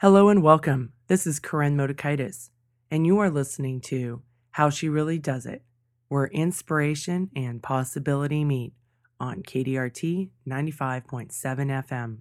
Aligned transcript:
Hello 0.00 0.28
and 0.28 0.42
welcome. 0.42 0.92
This 1.08 1.26
is 1.26 1.38
Koren 1.40 1.76
Motekaitis, 1.76 2.48
and 2.90 3.06
you 3.06 3.18
are 3.18 3.28
listening 3.28 3.82
to 3.82 4.22
How 4.52 4.70
She 4.70 4.88
Really 4.88 5.18
Does 5.18 5.44
It, 5.44 5.62
where 6.08 6.28
inspiration 6.28 7.30
and 7.36 7.62
possibility 7.62 8.44
meet 8.44 8.72
on 9.20 9.42
KDRT 9.42 10.30
95.7 10.48 11.30
FM. 11.32 12.18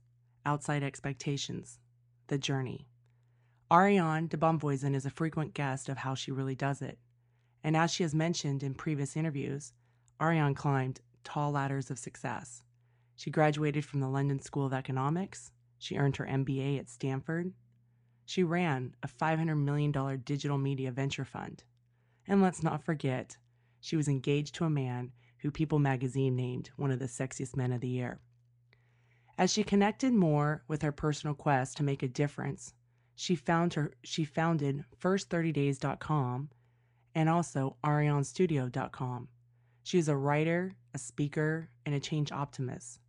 outside 0.46 0.84
expectations, 0.84 1.80
the 2.28 2.38
journey. 2.38 2.88
Ariane 3.74 4.28
de 4.28 4.38
Bonvoisin 4.38 4.94
is 4.94 5.08
a 5.08 5.10
frequent 5.10 5.56
guest 5.56 5.90
of 5.90 5.98
How 5.98 6.14
She 6.14 6.32
Really 6.32 6.54
Does 6.54 6.84
It. 6.84 7.00
And 7.64 7.76
as 7.76 7.90
she 7.90 8.04
has 8.04 8.14
mentioned 8.14 8.62
in 8.62 8.76
previous 8.76 9.18
interviews, 9.18 9.74
Ariane 10.22 10.54
climbed 10.54 11.02
tall 11.24 11.54
ladders 11.54 11.90
of 11.90 11.98
success. 11.98 12.62
She 13.16 13.32
graduated 13.32 13.84
from 13.84 14.00
the 14.00 14.10
London 14.10 14.40
School 14.40 14.68
of 14.68 14.74
Economics. 14.74 15.52
She 15.80 15.98
earned 15.98 16.18
her 16.18 16.28
MBA 16.28 16.78
at 16.78 16.88
Stanford. 16.88 17.52
She 18.26 18.44
ran 18.44 18.94
a 19.02 19.08
$500 19.08 19.58
million 19.58 19.92
digital 20.24 20.60
media 20.60 20.92
venture 20.92 21.26
fund. 21.26 21.64
And 22.28 22.44
let's 22.44 22.62
not 22.62 22.84
forget, 22.84 23.38
she 23.82 23.96
was 23.96 24.08
engaged 24.08 24.54
to 24.54 24.66
a 24.66 24.70
man 24.70 25.12
who 25.40 25.50
People 25.50 25.80
magazine 25.80 26.36
named 26.36 26.70
one 26.76 26.92
of 26.92 27.00
the 27.00 27.06
sexiest 27.06 27.58
men 27.58 27.72
of 27.72 27.82
the 27.82 27.88
year. 27.88 28.20
As 29.36 29.52
she 29.52 29.64
connected 29.64 30.14
more 30.14 30.64
with 30.68 30.84
her 30.84 30.92
personal 30.92 31.34
quest 31.34 31.78
to 31.78 31.84
make 31.84 32.04
a 32.04 32.08
difference, 32.08 32.76
she 33.16 33.36
found 33.36 33.74
her 33.76 33.94
she 34.04 34.26
founded 34.26 34.84
first30days.com 35.00 36.50
and 37.16 37.30
also 37.30 37.78
arianestudio.com. 37.84 39.28
She 39.84 39.98
is 39.98 40.08
a 40.08 40.16
writer, 40.16 40.76
a 40.94 40.98
speaker, 40.98 41.70
and 41.86 41.94
a 41.94 42.00
change 42.00 42.32
optimist. 42.32 43.00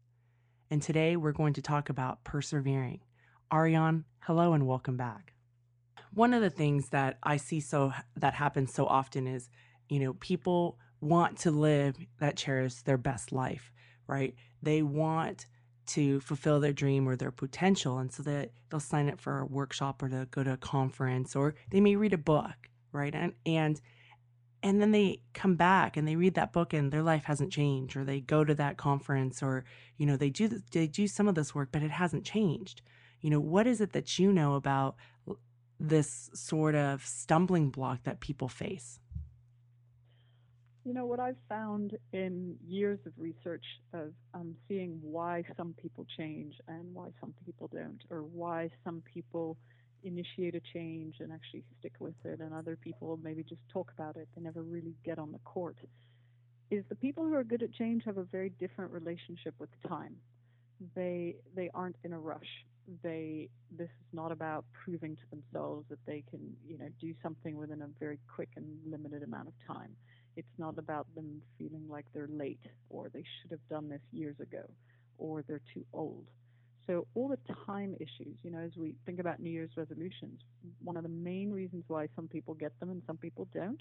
And 0.70 0.82
today 0.82 1.16
we're 1.16 1.32
going 1.32 1.54
to 1.54 1.62
talk 1.62 1.88
about 1.88 2.24
persevering. 2.24 3.00
Ariane, 3.52 4.04
hello 4.20 4.52
and 4.52 4.66
welcome 4.66 4.96
back. 4.96 5.34
One 6.12 6.34
of 6.34 6.42
the 6.42 6.50
things 6.50 6.88
that 6.90 7.18
I 7.22 7.36
see 7.36 7.60
so 7.60 7.92
that 8.16 8.34
happens 8.34 8.72
so 8.74 8.86
often 8.86 9.26
is, 9.26 9.48
you 9.88 10.00
know, 10.00 10.14
people 10.14 10.78
want 11.00 11.38
to 11.38 11.50
live 11.50 11.96
that 12.18 12.36
cherish 12.36 12.74
their 12.82 12.98
best 12.98 13.32
life, 13.32 13.72
right? 14.06 14.34
They 14.62 14.82
want 14.82 15.46
to 15.86 16.20
fulfill 16.20 16.60
their 16.60 16.72
dream 16.72 17.08
or 17.08 17.16
their 17.16 17.30
potential 17.30 17.98
and 17.98 18.12
so 18.12 18.22
that 18.22 18.50
they'll 18.70 18.80
sign 18.80 19.08
up 19.08 19.20
for 19.20 19.40
a 19.40 19.46
workshop 19.46 20.02
or 20.02 20.08
to 20.08 20.26
go 20.30 20.42
to 20.42 20.52
a 20.52 20.56
conference 20.56 21.36
or 21.36 21.54
they 21.70 21.80
may 21.80 21.96
read 21.96 22.12
a 22.12 22.18
book, 22.18 22.70
right? 22.92 23.14
And 23.14 23.32
and 23.44 23.80
and 24.64 24.80
then 24.80 24.92
they 24.92 25.20
come 25.34 25.56
back 25.56 25.96
and 25.96 26.08
they 26.08 26.16
read 26.16 26.34
that 26.34 26.52
book 26.54 26.72
and 26.72 26.90
their 26.90 27.02
life 27.02 27.24
hasn't 27.24 27.52
changed 27.52 27.96
or 27.96 28.04
they 28.04 28.20
go 28.20 28.44
to 28.44 28.54
that 28.54 28.78
conference 28.78 29.42
or 29.42 29.64
you 29.98 30.06
know 30.06 30.16
they 30.16 30.30
do 30.30 30.48
they 30.72 30.86
do 30.86 31.06
some 31.06 31.28
of 31.28 31.34
this 31.34 31.54
work 31.54 31.68
but 31.70 31.82
it 31.82 31.90
hasn't 31.90 32.24
changed 32.24 32.80
you 33.20 33.28
know 33.28 33.38
what 33.38 33.66
is 33.66 33.80
it 33.80 33.92
that 33.92 34.18
you 34.18 34.32
know 34.32 34.54
about 34.54 34.96
this 35.78 36.30
sort 36.32 36.74
of 36.74 37.04
stumbling 37.04 37.68
block 37.68 38.02
that 38.04 38.20
people 38.20 38.48
face 38.48 38.98
you 40.84 40.92
know, 40.92 41.06
what 41.06 41.18
I've 41.18 41.36
found 41.48 41.96
in 42.12 42.56
years 42.66 42.98
of 43.06 43.12
research 43.16 43.64
of 43.94 44.12
um, 44.34 44.54
seeing 44.68 44.98
why 45.00 45.42
some 45.56 45.74
people 45.80 46.06
change 46.16 46.54
and 46.68 46.94
why 46.94 47.08
some 47.20 47.32
people 47.46 47.70
don't, 47.72 48.02
or 48.10 48.20
why 48.20 48.68
some 48.84 49.02
people 49.12 49.56
initiate 50.02 50.54
a 50.54 50.60
change 50.74 51.16
and 51.20 51.32
actually 51.32 51.64
stick 51.78 51.94
with 52.00 52.14
it, 52.24 52.40
and 52.40 52.52
other 52.52 52.76
people 52.76 53.18
maybe 53.22 53.42
just 53.42 53.62
talk 53.72 53.90
about 53.96 54.16
it, 54.16 54.28
they 54.36 54.42
never 54.42 54.62
really 54.62 54.94
get 55.04 55.18
on 55.18 55.32
the 55.32 55.38
court, 55.38 55.76
is 56.70 56.84
the 56.90 56.94
people 56.94 57.24
who 57.24 57.34
are 57.34 57.44
good 57.44 57.62
at 57.62 57.72
change 57.72 58.02
have 58.04 58.18
a 58.18 58.24
very 58.24 58.50
different 58.60 58.92
relationship 58.92 59.54
with 59.58 59.70
time. 59.88 60.14
They 60.94 61.36
they 61.56 61.70
aren't 61.72 61.96
in 62.04 62.12
a 62.12 62.18
rush. 62.18 62.66
They 63.02 63.48
this 63.70 63.88
is 63.88 64.12
not 64.12 64.32
about 64.32 64.66
proving 64.84 65.16
to 65.16 65.22
themselves 65.30 65.86
that 65.88 65.98
they 66.04 66.22
can 66.28 66.40
you 66.68 66.76
know 66.76 66.88
do 67.00 67.14
something 67.22 67.56
within 67.56 67.80
a 67.80 67.88
very 67.98 68.18
quick 68.34 68.50
and 68.56 68.66
limited 68.86 69.22
amount 69.22 69.48
of 69.48 69.54
time 69.66 69.96
it's 70.36 70.58
not 70.58 70.78
about 70.78 71.06
them 71.14 71.40
feeling 71.58 71.86
like 71.88 72.06
they're 72.12 72.28
late 72.28 72.60
or 72.90 73.10
they 73.12 73.24
should 73.40 73.50
have 73.50 73.68
done 73.68 73.88
this 73.88 74.00
years 74.12 74.38
ago 74.40 74.62
or 75.18 75.42
they're 75.46 75.60
too 75.72 75.84
old. 75.92 76.24
So 76.86 77.06
all 77.14 77.28
the 77.28 77.38
time 77.66 77.94
issues, 77.98 78.36
you 78.42 78.50
know, 78.50 78.58
as 78.58 78.72
we 78.76 78.94
think 79.06 79.18
about 79.18 79.40
New 79.40 79.50
Year's 79.50 79.70
resolutions, 79.76 80.40
one 80.82 80.96
of 80.96 81.02
the 81.02 81.08
main 81.08 81.50
reasons 81.50 81.84
why 81.88 82.08
some 82.14 82.28
people 82.28 82.54
get 82.54 82.78
them 82.78 82.90
and 82.90 83.02
some 83.06 83.16
people 83.16 83.48
don't 83.54 83.80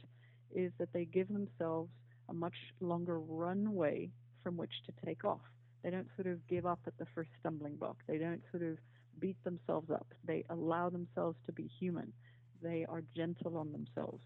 is 0.56 0.72
that 0.80 0.94
they 0.94 1.06
give 1.06 1.28
themselves 1.28 1.92
a 2.30 2.34
much 2.34 2.56
longer 2.80 3.20
runway 3.20 4.10
from 4.42 4.56
which 4.56 4.72
to 4.86 5.06
take 5.06 5.26
off. 5.26 5.42
They 5.84 5.90
don't 5.90 6.08
sort 6.16 6.28
of 6.28 6.48
give 6.48 6.66
up 6.66 6.80
at 6.88 6.98
the 6.98 7.06
first 7.14 7.30
stumbling 7.40 7.76
block. 7.76 7.98
They 8.08 8.18
don't 8.18 8.42
sort 8.52 8.64
of 8.64 8.78
beat 9.20 9.44
themselves 9.44 9.90
up. 9.92 10.08
They 10.26 10.46
allow 10.50 10.90
themselves 10.90 11.36
to 11.46 11.52
be 11.52 11.70
human. 11.80 12.14
They 12.62 12.86
are 12.88 13.04
gentle 13.16 13.58
on 13.58 13.74
themselves 13.74 14.24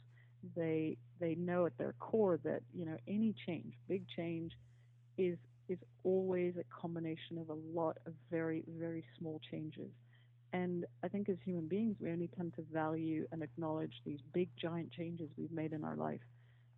they 0.55 0.97
they 1.19 1.35
know 1.35 1.65
at 1.65 1.77
their 1.77 1.93
core 1.99 2.39
that 2.43 2.61
you 2.73 2.85
know 2.85 2.97
any 3.07 3.33
change, 3.45 3.73
big 3.87 4.03
change, 4.15 4.53
is 5.17 5.37
is 5.69 5.79
always 6.03 6.55
a 6.57 6.63
combination 6.81 7.37
of 7.37 7.49
a 7.49 7.57
lot 7.77 7.97
of 8.05 8.13
very 8.31 8.63
very 8.79 9.03
small 9.17 9.41
changes. 9.51 9.89
And 10.53 10.85
I 11.03 11.09
think 11.09 11.27
as 11.27 11.35
human 11.43 11.67
beings, 11.67 11.97
we 11.99 12.09
only 12.09 12.29
tend 12.35 12.55
to 12.55 12.61
value 12.73 13.27
and 13.31 13.43
acknowledge 13.43 13.91
these 14.05 14.19
big 14.33 14.49
giant 14.59 14.91
changes 14.91 15.29
we've 15.37 15.51
made 15.51 15.73
in 15.73 15.83
our 15.83 15.95
life, 15.95 16.21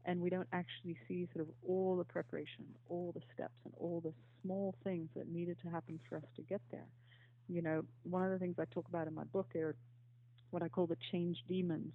and 0.05 0.19
we 0.19 0.29
don't 0.29 0.47
actually 0.51 0.97
see 1.07 1.27
sort 1.33 1.47
of 1.47 1.53
all 1.67 1.95
the 1.97 2.03
preparation, 2.03 2.65
all 2.89 3.11
the 3.13 3.21
steps, 3.33 3.53
and 3.65 3.73
all 3.77 4.01
the 4.03 4.13
small 4.41 4.73
things 4.83 5.09
that 5.15 5.27
needed 5.27 5.57
to 5.61 5.69
happen 5.69 5.99
for 6.09 6.17
us 6.17 6.23
to 6.35 6.41
get 6.41 6.61
there. 6.71 6.87
You 7.47 7.61
know, 7.61 7.83
one 8.03 8.23
of 8.23 8.31
the 8.31 8.39
things 8.39 8.55
I 8.59 8.65
talk 8.73 8.87
about 8.87 9.07
in 9.07 9.13
my 9.13 9.23
book 9.25 9.55
are 9.55 9.75
what 10.49 10.63
I 10.63 10.69
call 10.69 10.87
the 10.87 10.97
change 11.11 11.37
demons 11.47 11.93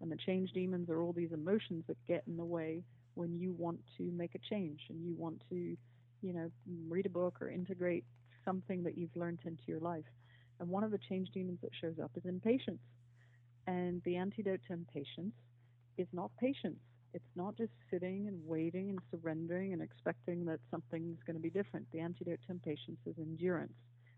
and 0.00 0.10
the 0.10 0.16
change 0.16 0.52
demons 0.52 0.90
are 0.90 1.00
all 1.00 1.12
these 1.12 1.32
emotions 1.32 1.84
that 1.88 1.96
get 2.06 2.22
in 2.26 2.36
the 2.36 2.44
way 2.44 2.82
when 3.14 3.38
you 3.38 3.52
want 3.52 3.80
to 3.96 4.02
make 4.12 4.34
a 4.34 4.38
change 4.50 4.80
and 4.88 5.02
you 5.04 5.14
want 5.14 5.42
to, 5.48 5.76
you 6.22 6.32
know, 6.32 6.50
read 6.88 7.06
a 7.06 7.10
book 7.10 7.38
or 7.40 7.48
integrate 7.50 8.04
something 8.44 8.82
that 8.82 8.96
you've 8.96 9.14
learned 9.16 9.38
into 9.44 9.62
your 9.66 9.80
life. 9.80 10.04
And 10.60 10.68
one 10.68 10.84
of 10.84 10.90
the 10.90 10.98
change 11.08 11.30
demons 11.32 11.58
that 11.62 11.70
shows 11.80 11.98
up 12.02 12.10
is 12.16 12.24
impatience. 12.24 12.80
And 13.66 14.02
the 14.04 14.16
antidote 14.16 14.60
to 14.68 14.74
impatience 14.74 15.34
is 15.98 16.06
not 16.12 16.30
patience. 16.38 16.78
It's 17.14 17.24
not 17.34 17.56
just 17.56 17.72
sitting 17.90 18.28
and 18.28 18.46
waiting 18.46 18.90
and 18.90 18.98
surrendering 19.10 19.72
and 19.72 19.80
expecting 19.80 20.44
that 20.46 20.60
something's 20.70 21.18
going 21.26 21.36
to 21.36 21.42
be 21.42 21.50
different. 21.50 21.86
The 21.92 22.00
antidote 22.00 22.40
to 22.46 22.52
impatience 22.52 22.98
is 23.06 23.14
endurance, 23.18 23.72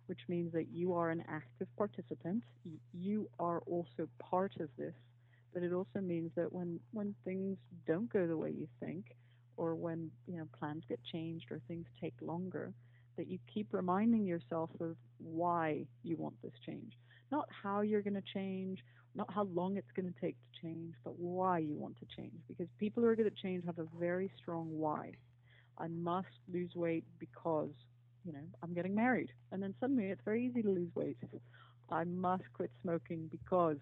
which 0.06 0.18
means 0.28 0.52
that 0.52 0.66
you 0.72 0.92
are 0.94 1.10
an 1.10 1.22
active 1.28 1.68
participant. 1.76 2.42
You 2.92 3.28
are 3.38 3.60
also 3.66 4.08
part 4.18 4.52
of 4.58 4.68
this 4.76 4.94
but 5.52 5.62
it 5.62 5.72
also 5.72 6.00
means 6.00 6.30
that 6.36 6.52
when 6.52 6.78
when 6.92 7.14
things 7.24 7.56
don't 7.86 8.12
go 8.12 8.26
the 8.26 8.36
way 8.36 8.50
you 8.50 8.68
think 8.80 9.04
or 9.56 9.74
when 9.74 10.10
you 10.26 10.38
know 10.38 10.46
plans 10.58 10.82
get 10.88 11.00
changed 11.12 11.46
or 11.50 11.60
things 11.68 11.86
take 12.00 12.14
longer 12.20 12.72
that 13.16 13.28
you 13.28 13.38
keep 13.52 13.66
reminding 13.72 14.24
yourself 14.24 14.70
of 14.80 14.96
why 15.18 15.84
you 16.04 16.16
want 16.16 16.34
this 16.42 16.52
change 16.64 16.92
not 17.30 17.48
how 17.62 17.80
you're 17.80 18.02
going 18.02 18.14
to 18.14 18.22
change, 18.34 18.78
not 19.14 19.32
how 19.32 19.44
long 19.54 19.76
it's 19.76 19.90
going 19.94 20.12
to 20.12 20.20
take 20.20 20.36
to 20.36 20.66
change, 20.66 20.94
but 21.04 21.18
why 21.18 21.58
you 21.58 21.76
want 21.76 21.96
to 21.98 22.06
change. 22.16 22.40
Because 22.48 22.66
people 22.78 23.02
who 23.02 23.08
are 23.08 23.16
going 23.16 23.30
to 23.30 23.42
change 23.42 23.64
have 23.66 23.78
a 23.78 23.86
very 23.98 24.30
strong 24.40 24.66
why. 24.70 25.12
I 25.78 25.88
must 25.88 26.28
lose 26.52 26.70
weight 26.74 27.04
because, 27.18 27.70
you 28.24 28.32
know, 28.32 28.44
I'm 28.62 28.74
getting 28.74 28.94
married. 28.94 29.30
And 29.52 29.62
then 29.62 29.74
suddenly 29.80 30.06
it's 30.06 30.22
very 30.24 30.46
easy 30.46 30.62
to 30.62 30.70
lose 30.70 30.90
weight. 30.94 31.18
I 31.90 32.04
must 32.04 32.44
quit 32.54 32.70
smoking 32.82 33.28
because 33.30 33.76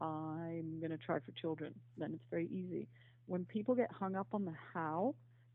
I'm 0.00 0.78
going 0.80 0.90
to 0.90 0.98
try 0.98 1.18
for 1.18 1.32
children. 1.40 1.74
Then 1.96 2.12
it's 2.14 2.24
very 2.30 2.46
easy. 2.46 2.86
When 3.26 3.44
people 3.44 3.74
get 3.74 3.90
hung 3.92 4.16
up 4.16 4.28
on 4.32 4.44
the 4.44 4.54
how, 4.72 5.14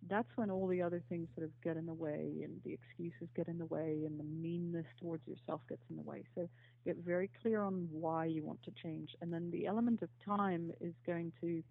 that's 0.10 0.28
when 0.36 0.51
all 0.51 0.68
the 0.68 0.81
other 0.81 1.01
things 1.10 1.30
sort 1.36 1.45
of 1.45 1.51
get 1.63 1.78
in 1.78 1.86
the 1.86 1.94
way 1.94 2.42
and 2.44 2.60
the 2.66 2.74
excuses 2.74 3.30
get 3.36 3.48
in 3.48 3.57
the 3.57 3.66
way 3.66 4.04
and 4.06 4.19
the 4.19 4.24
meanness 4.24 4.86
towards 5.00 5.25
yourself 5.28 5.62
gets 5.69 5.81
in 5.90 5.95
the 5.95 6.04
way. 6.04 6.24
So 6.36 6.48
get 6.86 6.98
very 6.98 7.30
clear 7.42 7.63
on 7.63 7.88
why 7.92 8.25
you 8.25 8.44
want 8.44 8.62
to 8.63 8.72
change. 8.72 9.12
And 9.22 9.31
then 9.31 9.50
the 9.51 9.66
element 9.66 10.01
of 10.01 10.10
time 10.25 10.72
is 10.81 10.94
going 11.06 11.31
to 11.42 11.63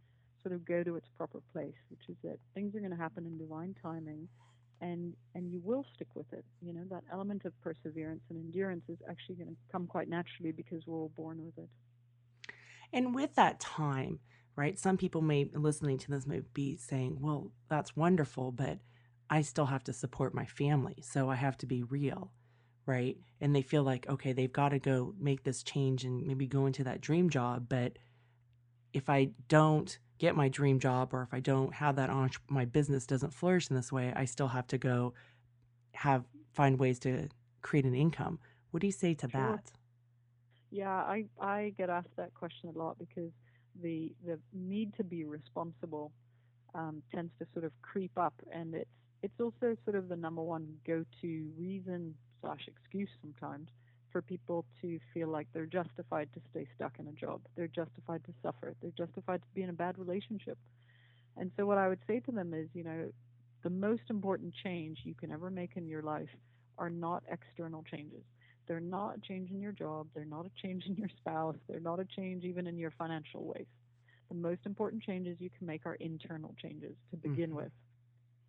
sort 0.42 0.54
of 0.54 0.64
go 0.64 0.82
to 0.82 0.96
its 0.96 1.06
proper 1.16 1.40
place, 1.52 1.74
which 1.90 2.08
is 2.08 2.16
that 2.24 2.38
things 2.54 2.74
are 2.74 2.80
going 2.80 2.90
to 2.90 2.96
happen 2.96 3.26
in 3.26 3.38
divine 3.38 3.74
timing 3.82 4.28
and 4.80 5.14
and 5.34 5.50
you 5.50 5.60
will 5.64 5.86
stick 5.94 6.08
with 6.14 6.30
it. 6.32 6.44
You 6.60 6.72
know, 6.74 6.82
that 6.90 7.04
element 7.10 7.44
of 7.44 7.52
perseverance 7.62 8.22
and 8.28 8.38
endurance 8.38 8.82
is 8.88 8.98
actually 9.08 9.36
going 9.36 9.50
to 9.50 9.56
come 9.70 9.86
quite 9.86 10.08
naturally 10.08 10.52
because 10.52 10.82
we're 10.86 10.98
all 10.98 11.12
born 11.16 11.44
with 11.44 11.56
it. 11.56 11.70
And 12.92 13.14
with 13.14 13.34
that 13.34 13.60
time, 13.60 14.20
right? 14.56 14.78
Some 14.78 14.96
people 14.98 15.22
may 15.22 15.44
listening 15.54 15.98
to 15.98 16.10
this 16.10 16.26
may 16.26 16.40
be 16.52 16.76
saying, 16.76 17.20
"Well, 17.20 17.52
that's 17.68 17.96
wonderful, 17.96 18.52
but 18.52 18.80
I 19.30 19.42
still 19.42 19.66
have 19.66 19.84
to 19.84 19.92
support 19.92 20.34
my 20.34 20.44
family, 20.46 21.00
so 21.02 21.30
I 21.30 21.36
have 21.36 21.56
to 21.58 21.66
be 21.66 21.82
real." 21.82 22.32
Right? 22.86 23.18
And 23.40 23.54
they 23.54 23.62
feel 23.62 23.84
like, 23.84 24.08
okay, 24.08 24.32
they've 24.32 24.52
got 24.52 24.70
to 24.70 24.78
go 24.80 25.14
make 25.18 25.44
this 25.44 25.62
change 25.62 26.04
and 26.04 26.26
maybe 26.26 26.46
go 26.48 26.66
into 26.66 26.84
that 26.84 27.00
dream 27.00 27.30
job, 27.30 27.68
but 27.68 27.96
if 28.92 29.08
I 29.08 29.30
don't 29.48 29.98
get 30.18 30.36
my 30.36 30.48
dream 30.48 30.78
job 30.78 31.12
or 31.14 31.22
if 31.22 31.34
I 31.34 31.40
don't 31.40 31.74
have 31.74 31.96
that 31.96 32.10
on 32.10 32.30
my 32.48 32.64
business 32.64 33.06
doesn't 33.06 33.34
flourish 33.34 33.70
in 33.70 33.76
this 33.76 33.92
way, 33.92 34.12
I 34.14 34.24
still 34.24 34.48
have 34.48 34.66
to 34.68 34.78
go 34.78 35.14
have 35.94 36.24
find 36.52 36.78
ways 36.78 36.98
to 37.00 37.28
create 37.62 37.86
an 37.86 37.94
income. 37.94 38.38
What 38.70 38.80
do 38.80 38.86
you 38.86 38.92
say 38.92 39.14
to 39.14 39.28
Sure. 39.28 39.62
that? 39.62 39.72
Yeah, 40.72 40.90
I 40.90 41.26
I 41.40 41.74
get 41.78 41.90
asked 41.90 42.16
that 42.16 42.34
question 42.34 42.70
a 42.74 42.78
lot 42.78 42.98
because 42.98 43.32
the 43.82 44.12
the 44.26 44.38
need 44.54 44.94
to 44.96 45.04
be 45.04 45.24
responsible 45.24 46.12
um, 46.74 47.02
tends 47.14 47.32
to 47.40 47.46
sort 47.54 47.64
of 47.66 47.72
creep 47.82 48.12
up, 48.18 48.34
and 48.52 48.74
it's 48.74 48.90
it's 49.22 49.40
also 49.40 49.76
sort 49.84 49.96
of 49.96 50.08
the 50.08 50.16
number 50.16 50.42
one 50.42 50.68
go-to 50.86 51.50
reason 51.58 52.14
slash 52.40 52.60
excuse 52.68 53.10
sometimes 53.22 53.68
for 54.12 54.22
people 54.22 54.64
to 54.82 55.00
feel 55.14 55.28
like 55.28 55.48
they're 55.54 55.66
justified 55.66 56.28
to 56.34 56.40
stay 56.50 56.66
stuck 56.76 56.92
in 57.00 57.08
a 57.08 57.12
job, 57.12 57.40
they're 57.56 57.68
justified 57.68 58.22
to 58.24 58.32
suffer, 58.42 58.74
they're 58.82 58.92
justified 59.06 59.42
to 59.42 59.48
be 59.54 59.62
in 59.62 59.70
a 59.70 59.74
bad 59.74 59.98
relationship. 59.98 60.58
And 61.36 61.50
so 61.56 61.66
what 61.66 61.78
I 61.78 61.88
would 61.88 62.00
say 62.06 62.20
to 62.20 62.32
them 62.32 62.54
is, 62.54 62.68
you 62.74 62.84
know, 62.84 63.10
the 63.62 63.70
most 63.70 64.02
important 64.10 64.54
change 64.64 64.98
you 65.04 65.14
can 65.14 65.32
ever 65.32 65.50
make 65.50 65.76
in 65.76 65.86
your 65.88 66.02
life 66.02 66.28
are 66.78 66.90
not 66.90 67.22
external 67.30 67.84
changes. 67.90 68.24
They're 68.66 68.80
not 68.80 69.16
a 69.16 69.20
change 69.20 69.50
in 69.50 69.60
your 69.60 69.72
job. 69.72 70.08
They're 70.14 70.24
not 70.24 70.46
a 70.46 70.50
change 70.62 70.84
in 70.86 70.96
your 70.96 71.08
spouse. 71.16 71.56
They're 71.68 71.80
not 71.80 72.00
a 72.00 72.04
change 72.04 72.44
even 72.44 72.66
in 72.66 72.78
your 72.78 72.92
financial 72.92 73.44
ways. 73.44 73.66
The 74.28 74.34
most 74.34 74.60
important 74.66 75.02
changes 75.02 75.36
you 75.40 75.50
can 75.56 75.66
make 75.66 75.86
are 75.86 75.94
internal 75.96 76.54
changes 76.60 76.96
to 77.10 77.16
begin 77.16 77.54
Mhm. 77.54 77.54
with. 77.54 77.72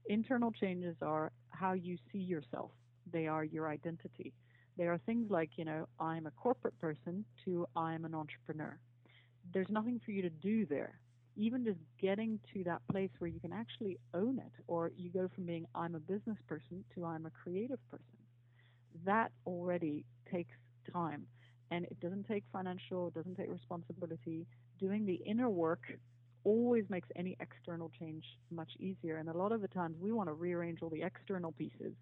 Internal 0.06 0.52
changes 0.52 0.96
are 1.02 1.32
how 1.50 1.74
you 1.74 1.98
see 2.12 2.20
yourself. 2.20 2.72
They 3.12 3.28
are 3.28 3.44
your 3.44 3.68
identity. 3.70 4.34
They 4.78 4.88
are 4.88 4.98
things 5.00 5.30
like, 5.30 5.52
you 5.58 5.66
know, 5.66 5.88
I'm 6.00 6.26
a 6.26 6.32
corporate 6.32 6.78
person 6.80 7.26
to 7.46 7.68
I'm 7.76 8.06
an 8.06 8.14
entrepreneur. 8.16 8.80
There's 9.54 9.70
nothing 9.70 10.00
for 10.04 10.12
you 10.12 10.22
to 10.24 10.30
do 10.30 10.66
there. 10.66 11.00
Even 11.36 11.64
just 11.66 11.80
getting 12.00 12.40
to 12.54 12.64
that 12.64 12.82
place 12.92 13.10
where 13.20 13.30
you 13.30 13.40
can 13.40 13.54
actually 13.54 14.00
own 14.14 14.40
it, 14.40 14.52
or 14.68 14.92
you 14.96 15.10
go 15.10 15.30
from 15.34 15.46
being 15.46 15.66
I'm 15.76 15.96
a 15.96 16.00
business 16.00 16.38
person 16.48 16.84
to 16.96 17.06
I'm 17.06 17.26
a 17.26 17.32
creative 17.32 17.80
person 17.90 18.23
that 19.06 19.32
already 19.46 20.06
takes 20.32 20.56
time. 20.92 21.26
And 21.72 21.86
it 21.86 22.00
doesn't 22.00 22.28
take 22.28 22.44
financial 22.52 23.08
it 23.08 23.16
doesn't 23.16 23.36
take 23.36 23.50
responsibility. 23.50 24.46
Doing 24.80 25.06
the 25.06 25.20
inner 25.26 25.50
work 25.50 25.82
always 26.44 26.84
makes 26.90 27.08
any 27.16 27.38
external 27.40 27.92
change 28.00 28.24
much 28.52 28.72
easier. 28.80 29.18
And 29.18 29.30
a 29.30 29.38
lot 29.38 29.52
of 29.52 29.62
the 29.62 29.68
times 29.68 29.96
we 30.00 30.12
want 30.12 30.30
to 30.30 30.34
rearrange 30.34 30.80
all 30.82 30.90
the 30.90 31.02
external 31.02 31.52
pieces. 31.54 31.94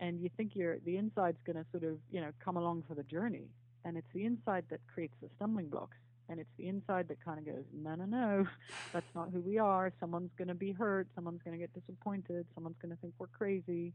And 0.00 0.20
you 0.20 0.28
think 0.36 0.52
you're 0.54 0.78
the 0.84 0.96
inside's 0.96 1.38
going 1.46 1.56
to 1.56 1.64
sort 1.70 1.84
of 1.84 1.98
you 2.10 2.20
know 2.20 2.30
come 2.44 2.56
along 2.56 2.84
for 2.88 2.94
the 2.94 3.04
journey. 3.04 3.48
And 3.84 3.96
it's 3.96 4.08
the 4.12 4.24
inside 4.24 4.64
that 4.70 4.80
creates 4.92 5.14
the 5.22 5.28
stumbling 5.36 5.68
blocks. 5.68 5.96
And 6.28 6.40
it's 6.40 6.50
the 6.58 6.66
inside 6.66 7.06
that 7.08 7.24
kind 7.24 7.38
of 7.38 7.46
goes 7.46 7.64
no 7.72 7.94
no 7.94 8.04
no. 8.04 8.46
That's 8.92 9.14
not 9.14 9.30
who 9.32 9.40
we 9.40 9.58
are. 9.58 9.92
Someone's 10.00 10.32
going 10.36 10.48
to 10.48 10.54
be 10.54 10.72
hurt. 10.72 11.06
Someone's 11.14 11.40
going 11.42 11.58
to 11.58 11.62
get 11.62 11.72
disappointed. 11.72 12.46
Someone's 12.54 12.76
going 12.82 12.94
to 12.94 13.00
think 13.00 13.14
we're 13.18 13.28
crazy 13.28 13.94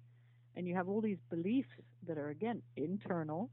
and 0.56 0.68
you 0.68 0.76
have 0.76 0.90
all 0.90 1.02
these 1.02 1.18
beliefs 1.30 1.70
that 2.08 2.18
are 2.18 2.30
again 2.30 2.62
internal 2.76 3.50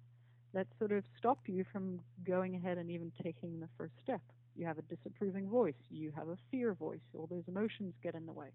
that 0.55 0.67
sort 0.79 0.93
of 0.93 1.05
stop 1.19 1.39
you 1.47 1.65
from 1.73 2.01
going 2.27 2.55
ahead 2.57 2.79
and 2.79 2.91
even 2.91 3.13
taking 3.23 3.61
the 3.61 3.69
first 3.77 3.93
step. 4.03 4.21
You 4.57 4.67
have 4.67 4.79
a 4.79 4.83
disapproving 4.83 5.49
voice. 5.49 5.75
You 5.91 6.11
have 6.17 6.29
a 6.29 6.37
fear 6.51 6.75
voice. 6.75 7.01
All 7.15 7.27
those 7.31 7.45
emotions 7.47 7.95
get 8.03 8.15
in 8.15 8.27
the 8.27 8.33
way. 8.33 8.49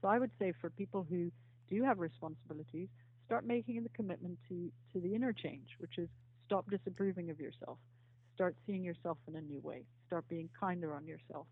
So 0.00 0.08
i 0.08 0.18
would 0.18 0.30
say 0.38 0.52
for 0.60 0.70
people 0.70 1.06
who 1.08 1.30
do 1.68 1.82
have 1.82 1.98
responsibilities 1.98 2.88
start 3.26 3.46
making 3.46 3.82
the 3.82 3.88
commitment 3.90 4.38
to 4.48 4.70
to 4.92 5.00
the 5.00 5.14
inner 5.14 5.32
change 5.32 5.68
which 5.78 5.98
is 5.98 6.08
stop 6.46 6.68
disapproving 6.70 7.30
of 7.30 7.38
yourself. 7.38 7.78
Start 8.34 8.56
seeing 8.66 8.82
yourself 8.82 9.18
in 9.28 9.36
a 9.36 9.40
new 9.40 9.60
way. 9.60 9.84
Start 10.06 10.26
being 10.28 10.48
kinder 10.58 10.94
on 10.94 11.06
yourself. 11.06 11.46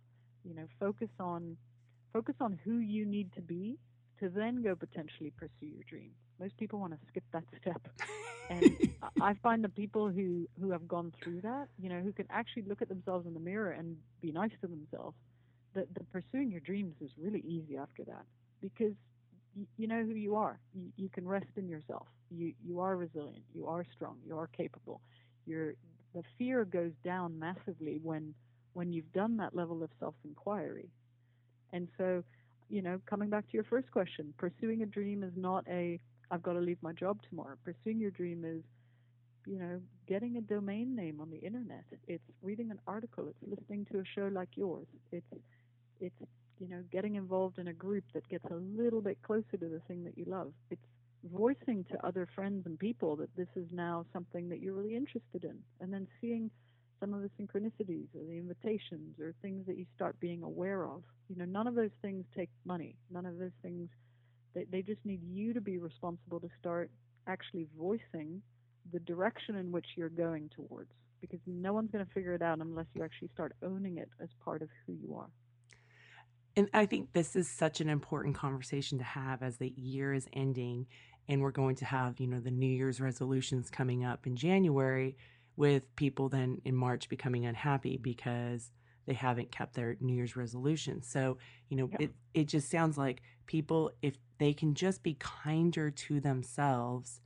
You 0.44 0.54
know 0.54 0.66
focus 0.80 1.10
on 1.20 1.56
focus 2.12 2.36
on 2.40 2.58
who 2.64 2.78
you 2.78 3.04
need 3.04 3.32
to 3.34 3.42
be 3.42 3.78
to 4.20 4.28
then 4.28 4.62
go 4.62 4.74
potentially 4.74 5.32
pursue 5.36 5.66
your 5.66 5.84
dream. 5.88 6.10
Most 6.40 6.56
people 6.58 6.78
want 6.78 6.92
to 6.92 6.98
skip 7.08 7.24
that 7.32 7.44
step. 7.60 7.80
And 8.50 8.76
I- 9.20 9.34
find 9.42 9.62
the 9.64 9.68
people 9.68 10.08
who, 10.08 10.46
who 10.60 10.70
have 10.70 10.86
gone 10.88 11.12
through 11.22 11.42
that, 11.42 11.68
you 11.78 11.88
know, 11.88 12.00
who 12.00 12.12
can 12.12 12.26
actually 12.30 12.62
look 12.62 12.82
at 12.82 12.88
themselves 12.88 13.26
in 13.26 13.34
the 13.34 13.40
mirror 13.40 13.70
and 13.70 13.96
be 14.20 14.32
nice 14.32 14.50
to 14.60 14.66
themselves, 14.66 15.16
that 15.74 15.86
the 15.94 16.04
pursuing 16.04 16.50
your 16.50 16.60
dreams 16.60 16.94
is 17.00 17.10
really 17.18 17.40
easy 17.40 17.76
after 17.76 18.04
that 18.04 18.24
because 18.60 18.94
you, 19.54 19.66
you 19.76 19.86
know 19.86 20.02
who 20.04 20.14
you 20.14 20.34
are. 20.36 20.58
You, 20.74 20.90
you 20.96 21.08
can 21.08 21.26
rest 21.26 21.46
in 21.56 21.68
yourself. 21.68 22.06
You, 22.30 22.52
you 22.64 22.80
are 22.80 22.96
resilient. 22.96 23.44
You 23.54 23.66
are 23.66 23.84
strong. 23.94 24.16
You 24.26 24.38
are 24.38 24.48
capable. 24.48 25.00
Your, 25.46 25.74
the 26.14 26.22
fear 26.38 26.64
goes 26.64 26.92
down 27.04 27.38
massively 27.38 27.98
when, 28.02 28.34
when 28.74 28.92
you've 28.92 29.12
done 29.12 29.36
that 29.38 29.54
level 29.54 29.82
of 29.82 29.90
self-inquiry. 29.98 30.90
And 31.72 31.88
so, 31.98 32.22
you 32.68 32.82
know, 32.82 33.00
coming 33.06 33.30
back 33.30 33.46
to 33.46 33.54
your 33.54 33.64
first 33.64 33.90
question, 33.90 34.34
pursuing 34.36 34.82
a 34.82 34.86
dream 34.86 35.22
is 35.22 35.32
not 35.36 35.64
a 35.68 35.98
I've 36.30 36.42
got 36.42 36.54
to 36.54 36.60
leave 36.60 36.78
my 36.82 36.92
job 36.92 37.18
tomorrow. 37.28 37.56
Pursuing 37.64 37.98
your 37.98 38.10
dream 38.10 38.44
is, 38.44 38.62
you 39.46 39.58
know, 39.58 39.80
getting 40.06 40.36
a 40.36 40.42
domain 40.42 40.94
name 40.94 41.20
on 41.20 41.30
the 41.30 41.38
internet. 41.38 41.84
It's 42.06 42.22
reading 42.42 42.70
an 42.70 42.78
article. 42.86 43.28
It's 43.28 43.58
listening 43.58 43.86
to 43.92 44.00
a 44.00 44.04
show 44.14 44.28
like 44.32 44.50
yours. 44.54 44.86
It's 45.10 45.26
it's 46.00 46.14
you 46.58 46.68
know 46.68 46.82
getting 46.92 47.14
involved 47.14 47.58
in 47.58 47.68
a 47.68 47.72
group 47.72 48.04
that 48.14 48.28
gets 48.28 48.44
a 48.50 48.54
little 48.54 49.00
bit 49.00 49.18
closer 49.22 49.56
to 49.58 49.68
the 49.68 49.80
thing 49.88 50.04
that 50.04 50.18
you 50.18 50.24
love. 50.26 50.52
It's 50.70 50.82
voicing 51.32 51.84
to 51.90 52.06
other 52.06 52.28
friends 52.34 52.66
and 52.66 52.78
people 52.78 53.16
that 53.16 53.34
this 53.36 53.48
is 53.56 53.66
now 53.72 54.04
something 54.12 54.48
that 54.50 54.60
you're 54.60 54.74
really 54.74 54.94
interested 54.94 55.44
in, 55.44 55.58
and 55.80 55.92
then 55.92 56.06
seeing 56.20 56.50
some 57.00 57.14
of 57.14 57.22
the 57.22 57.30
synchronicities 57.40 58.06
or 58.14 58.24
the 58.26 58.38
invitations 58.38 59.18
or 59.20 59.34
things 59.42 59.66
that 59.66 59.78
you 59.78 59.86
start 59.94 60.18
being 60.20 60.42
aware 60.42 60.84
of. 60.84 61.02
You 61.28 61.36
know, 61.36 61.44
none 61.44 61.66
of 61.66 61.74
those 61.74 61.90
things 62.02 62.24
take 62.36 62.50
money. 62.64 62.96
None 63.10 63.26
of 63.26 63.38
those 63.38 63.52
things 63.62 63.88
they, 64.54 64.64
they 64.70 64.82
just 64.82 65.04
need 65.04 65.20
you 65.22 65.52
to 65.52 65.60
be 65.60 65.78
responsible 65.78 66.40
to 66.40 66.48
start 66.60 66.90
actually 67.26 67.66
voicing 67.78 68.42
the 68.92 68.98
direction 69.00 69.56
in 69.56 69.70
which 69.70 69.86
you're 69.96 70.08
going 70.08 70.50
towards 70.54 70.90
because 71.20 71.40
no 71.46 71.72
one's 71.72 71.90
going 71.90 72.04
to 72.04 72.10
figure 72.12 72.34
it 72.34 72.42
out 72.42 72.58
unless 72.58 72.86
you 72.94 73.02
actually 73.02 73.28
start 73.34 73.52
owning 73.62 73.98
it 73.98 74.08
as 74.20 74.28
part 74.44 74.62
of 74.62 74.68
who 74.86 74.92
you 74.94 75.14
are. 75.14 75.28
And 76.56 76.68
I 76.72 76.86
think 76.86 77.12
this 77.12 77.36
is 77.36 77.48
such 77.48 77.80
an 77.80 77.88
important 77.88 78.34
conversation 78.34 78.98
to 78.98 79.04
have 79.04 79.42
as 79.42 79.58
the 79.58 79.72
year 79.76 80.14
is 80.14 80.26
ending 80.32 80.86
and 81.28 81.42
we're 81.42 81.50
going 81.50 81.76
to 81.76 81.84
have, 81.84 82.18
you 82.20 82.26
know, 82.26 82.40
the 82.40 82.50
New 82.50 82.66
Year's 82.66 83.00
resolutions 83.00 83.68
coming 83.68 84.02
up 84.02 84.26
in 84.26 84.34
January 84.34 85.16
with 85.58 85.94
people 85.96 86.28
then 86.28 86.62
in 86.64 86.76
March 86.76 87.08
becoming 87.08 87.44
unhappy 87.44 87.98
because 87.98 88.70
they 89.06 89.12
haven't 89.14 89.50
kept 89.50 89.74
their 89.74 89.96
New 90.00 90.14
Year's 90.14 90.36
resolutions. 90.36 91.08
So, 91.08 91.38
you 91.68 91.76
know, 91.76 91.88
Yeah. 91.92 92.02
it 92.06 92.14
it 92.32 92.44
just 92.48 92.70
sounds 92.70 92.96
like 92.96 93.22
people 93.46 93.90
if 94.00 94.16
they 94.38 94.52
can 94.54 94.74
just 94.74 95.02
be 95.02 95.14
kinder 95.18 95.90
to 95.90 96.20
themselves 96.20 97.20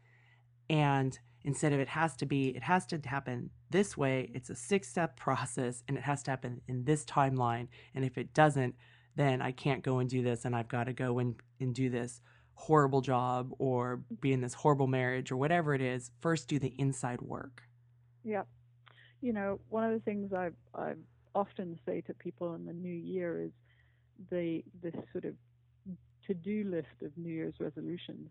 and 0.71 1.19
instead 1.45 1.75
of 1.75 1.81
it 1.81 1.89
has 1.89 2.17
to 2.17 2.27
be 2.27 2.49
it 2.57 2.63
has 2.63 2.87
to 2.87 3.01
happen 3.05 3.51
this 3.71 3.97
way, 3.97 4.31
it's 4.35 4.49
a 4.51 4.55
six-step 4.55 5.17
process 5.17 5.83
and 5.87 5.99
it 5.99 6.05
has 6.05 6.23
to 6.23 6.31
happen 6.31 6.63
in 6.69 6.85
this 6.85 7.05
timeline 7.05 7.69
and 7.95 8.05
if 8.05 8.17
it 8.17 8.33
doesn't 8.33 8.75
then 9.15 9.43
I 9.43 9.53
can't 9.53 9.83
go 9.83 9.99
and 9.99 10.09
do 10.09 10.23
this 10.23 10.47
and 10.47 10.57
I've 10.57 10.69
got 10.69 10.85
to 10.85 10.95
go 10.95 11.19
and, 11.19 11.35
and 11.61 11.75
do 11.75 11.91
this 11.91 12.23
horrible 12.55 13.03
job 13.03 13.51
or 13.59 14.03
be 14.21 14.33
in 14.33 14.41
this 14.41 14.55
horrible 14.55 14.87
marriage 14.87 15.31
or 15.31 15.37
whatever 15.37 15.75
it 15.75 15.83
is. 15.83 16.11
First, 16.21 16.49
do 16.49 16.59
the 16.59 16.75
inside 16.79 17.21
work. 17.21 17.63
Yeah. 18.25 18.43
you 19.21 19.33
know, 19.33 19.61
one 19.69 19.85
of 19.85 19.93
the 19.93 20.01
things 20.01 20.33
I 20.33 20.51
I 20.75 20.95
often 21.35 21.79
say 21.87 22.03
to 22.03 22.15
people 22.15 22.55
in 22.55 22.67
the 22.67 22.73
new 22.73 22.93
year 22.93 23.43
is 23.45 23.53
the 24.31 24.63
this 24.83 24.95
sort 25.13 25.25
of 25.25 25.35
to-do 26.27 26.65
list 26.65 27.03
of 27.03 27.17
New 27.17 27.33
Year's 27.33 27.55
resolutions. 27.61 28.31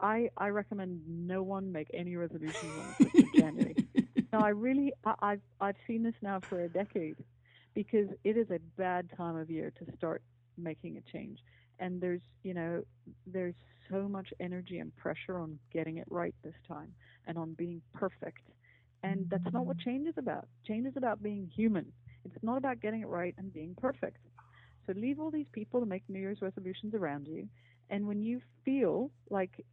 I 0.00 0.30
I 0.36 0.48
recommend 0.48 1.02
no 1.08 1.42
one 1.42 1.72
make 1.72 1.88
any 1.94 2.16
resolutions 2.16 2.76
on 2.78 2.88
the 2.88 2.94
first 2.94 3.22
of 3.22 3.32
January. 3.32 3.76
No, 4.32 4.40
I 4.40 4.48
really 4.50 4.92
I, 5.04 5.14
I've 5.22 5.42
I've 5.60 5.76
seen 5.86 6.02
this 6.02 6.14
now 6.22 6.42
for 6.48 6.62
a 6.64 6.68
decade 6.68 7.16
because 7.74 8.08
it 8.24 8.36
is 8.36 8.50
a 8.50 8.58
bad 8.76 9.08
time 9.16 9.36
of 9.36 9.50
year 9.50 9.72
to 9.78 9.96
start 9.96 10.22
making 10.58 10.96
a 10.98 11.12
change. 11.12 11.38
And 11.78 12.00
there's 12.00 12.22
you 12.42 12.54
know 12.54 12.82
there's 13.26 13.54
so 13.90 14.08
much 14.08 14.32
energy 14.40 14.78
and 14.78 14.94
pressure 14.96 15.38
on 15.38 15.58
getting 15.72 15.98
it 15.98 16.06
right 16.10 16.34
this 16.42 16.54
time 16.66 16.94
and 17.26 17.38
on 17.38 17.54
being 17.54 17.82
perfect. 17.92 18.40
And 19.04 19.28
that's 19.28 19.52
not 19.52 19.66
what 19.66 19.78
change 19.78 20.08
is 20.08 20.14
about. 20.16 20.46
Change 20.66 20.86
is 20.86 20.96
about 20.96 21.22
being 21.22 21.50
human. 21.54 21.92
It's 22.24 22.42
not 22.42 22.56
about 22.56 22.80
getting 22.80 23.02
it 23.02 23.08
right 23.08 23.34
and 23.36 23.52
being 23.52 23.76
perfect. 23.78 24.16
So 24.86 24.94
leave 24.96 25.20
all 25.20 25.30
these 25.30 25.46
people 25.52 25.80
to 25.80 25.86
make 25.86 26.02
New 26.08 26.18
Year's 26.18 26.40
resolutions 26.40 26.94
around 26.94 27.28
you. 27.28 27.46
And 27.90 28.06
when 28.06 28.22
you 28.22 28.40
feel 28.64 29.10
like 29.28 29.64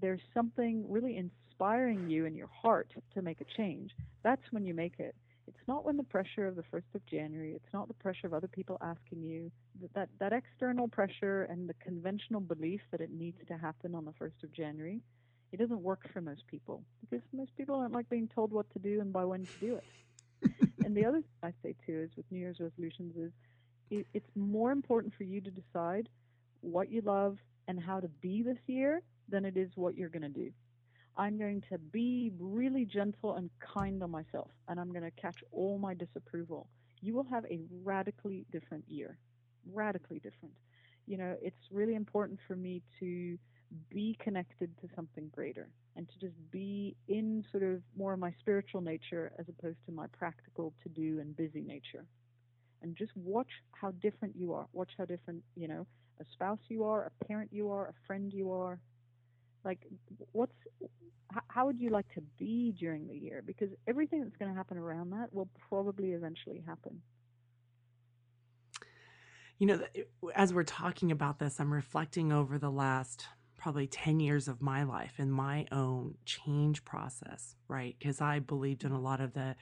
there's 0.00 0.20
something 0.34 0.84
really 0.86 1.16
inspiring 1.16 2.10
you 2.10 2.26
in 2.26 2.34
your 2.34 2.48
heart 2.48 2.90
to 3.14 3.22
make 3.22 3.40
a 3.40 3.46
change, 3.56 3.90
that's 4.22 4.42
when 4.50 4.66
you 4.66 4.74
make 4.74 4.98
it. 4.98 5.14
It's 5.46 5.66
not 5.66 5.86
when 5.86 5.96
the 5.96 6.02
pressure 6.02 6.46
of 6.46 6.56
the 6.56 6.64
1st 6.70 6.94
of 6.94 7.06
January, 7.06 7.52
it's 7.54 7.72
not 7.72 7.88
the 7.88 7.94
pressure 7.94 8.26
of 8.26 8.34
other 8.34 8.48
people 8.48 8.76
asking 8.82 9.22
you, 9.22 9.50
that, 9.80 9.94
that, 9.94 10.08
that 10.20 10.32
external 10.34 10.88
pressure 10.88 11.44
and 11.44 11.66
the 11.66 11.74
conventional 11.82 12.40
belief 12.40 12.82
that 12.90 13.00
it 13.00 13.10
needs 13.10 13.38
to 13.48 13.56
happen 13.56 13.94
on 13.94 14.04
the 14.04 14.12
1st 14.12 14.44
of 14.44 14.52
January, 14.52 15.00
it 15.52 15.58
doesn't 15.58 15.82
work 15.82 16.08
for 16.12 16.20
most 16.20 16.46
people 16.46 16.82
because 17.00 17.24
most 17.32 17.56
people 17.56 17.80
don't 17.80 17.92
like 17.92 18.08
being 18.08 18.28
told 18.28 18.52
what 18.52 18.70
to 18.72 18.78
do 18.78 19.00
and 19.00 19.12
by 19.12 19.24
when 19.24 19.44
to 19.44 19.52
do 19.60 19.76
it. 19.76 19.84
and 20.84 20.96
the 20.96 21.04
other 21.04 21.18
thing 21.18 21.24
I 21.42 21.52
say 21.62 21.74
too 21.86 22.08
is 22.10 22.10
with 22.16 22.26
New 22.30 22.38
Year's 22.38 22.60
resolutions 22.60 23.16
is 23.16 23.32
it, 23.90 24.06
it's 24.12 24.30
more 24.36 24.70
important 24.70 25.14
for 25.16 25.24
you 25.24 25.40
to 25.40 25.50
decide 25.50 26.08
what 26.60 26.90
you 26.90 27.00
love 27.00 27.38
and 27.66 27.80
how 27.80 28.00
to 28.00 28.08
be 28.08 28.42
this 28.42 28.58
year 28.66 29.02
than 29.28 29.44
it 29.44 29.56
is 29.56 29.70
what 29.74 29.96
you're 29.96 30.08
going 30.08 30.22
to 30.22 30.28
do. 30.28 30.50
I'm 31.16 31.36
going 31.36 31.62
to 31.70 31.78
be 31.78 32.30
really 32.38 32.84
gentle 32.84 33.34
and 33.34 33.50
kind 33.74 34.02
on 34.02 34.10
myself, 34.10 34.50
and 34.68 34.78
I'm 34.78 34.92
going 34.92 35.02
to 35.02 35.10
catch 35.10 35.38
all 35.50 35.76
my 35.78 35.94
disapproval. 35.94 36.68
You 37.00 37.14
will 37.14 37.24
have 37.24 37.44
a 37.46 37.60
radically 37.82 38.46
different 38.52 38.84
year. 38.88 39.18
Radically 39.72 40.20
different. 40.20 40.54
You 41.06 41.16
know, 41.16 41.36
it's 41.42 41.56
really 41.72 41.94
important 41.94 42.38
for 42.46 42.54
me 42.54 42.82
to 43.00 43.36
be 43.90 44.16
connected 44.20 44.70
to 44.80 44.88
something 44.94 45.30
greater 45.34 45.68
and 45.96 46.08
to 46.08 46.18
just 46.18 46.36
be 46.50 46.96
in 47.08 47.44
sort 47.50 47.62
of 47.62 47.82
more 47.96 48.12
of 48.12 48.18
my 48.18 48.32
spiritual 48.40 48.80
nature 48.80 49.32
as 49.38 49.46
opposed 49.48 49.78
to 49.86 49.92
my 49.92 50.06
practical 50.18 50.72
to 50.82 50.88
do 50.88 51.20
and 51.20 51.36
busy 51.36 51.62
nature. 51.62 52.04
And 52.82 52.96
just 52.96 53.10
watch 53.16 53.50
how 53.72 53.90
different 54.00 54.34
you 54.36 54.52
are. 54.52 54.66
Watch 54.72 54.90
how 54.96 55.04
different, 55.04 55.42
you 55.56 55.66
know, 55.66 55.86
a 56.20 56.24
spouse 56.32 56.60
you 56.68 56.84
are, 56.84 57.10
a 57.20 57.24
parent 57.24 57.50
you 57.52 57.70
are, 57.70 57.88
a 57.88 58.06
friend 58.06 58.32
you 58.32 58.52
are, 58.52 58.78
like 59.64 59.86
what's 60.32 60.52
how 61.48 61.66
would 61.66 61.78
you 61.78 61.90
like 61.90 62.08
to 62.14 62.22
be 62.38 62.74
during 62.78 63.06
the 63.06 63.14
year 63.14 63.42
because 63.46 63.68
everything 63.86 64.22
that's 64.22 64.36
going 64.36 64.50
to 64.50 64.56
happen 64.56 64.78
around 64.78 65.10
that 65.10 65.32
will 65.32 65.48
probably 65.68 66.12
eventually 66.12 66.62
happen 66.66 67.00
you 69.58 69.66
know 69.66 69.80
as 70.34 70.54
we're 70.54 70.62
talking 70.62 71.12
about 71.12 71.38
this 71.38 71.60
i'm 71.60 71.72
reflecting 71.72 72.32
over 72.32 72.58
the 72.58 72.70
last 72.70 73.26
probably 73.58 73.86
10 73.86 74.20
years 74.20 74.48
of 74.48 74.62
my 74.62 74.84
life 74.84 75.14
and 75.18 75.32
my 75.32 75.66
own 75.72 76.14
change 76.24 76.84
process 76.84 77.54
right? 77.68 77.96
Because 77.98 78.20
i 78.20 78.38
believed 78.38 78.84
in 78.84 78.92
a 78.92 79.00
lot 79.00 79.20
of 79.20 79.34
the 79.34 79.54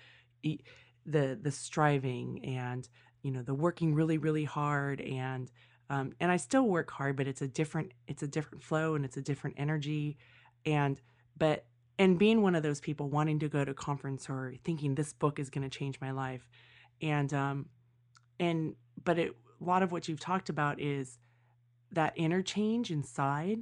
the 1.06 1.38
the 1.40 1.50
striving 1.50 2.44
and 2.44 2.88
you 3.22 3.30
know 3.30 3.42
the 3.42 3.54
working 3.54 3.94
really 3.94 4.18
really 4.18 4.44
hard 4.44 5.00
and 5.00 5.50
um, 5.88 6.12
and 6.20 6.32
I 6.32 6.36
still 6.36 6.66
work 6.66 6.90
hard, 6.90 7.16
but 7.16 7.28
it's 7.28 7.42
a 7.42 7.48
different 7.48 7.92
it's 8.08 8.22
a 8.22 8.28
different 8.28 8.62
flow 8.62 8.94
and 8.94 9.04
it's 9.04 9.16
a 9.16 9.22
different 9.22 9.56
energy, 9.58 10.18
and 10.64 11.00
but 11.36 11.64
and 11.98 12.18
being 12.18 12.42
one 12.42 12.54
of 12.54 12.62
those 12.62 12.80
people 12.80 13.08
wanting 13.08 13.38
to 13.38 13.48
go 13.48 13.64
to 13.64 13.72
conference 13.72 14.28
or 14.28 14.54
thinking 14.64 14.94
this 14.94 15.12
book 15.12 15.38
is 15.38 15.48
going 15.48 15.68
to 15.68 15.78
change 15.78 16.00
my 16.00 16.10
life, 16.10 16.48
and 17.00 17.32
um, 17.32 17.66
and 18.40 18.74
but 19.04 19.18
it, 19.18 19.32
a 19.60 19.64
lot 19.64 19.82
of 19.82 19.92
what 19.92 20.08
you've 20.08 20.20
talked 20.20 20.48
about 20.48 20.80
is 20.80 21.18
that 21.92 22.16
interchange 22.18 22.90
inside 22.90 23.60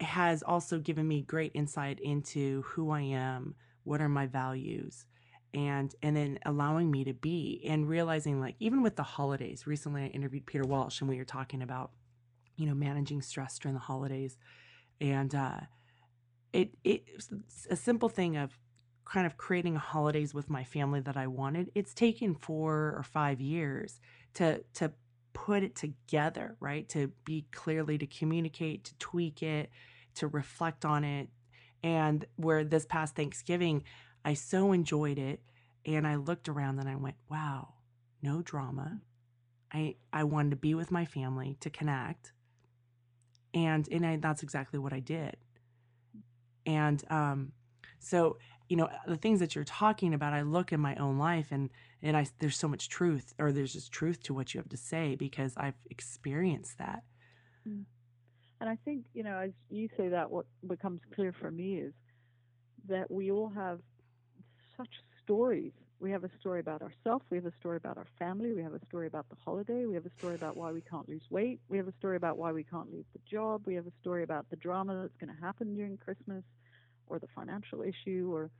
has 0.00 0.42
also 0.42 0.78
given 0.78 1.06
me 1.06 1.22
great 1.22 1.52
insight 1.54 1.98
into 2.00 2.62
who 2.62 2.90
I 2.90 3.00
am, 3.00 3.54
what 3.84 4.00
are 4.00 4.08
my 4.08 4.26
values, 4.26 5.06
and 5.54 5.94
and 6.02 6.16
then 6.16 6.38
allowing 6.44 6.90
me 6.90 7.04
to 7.04 7.14
be 7.14 7.62
and 7.66 7.88
realizing 7.88 8.40
like 8.40 8.54
even 8.60 8.82
with 8.82 8.96
the 8.96 9.02
holidays 9.02 9.66
recently 9.66 10.02
i 10.02 10.06
interviewed 10.08 10.44
peter 10.44 10.62
walsh 10.62 11.00
and 11.00 11.08
we 11.08 11.16
were 11.16 11.24
talking 11.24 11.62
about 11.62 11.90
you 12.58 12.66
know 12.66 12.74
managing 12.74 13.22
stress 13.22 13.58
during 13.58 13.74
the 13.74 13.80
holidays. 13.80 14.36
And 15.00 15.34
uh 15.34 15.60
it 16.52 16.76
it's 16.84 17.30
a 17.70 17.76
simple 17.76 18.08
thing 18.08 18.36
of 18.36 18.58
kind 19.04 19.26
of 19.26 19.38
creating 19.38 19.76
holidays 19.76 20.34
with 20.34 20.50
my 20.50 20.64
family 20.64 21.00
that 21.00 21.16
i 21.16 21.26
wanted 21.26 21.70
it's 21.74 21.94
taken 21.94 22.34
four 22.34 22.94
or 22.96 23.02
five 23.02 23.40
years 23.40 24.00
to 24.34 24.62
to 24.74 24.92
put 25.44 25.62
it 25.62 25.74
together 25.74 26.56
right 26.60 26.88
to 26.88 27.10
be 27.24 27.44
clearly 27.52 27.96
to 27.98 28.06
communicate 28.06 28.84
to 28.84 28.94
tweak 28.98 29.42
it 29.42 29.70
to 30.14 30.26
reflect 30.26 30.84
on 30.84 31.04
it 31.04 31.28
and 31.82 32.24
where 32.36 32.64
this 32.64 32.86
past 32.86 33.14
thanksgiving 33.14 33.82
I 34.24 34.34
so 34.34 34.72
enjoyed 34.72 35.18
it. 35.18 35.40
And 35.86 36.06
I 36.06 36.16
looked 36.16 36.48
around 36.48 36.78
and 36.78 36.88
I 36.88 36.96
went, 36.96 37.16
wow, 37.30 37.74
no 38.22 38.42
drama. 38.42 39.00
I, 39.72 39.96
I 40.12 40.24
wanted 40.24 40.50
to 40.50 40.56
be 40.56 40.74
with 40.74 40.90
my 40.90 41.04
family 41.04 41.56
to 41.60 41.70
connect. 41.70 42.32
And, 43.54 43.88
and 43.90 44.04
I, 44.04 44.16
that's 44.16 44.42
exactly 44.42 44.78
what 44.78 44.92
I 44.92 45.00
did. 45.00 45.36
And 46.66 47.02
um, 47.10 47.52
so, 47.98 48.36
you 48.68 48.76
know, 48.76 48.88
the 49.06 49.16
things 49.16 49.40
that 49.40 49.54
you're 49.54 49.64
talking 49.64 50.12
about, 50.12 50.34
I 50.34 50.42
look 50.42 50.72
in 50.72 50.80
my 50.80 50.94
own 50.96 51.18
life 51.18 51.48
and, 51.50 51.70
and 52.02 52.16
I, 52.16 52.26
there's 52.38 52.56
so 52.56 52.68
much 52.68 52.88
truth 52.88 53.32
or 53.38 53.50
there's 53.50 53.72
just 53.72 53.90
truth 53.90 54.22
to 54.24 54.34
what 54.34 54.52
you 54.52 54.58
have 54.60 54.68
to 54.68 54.76
say 54.76 55.16
because 55.16 55.54
I've 55.56 55.78
experienced 55.90 56.78
that. 56.78 57.02
Mm. 57.66 57.84
And 58.60 58.68
I 58.68 58.76
think, 58.84 59.04
you 59.14 59.22
know, 59.22 59.38
as 59.38 59.50
you 59.70 59.88
say 59.96 60.08
that, 60.08 60.30
what 60.30 60.46
becomes 60.66 61.00
clear 61.14 61.32
for 61.32 61.50
me 61.50 61.76
is 61.76 61.92
that 62.88 63.10
we 63.10 63.30
all 63.30 63.50
have 63.54 63.80
such 64.76 64.90
stories. 65.22 65.72
We 66.00 66.10
have 66.10 66.24
a 66.24 66.30
story 66.38 66.60
about 66.60 66.82
ourselves, 66.82 67.24
we 67.28 67.38
have 67.38 67.46
a 67.46 67.52
story 67.58 67.76
about 67.76 67.96
our 67.96 68.06
family, 68.20 68.52
we 68.52 68.62
have 68.62 68.74
a 68.74 68.84
story 68.86 69.08
about 69.08 69.28
the 69.30 69.36
holiday, 69.44 69.84
we 69.84 69.94
have 69.94 70.06
a 70.06 70.12
story 70.16 70.36
about 70.36 70.56
why 70.56 70.70
we 70.70 70.80
can't 70.80 71.08
lose 71.08 71.24
weight, 71.28 71.58
we 71.68 71.76
have 71.76 71.88
a 71.88 71.92
story 71.98 72.16
about 72.16 72.38
why 72.38 72.52
we 72.52 72.62
can't 72.62 72.92
leave 72.92 73.04
the 73.12 73.18
job, 73.28 73.62
we 73.66 73.74
have 73.74 73.86
a 73.86 73.92
story 74.00 74.22
about 74.22 74.48
the 74.48 74.54
drama 74.56 75.02
that's 75.02 75.16
going 75.16 75.34
to 75.34 75.44
happen 75.44 75.74
during 75.74 75.96
Christmas 75.96 76.44
or 77.08 77.18
the 77.18 77.28
financial 77.34 77.82
issue 77.82 78.30
or 78.32 78.50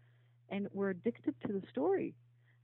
and 0.50 0.69
we're 0.73 0.90
addicted 0.90 1.35
to 1.47 1.52
the 1.52 1.62
story. 1.71 2.14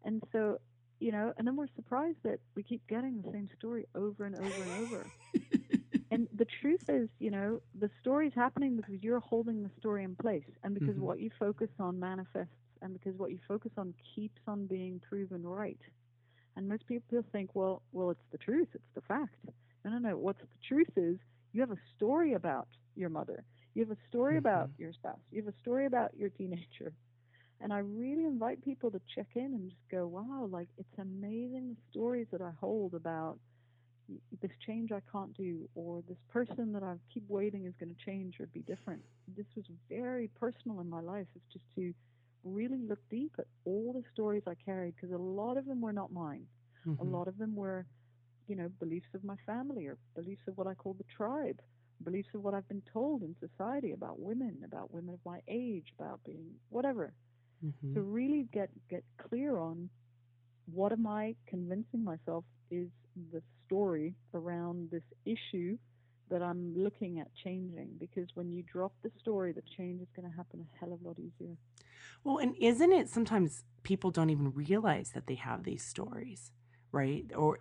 And 0.04 0.22
so, 0.32 0.58
you 1.00 1.12
know, 1.12 1.32
and 1.36 1.46
then 1.46 1.56
we're 1.56 1.68
surprised 1.76 2.18
that 2.24 2.40
we 2.54 2.62
keep 2.62 2.86
getting 2.88 3.22
the 3.22 3.30
same 3.32 3.48
story 3.58 3.86
over 3.94 4.24
and 4.24 4.34
over 4.36 4.44
and 4.44 4.86
over. 4.86 5.06
and 6.10 6.28
the 6.34 6.46
truth 6.60 6.88
is, 6.88 7.08
you 7.18 7.30
know, 7.30 7.60
the 7.78 7.90
story 8.00 8.28
is 8.28 8.34
happening 8.34 8.76
because 8.76 9.02
you're 9.02 9.20
holding 9.20 9.62
the 9.62 9.70
story 9.78 10.04
in 10.04 10.16
place 10.16 10.44
and 10.62 10.74
because 10.74 10.94
mm-hmm. 10.94 11.04
what 11.04 11.20
you 11.20 11.30
focus 11.38 11.68
on 11.78 11.98
manifests 12.00 12.54
and 12.80 12.92
because 12.92 13.18
what 13.18 13.30
you 13.30 13.38
focus 13.48 13.72
on 13.76 13.94
keeps 14.14 14.40
on 14.46 14.66
being 14.66 15.00
proven 15.08 15.42
right. 15.42 15.80
And 16.56 16.68
most 16.68 16.86
people 16.86 17.24
think, 17.32 17.50
well, 17.54 17.82
well, 17.92 18.10
it's 18.10 18.24
the 18.30 18.38
truth, 18.38 18.68
it's 18.74 18.94
the 18.94 19.00
fact. 19.02 19.34
No, 19.84 19.90
no, 19.90 19.98
no. 19.98 20.16
What's 20.16 20.40
the 20.40 20.46
truth 20.66 20.90
is 20.96 21.18
you 21.52 21.60
have 21.60 21.70
a 21.70 21.78
story 21.96 22.34
about 22.34 22.68
your 22.94 23.10
mother. 23.10 23.44
You 23.74 23.84
have 23.84 23.90
a 23.90 24.08
story 24.08 24.34
mm-hmm. 24.34 24.46
about 24.46 24.70
your 24.78 24.92
spouse. 24.92 25.18
You 25.30 25.42
have 25.42 25.52
a 25.52 25.58
story 25.60 25.86
about 25.86 26.16
your 26.16 26.30
teenager. 26.30 26.92
And 27.60 27.72
I 27.72 27.78
really 27.78 28.24
invite 28.24 28.64
people 28.64 28.90
to 28.90 29.00
check 29.14 29.28
in 29.34 29.44
and 29.44 29.70
just 29.70 29.88
go, 29.90 30.06
wow, 30.06 30.48
like 30.50 30.68
it's 30.76 30.98
amazing 30.98 31.76
the 31.76 31.90
stories 31.90 32.26
that 32.32 32.40
I 32.40 32.50
hold 32.60 32.94
about 32.94 33.38
this 34.42 34.50
change 34.66 34.92
I 34.92 35.00
can't 35.10 35.34
do, 35.34 35.68
or 35.74 36.02
this 36.06 36.18
person 36.30 36.72
that 36.72 36.82
I 36.82 36.94
keep 37.12 37.24
waiting 37.28 37.64
is 37.64 37.72
going 37.80 37.94
to 37.94 38.04
change 38.04 38.34
or 38.38 38.46
be 38.46 38.60
different. 38.60 39.00
This 39.34 39.46
was 39.56 39.64
very 39.88 40.28
personal 40.38 40.80
in 40.80 40.90
my 40.90 41.00
life. 41.00 41.26
It's 41.34 41.52
just 41.52 41.64
to 41.76 41.94
really 42.44 42.82
look 42.86 42.98
deep 43.10 43.32
at 43.38 43.46
all 43.64 43.94
the 43.94 44.02
stories 44.12 44.42
I 44.46 44.54
carried 44.62 44.94
because 44.94 45.14
a 45.14 45.18
lot 45.18 45.56
of 45.56 45.64
them 45.64 45.80
were 45.80 45.92
not 45.92 46.12
mine. 46.12 46.44
Mm-hmm. 46.86 47.00
A 47.00 47.10
lot 47.10 47.28
of 47.28 47.38
them 47.38 47.56
were, 47.56 47.86
you 48.46 48.56
know, 48.56 48.68
beliefs 48.78 49.08
of 49.14 49.24
my 49.24 49.36
family 49.46 49.86
or 49.86 49.96
beliefs 50.14 50.42
of 50.46 50.58
what 50.58 50.66
I 50.66 50.74
call 50.74 50.92
the 50.94 51.04
tribe, 51.16 51.60
beliefs 52.04 52.28
of 52.34 52.42
what 52.42 52.54
I've 52.54 52.68
been 52.68 52.82
told 52.92 53.22
in 53.22 53.34
society 53.40 53.92
about 53.92 54.18
women, 54.20 54.58
about 54.64 54.92
women 54.92 55.14
of 55.14 55.20
my 55.24 55.40
age, 55.48 55.86
about 55.98 56.20
being 56.24 56.46
whatever. 56.70 57.12
Mm-hmm. 57.64 57.94
To 57.94 58.02
really 58.02 58.46
get 58.52 58.70
get 58.90 59.04
clear 59.28 59.56
on 59.56 59.88
what 60.66 60.92
am 60.92 61.06
I 61.06 61.34
convincing 61.46 62.04
myself 62.04 62.44
is 62.70 62.88
the 63.32 63.42
story 63.66 64.14
around 64.34 64.90
this 64.90 65.02
issue 65.24 65.78
that 66.30 66.42
I'm 66.42 66.74
looking 66.76 67.20
at 67.20 67.28
changing 67.42 67.90
because 67.98 68.28
when 68.34 68.50
you 68.50 68.62
drop 68.62 68.92
the 69.02 69.10
story, 69.20 69.52
the 69.52 69.62
change 69.76 70.00
is 70.00 70.08
going 70.16 70.28
to 70.28 70.36
happen 70.36 70.60
a 70.60 70.78
hell 70.78 70.92
of 70.92 71.00
a 71.04 71.08
lot 71.08 71.18
easier. 71.18 71.56
Well, 72.22 72.38
and 72.38 72.56
isn't 72.58 72.92
it 72.92 73.08
sometimes 73.08 73.64
people 73.82 74.10
don't 74.10 74.30
even 74.30 74.52
realize 74.52 75.10
that 75.10 75.26
they 75.26 75.34
have 75.34 75.64
these 75.64 75.84
stories, 75.84 76.50
right? 76.92 77.26
Or 77.36 77.60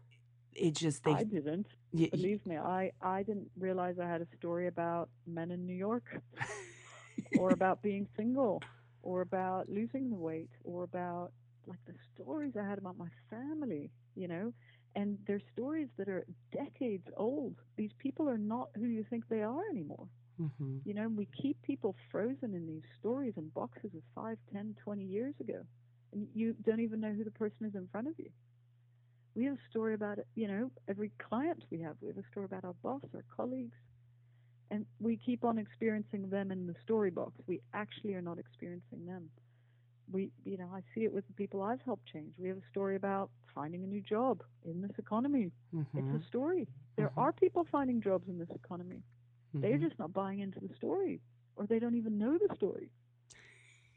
it 0.55 0.75
just 0.75 1.03
they 1.03 1.13
I 1.13 1.23
didn't. 1.23 1.67
Believe 2.11 2.45
me, 2.45 2.57
I, 2.57 2.91
I 3.01 3.23
didn't 3.23 3.49
realize 3.57 3.97
I 3.99 4.07
had 4.07 4.21
a 4.21 4.27
story 4.37 4.67
about 4.67 5.09
men 5.25 5.51
in 5.51 5.65
New 5.65 5.73
York 5.75 6.03
or 7.31 7.53
about 7.53 7.81
being 7.81 8.07
single 8.15 8.61
or 9.01 9.21
about 9.21 9.69
losing 9.69 10.09
the 10.09 10.15
weight 10.15 10.49
or 10.63 10.83
about 10.83 11.31
like 11.67 11.79
the 11.87 11.93
stories 12.15 12.53
I 12.59 12.63
had 12.67 12.77
about 12.77 12.97
my 12.97 13.07
family, 13.29 13.89
you 14.15 14.27
know, 14.27 14.53
and 14.95 15.17
they're 15.27 15.41
stories 15.53 15.87
that 15.97 16.07
are 16.09 16.25
decades 16.51 17.07
old. 17.17 17.55
These 17.77 17.91
people 17.97 18.29
are 18.29 18.37
not 18.37 18.69
who 18.75 18.85
you 18.85 19.05
think 19.09 19.27
they 19.29 19.41
are 19.41 19.61
anymore. 19.69 20.07
Mhm. 20.39 20.81
You 20.85 20.93
know, 20.93 21.03
and 21.03 21.17
we 21.17 21.27
keep 21.41 21.61
people 21.61 21.95
frozen 22.11 22.53
in 22.53 22.67
these 22.67 22.83
stories 22.99 23.33
and 23.37 23.53
boxes 23.53 23.93
of 23.95 24.01
five, 24.15 24.37
ten, 24.51 24.75
twenty 24.83 25.03
years 25.05 25.33
ago. 25.39 25.61
And 26.11 26.27
you 26.33 26.53
don't 26.63 26.79
even 26.81 26.99
know 27.01 27.11
who 27.13 27.23
the 27.23 27.31
person 27.31 27.65
is 27.65 27.75
in 27.75 27.87
front 27.87 28.07
of 28.07 28.13
you. 28.19 28.29
We 29.35 29.45
have 29.45 29.55
a 29.55 29.69
story 29.69 29.93
about 29.93 30.19
it, 30.19 30.27
you 30.35 30.47
know, 30.47 30.71
every 30.87 31.11
client 31.17 31.63
we 31.71 31.79
have. 31.81 31.95
We 32.01 32.07
have 32.09 32.17
a 32.17 32.27
story 32.31 32.45
about 32.45 32.65
our 32.65 32.73
boss, 32.83 33.01
our 33.13 33.23
colleagues. 33.35 33.75
And 34.71 34.85
we 34.99 35.17
keep 35.17 35.43
on 35.43 35.57
experiencing 35.57 36.29
them 36.29 36.51
in 36.51 36.67
the 36.67 36.75
story 36.83 37.11
box. 37.11 37.33
We 37.47 37.61
actually 37.73 38.13
are 38.15 38.21
not 38.21 38.39
experiencing 38.39 39.05
them. 39.05 39.29
We, 40.11 40.31
you 40.45 40.57
know, 40.57 40.69
I 40.73 40.81
see 40.93 41.03
it 41.05 41.13
with 41.13 41.27
the 41.27 41.33
people 41.33 41.61
I've 41.61 41.81
helped 41.81 42.05
change. 42.11 42.35
We 42.37 42.49
have 42.49 42.57
a 42.57 42.69
story 42.71 42.95
about 42.95 43.29
finding 43.53 43.83
a 43.83 43.87
new 43.87 44.01
job 44.01 44.43
in 44.65 44.81
this 44.81 44.91
economy. 44.97 45.51
Mhm. 45.73 45.85
It's 45.95 46.11
a 46.13 46.25
story. 46.27 46.67
There 46.97 47.11
Mhm. 47.15 47.17
are 47.17 47.31
people 47.33 47.65
finding 47.71 48.01
jobs 48.01 48.27
in 48.27 48.37
this 48.39 48.49
economy. 48.55 49.03
They're 49.61 49.77
Mhm. 49.77 49.79
just 49.79 49.97
not 49.99 50.13
buying 50.13 50.39
into 50.39 50.59
the 50.59 50.73
story, 50.75 51.21
or 51.55 51.65
they 51.67 51.79
don't 51.79 51.95
even 51.95 52.17
know 52.17 52.37
the 52.37 52.53
story. 52.55 52.91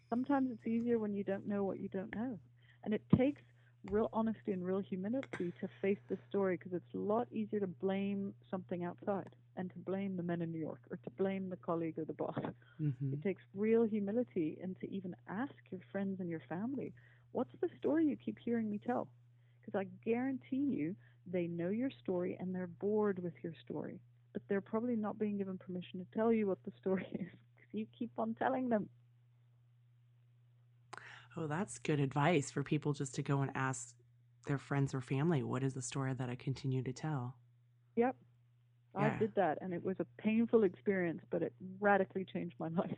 Sometimes 0.09 0.51
it's 0.53 0.67
easier 0.67 0.99
when 0.99 1.15
you 1.15 1.25
don't 1.25 1.47
know 1.47 1.65
what 1.65 1.81
you 1.81 1.89
don't 1.89 2.15
know. 2.15 2.39
And 2.85 2.95
it 2.95 3.03
takes 3.17 3.43
real 3.91 4.11
honesty 4.13 4.53
and 4.53 4.65
real 4.65 4.81
humility 4.81 5.53
to 5.61 5.69
face 5.81 5.99
the 6.09 6.19
story 6.29 6.57
because 6.57 6.73
it's 6.73 6.95
a 6.95 6.99
lot 6.99 7.29
easier 7.33 7.61
to 7.61 7.67
blame 7.67 8.35
something 8.51 8.85
outside 8.85 9.29
and 9.57 9.71
to 9.71 9.79
blame 9.79 10.17
the 10.17 10.23
men 10.23 10.43
in 10.43 10.53
New 10.53 10.59
York 10.59 10.81
or 10.91 10.97
to 10.97 11.11
blame 11.19 11.51
the 11.51 11.57
colleague 11.57 11.99
or 11.99 12.05
the 12.05 12.15
boss. 12.15 12.39
Mhm. 12.79 13.13
It 13.13 13.23
takes 13.23 13.43
real 13.55 13.85
humility 13.85 14.59
and 14.63 14.79
to 14.81 14.91
even 14.91 15.15
ask 15.29 15.55
your 15.71 15.81
friends 15.93 16.21
and 16.21 16.29
your 16.29 16.41
family, 16.49 16.93
what's 17.33 17.55
the 17.61 17.69
story 17.79 18.07
you 18.07 18.17
keep 18.17 18.39
hearing 18.39 18.71
me 18.71 18.79
tell? 18.79 19.09
Because 19.61 19.79
I 19.79 19.85
guarantee 20.05 20.57
you 20.79 20.97
they 21.27 21.47
know 21.47 21.71
your 21.71 21.91
story 21.91 22.37
and 22.39 22.55
they're 22.55 22.67
bored 22.67 23.19
with 23.23 23.35
your 23.43 23.53
story. 23.65 24.01
But 24.33 24.43
they're 24.49 24.61
probably 24.61 24.97
not 24.97 25.19
being 25.19 25.39
given 25.39 25.59
permission 25.59 26.01
to 26.01 26.07
tell 26.17 26.33
you 26.33 26.47
what 26.47 26.63
the 26.65 26.73
story 26.81 27.07
is 27.13 27.29
because 27.57 27.73
you 27.73 27.87
keep 27.99 28.11
on 28.19 28.35
telling 28.35 28.69
them. 28.69 28.89
Oh, 31.37 31.47
that's 31.47 31.79
good 31.79 32.01
advice 32.01 32.51
for 32.51 32.63
people 32.63 32.93
just 32.93 33.15
to 33.17 33.23
go 33.23 33.43
and 33.43 33.51
ask 33.55 33.95
their 34.47 34.59
friends 34.59 34.95
or 34.95 35.01
family, 35.01 35.43
what 35.43 35.63
is 35.63 35.75
the 35.75 35.83
story 35.83 36.15
that 36.15 36.31
I 36.31 36.35
continue 36.37 36.83
to 36.83 36.93
tell? 36.93 37.37
Yep. 37.97 38.17
I 38.99 39.11
did 39.19 39.35
that 39.35 39.59
and 39.61 39.75
it 39.75 39.85
was 39.85 39.97
a 40.01 40.07
painful 40.17 40.65
experience, 40.65 41.21
but 41.31 41.43
it 41.43 41.53
radically 41.81 42.25
changed 42.25 42.55
my 42.59 42.69
life. 42.77 42.97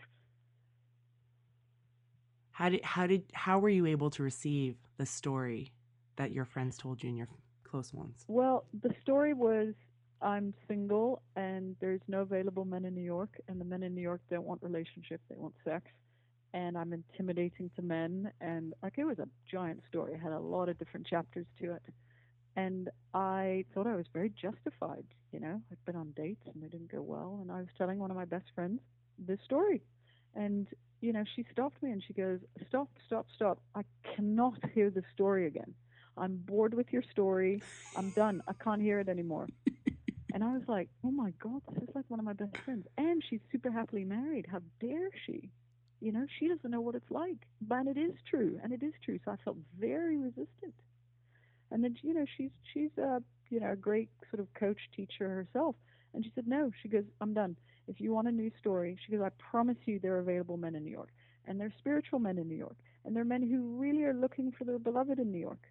How 2.53 2.69
did 2.69 2.85
how 2.85 3.07
did 3.07 3.25
how 3.33 3.59
were 3.59 3.69
you 3.69 3.87
able 3.87 4.11
to 4.11 4.23
receive 4.23 4.77
the 4.97 5.07
story 5.07 5.73
that 6.17 6.33
your 6.33 6.45
friends 6.45 6.77
told 6.77 7.03
you 7.03 7.09
and 7.09 7.19
your 7.19 7.29
close 7.65 7.93
ones? 7.93 8.25
Well, 8.29 8.65
the 8.83 8.95
story 9.03 9.35
was 9.35 9.75
I'm 10.21 10.55
single 10.67 11.23
and 11.37 11.77
there's 11.81 12.01
no 12.09 12.23
available 12.23 12.65
men 12.65 12.85
in 12.85 12.95
New 12.95 13.03
York, 13.03 13.41
and 13.49 13.61
the 13.61 13.65
men 13.65 13.83
in 13.83 13.95
New 13.95 14.03
York 14.03 14.21
don't 14.31 14.45
want 14.45 14.63
relationship, 14.63 15.21
they 15.29 15.37
want 15.37 15.55
sex. 15.65 15.87
And 16.55 16.79
I'm 16.79 16.93
intimidating 16.93 17.71
to 17.77 17.83
men, 17.83 18.31
and 18.41 18.73
like 18.83 18.95
it 18.97 19.05
was 19.05 19.19
a 19.19 19.29
giant 19.51 19.83
story. 19.89 20.15
It 20.15 20.21
had 20.21 20.33
a 20.33 20.39
lot 20.39 20.69
of 20.69 20.79
different 20.79 21.07
chapters 21.07 21.47
to 21.61 21.73
it. 21.73 21.83
And 22.57 22.89
I 23.15 23.65
thought 23.75 23.87
I 23.87 23.95
was 23.95 24.07
very 24.13 24.31
justified, 24.31 25.05
you 25.31 25.41
know. 25.41 25.61
I'd 25.71 25.85
been 25.85 25.95
on 25.95 26.13
dates 26.17 26.43
and 26.47 26.63
they 26.63 26.69
didn't 26.69 26.91
go 26.91 27.03
well, 27.03 27.39
and 27.43 27.53
I 27.53 27.59
was 27.59 27.69
telling 27.77 27.99
one 27.99 28.11
of 28.11 28.17
my 28.17 28.25
best 28.25 28.47
friends 28.55 28.81
this 29.19 29.39
story. 29.45 29.83
And, 30.35 30.67
you 31.01 31.13
know, 31.13 31.25
she 31.37 31.45
stopped 31.53 31.83
me 31.83 31.91
and 31.91 32.03
she 32.07 32.15
goes, 32.15 32.41
Stop, 32.69 32.89
stop, 33.07 33.27
stop. 33.35 33.59
I 33.75 33.83
cannot 34.15 34.59
hear 34.75 34.91
the 34.91 35.03
story 35.13 35.47
again. 35.47 35.75
I'm 36.17 36.37
bored 36.37 36.75
with 36.75 36.93
your 36.93 37.03
story. 37.11 37.63
I'm 37.95 38.11
done. 38.11 38.43
I 38.49 38.53
can't 38.55 38.83
hear 38.83 39.01
it 39.01 39.09
anymore. 39.09 39.49
And 40.35 40.45
I 40.45 40.53
was 40.53 40.63
like, 40.69 40.89
oh 41.05 41.11
my 41.11 41.33
God, 41.43 41.63
this 41.73 41.83
is 41.83 41.95
like 41.95 42.05
one 42.09 42.21
of 42.21 42.27
my 42.27 42.33
best 42.33 42.57
friends. 42.65 42.87
And 42.97 43.25
she's 43.29 43.41
super 43.51 43.71
happily 43.71 44.05
married. 44.05 44.47
How 44.49 44.61
dare 44.81 45.11
she? 45.27 45.51
You 46.01 46.13
know, 46.13 46.27
she 46.39 46.49
doesn't 46.49 46.71
know 46.71 46.81
what 46.81 46.95
it's 46.95 47.11
like. 47.11 47.47
But 47.61 47.87
it 47.87 47.97
is 47.97 48.15
true. 48.29 48.59
And 48.63 48.73
it 48.73 48.83
is 48.83 48.95
true. 49.05 49.19
So 49.25 49.33
I 49.33 49.37
felt 49.45 49.57
very 49.79 50.17
resistant. 50.17 50.75
And 51.71 51.85
then, 51.85 51.97
you 52.03 52.15
know, 52.15 52.25
she's, 52.37 52.51
she's 52.73 52.91
a, 52.99 53.23
you 53.51 53.61
know, 53.61 53.73
a 53.73 53.77
great 53.77 54.09
sort 54.31 54.41
of 54.41 54.53
coach 54.55 54.79
teacher 54.97 55.29
herself. 55.29 55.75
And 56.15 56.25
she 56.25 56.33
said, 56.35 56.47
no, 56.47 56.71
she 56.83 56.89
goes, 56.89 57.05
I'm 57.21 57.35
done. 57.35 57.57
If 57.87 58.01
you 58.01 58.13
want 58.13 58.29
a 58.29 58.33
new 58.33 58.51
story, 58.61 58.99
she 59.05 59.13
goes, 59.13 59.23
I 59.23 59.31
promise 59.51 59.77
you 59.85 59.99
there 59.99 60.15
are 60.15 60.21
available 60.21 60.57
men 60.57 60.75
in 60.75 60.85
New 60.85 60.91
York. 60.91 61.11
And 61.47 61.61
they're 61.61 61.73
spiritual 61.79 62.19
men 62.19 62.39
in 62.39 62.49
New 62.49 62.57
York. 62.57 62.77
And 63.05 63.15
they're 63.15 63.25
men 63.25 63.43
who 63.43 63.79
really 63.79 64.05
are 64.05 64.15
looking 64.15 64.53
for 64.53 64.65
their 64.65 64.79
beloved 64.79 65.19
in 65.19 65.33
New 65.33 65.39
York. 65.39 65.63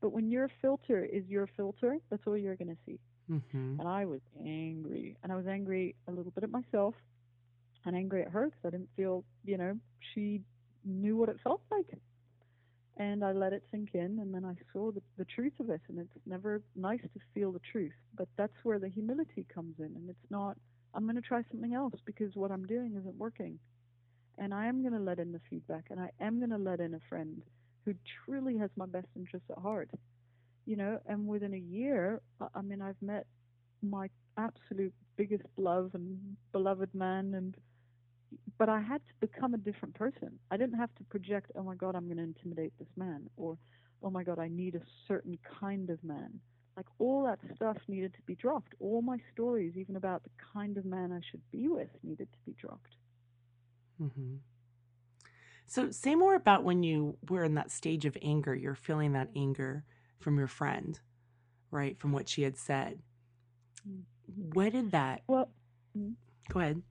But 0.00 0.12
when 0.12 0.30
your 0.30 0.50
filter 0.60 1.04
is 1.04 1.24
your 1.28 1.48
filter, 1.56 1.98
that's 2.10 2.22
all 2.26 2.36
you're 2.36 2.56
going 2.56 2.68
to 2.68 2.76
see. 2.84 2.98
Mm-hmm. 3.30 3.80
And 3.80 3.88
I 3.88 4.04
was 4.04 4.20
angry. 4.44 5.16
And 5.22 5.32
I 5.32 5.36
was 5.36 5.46
angry 5.46 5.94
a 6.08 6.12
little 6.12 6.32
bit 6.32 6.44
at 6.44 6.50
myself 6.50 6.94
and 7.84 7.96
angry 7.96 8.22
at 8.22 8.30
her 8.30 8.46
because 8.46 8.60
I 8.64 8.70
didn't 8.70 8.90
feel, 8.96 9.24
you 9.44 9.58
know, 9.58 9.76
she 10.14 10.42
knew 10.84 11.16
what 11.16 11.28
it 11.28 11.36
felt 11.42 11.60
like. 11.70 11.98
And 12.98 13.24
I 13.24 13.32
let 13.32 13.52
it 13.52 13.62
sink 13.70 13.90
in, 13.94 14.18
and 14.20 14.34
then 14.34 14.44
I 14.44 14.54
saw 14.72 14.90
the, 14.92 15.00
the 15.16 15.24
truth 15.24 15.54
of 15.60 15.70
it. 15.70 15.80
And 15.88 15.98
it's 15.98 16.26
never 16.26 16.60
nice 16.76 17.00
to 17.00 17.20
feel 17.34 17.50
the 17.50 17.60
truth, 17.72 17.92
but 18.16 18.28
that's 18.36 18.52
where 18.64 18.78
the 18.78 18.88
humility 18.88 19.46
comes 19.52 19.74
in. 19.78 19.86
And 19.86 20.10
it's 20.10 20.30
not, 20.30 20.56
I'm 20.94 21.04
going 21.04 21.16
to 21.16 21.22
try 21.22 21.42
something 21.50 21.74
else 21.74 21.94
because 22.04 22.34
what 22.34 22.50
I'm 22.50 22.66
doing 22.66 22.94
isn't 22.98 23.16
working. 23.16 23.58
And 24.38 24.52
I 24.52 24.66
am 24.66 24.82
going 24.82 24.92
to 24.92 25.00
let 25.00 25.18
in 25.18 25.32
the 25.32 25.40
feedback, 25.48 25.86
and 25.90 25.98
I 25.98 26.10
am 26.20 26.38
going 26.38 26.50
to 26.50 26.58
let 26.58 26.80
in 26.80 26.94
a 26.94 27.00
friend 27.08 27.42
who 27.84 27.94
truly 28.24 28.58
has 28.58 28.70
my 28.76 28.86
best 28.86 29.08
interests 29.16 29.48
at 29.50 29.58
heart. 29.58 29.90
You 30.66 30.76
know, 30.76 31.00
and 31.06 31.26
within 31.26 31.54
a 31.54 31.58
year, 31.58 32.20
I- 32.54 32.62
mean, 32.62 32.82
I've 32.82 33.00
met 33.02 33.26
my 33.82 34.08
absolute 34.36 34.94
biggest 35.16 35.44
love 35.56 35.90
and 35.94 36.36
beloved 36.52 36.94
man 36.94 37.34
and 37.34 37.56
but 38.62 38.68
I 38.68 38.80
had 38.80 39.00
to 39.08 39.26
become 39.26 39.54
a 39.54 39.58
different 39.58 39.92
person. 39.96 40.38
I 40.52 40.56
didn't 40.56 40.78
have 40.78 40.94
to 40.94 41.02
project, 41.10 41.50
oh 41.56 41.64
my 41.64 41.74
God, 41.74 41.96
I'm 41.96 42.04
going 42.04 42.18
to 42.18 42.22
intimidate 42.22 42.72
this 42.78 42.86
man, 42.96 43.28
or 43.36 43.58
oh 44.04 44.10
my 44.10 44.22
God, 44.22 44.38
I 44.38 44.46
need 44.46 44.76
a 44.76 44.82
certain 45.08 45.36
kind 45.58 45.90
of 45.90 45.98
man. 46.04 46.38
Like 46.76 46.86
all 47.00 47.24
that 47.24 47.40
stuff 47.56 47.76
needed 47.88 48.14
to 48.14 48.22
be 48.22 48.36
dropped. 48.36 48.74
All 48.78 49.02
my 49.02 49.18
stories, 49.32 49.72
even 49.76 49.96
about 49.96 50.22
the 50.22 50.30
kind 50.54 50.78
of 50.78 50.84
man 50.84 51.10
I 51.10 51.18
should 51.28 51.40
be 51.50 51.66
with, 51.66 51.88
needed 52.04 52.28
to 52.32 52.38
be 52.46 52.52
dropped. 52.52 52.94
Mm-hmm. 54.00 54.34
So 55.66 55.90
say 55.90 56.14
more 56.14 56.36
about 56.36 56.62
when 56.62 56.84
you 56.84 57.16
were 57.28 57.42
in 57.42 57.56
that 57.56 57.72
stage 57.72 58.04
of 58.04 58.16
anger. 58.22 58.54
You're 58.54 58.76
feeling 58.76 59.14
that 59.14 59.30
anger 59.34 59.82
from 60.20 60.38
your 60.38 60.46
friend, 60.46 61.00
right? 61.72 61.98
From 61.98 62.12
what 62.12 62.28
she 62.28 62.44
had 62.44 62.56
said. 62.56 63.00
Mm. 63.90 64.02
What 64.54 64.70
did 64.70 64.92
that? 64.92 65.22
Well, 65.26 65.48
Go 66.48 66.60
ahead. 66.60 66.82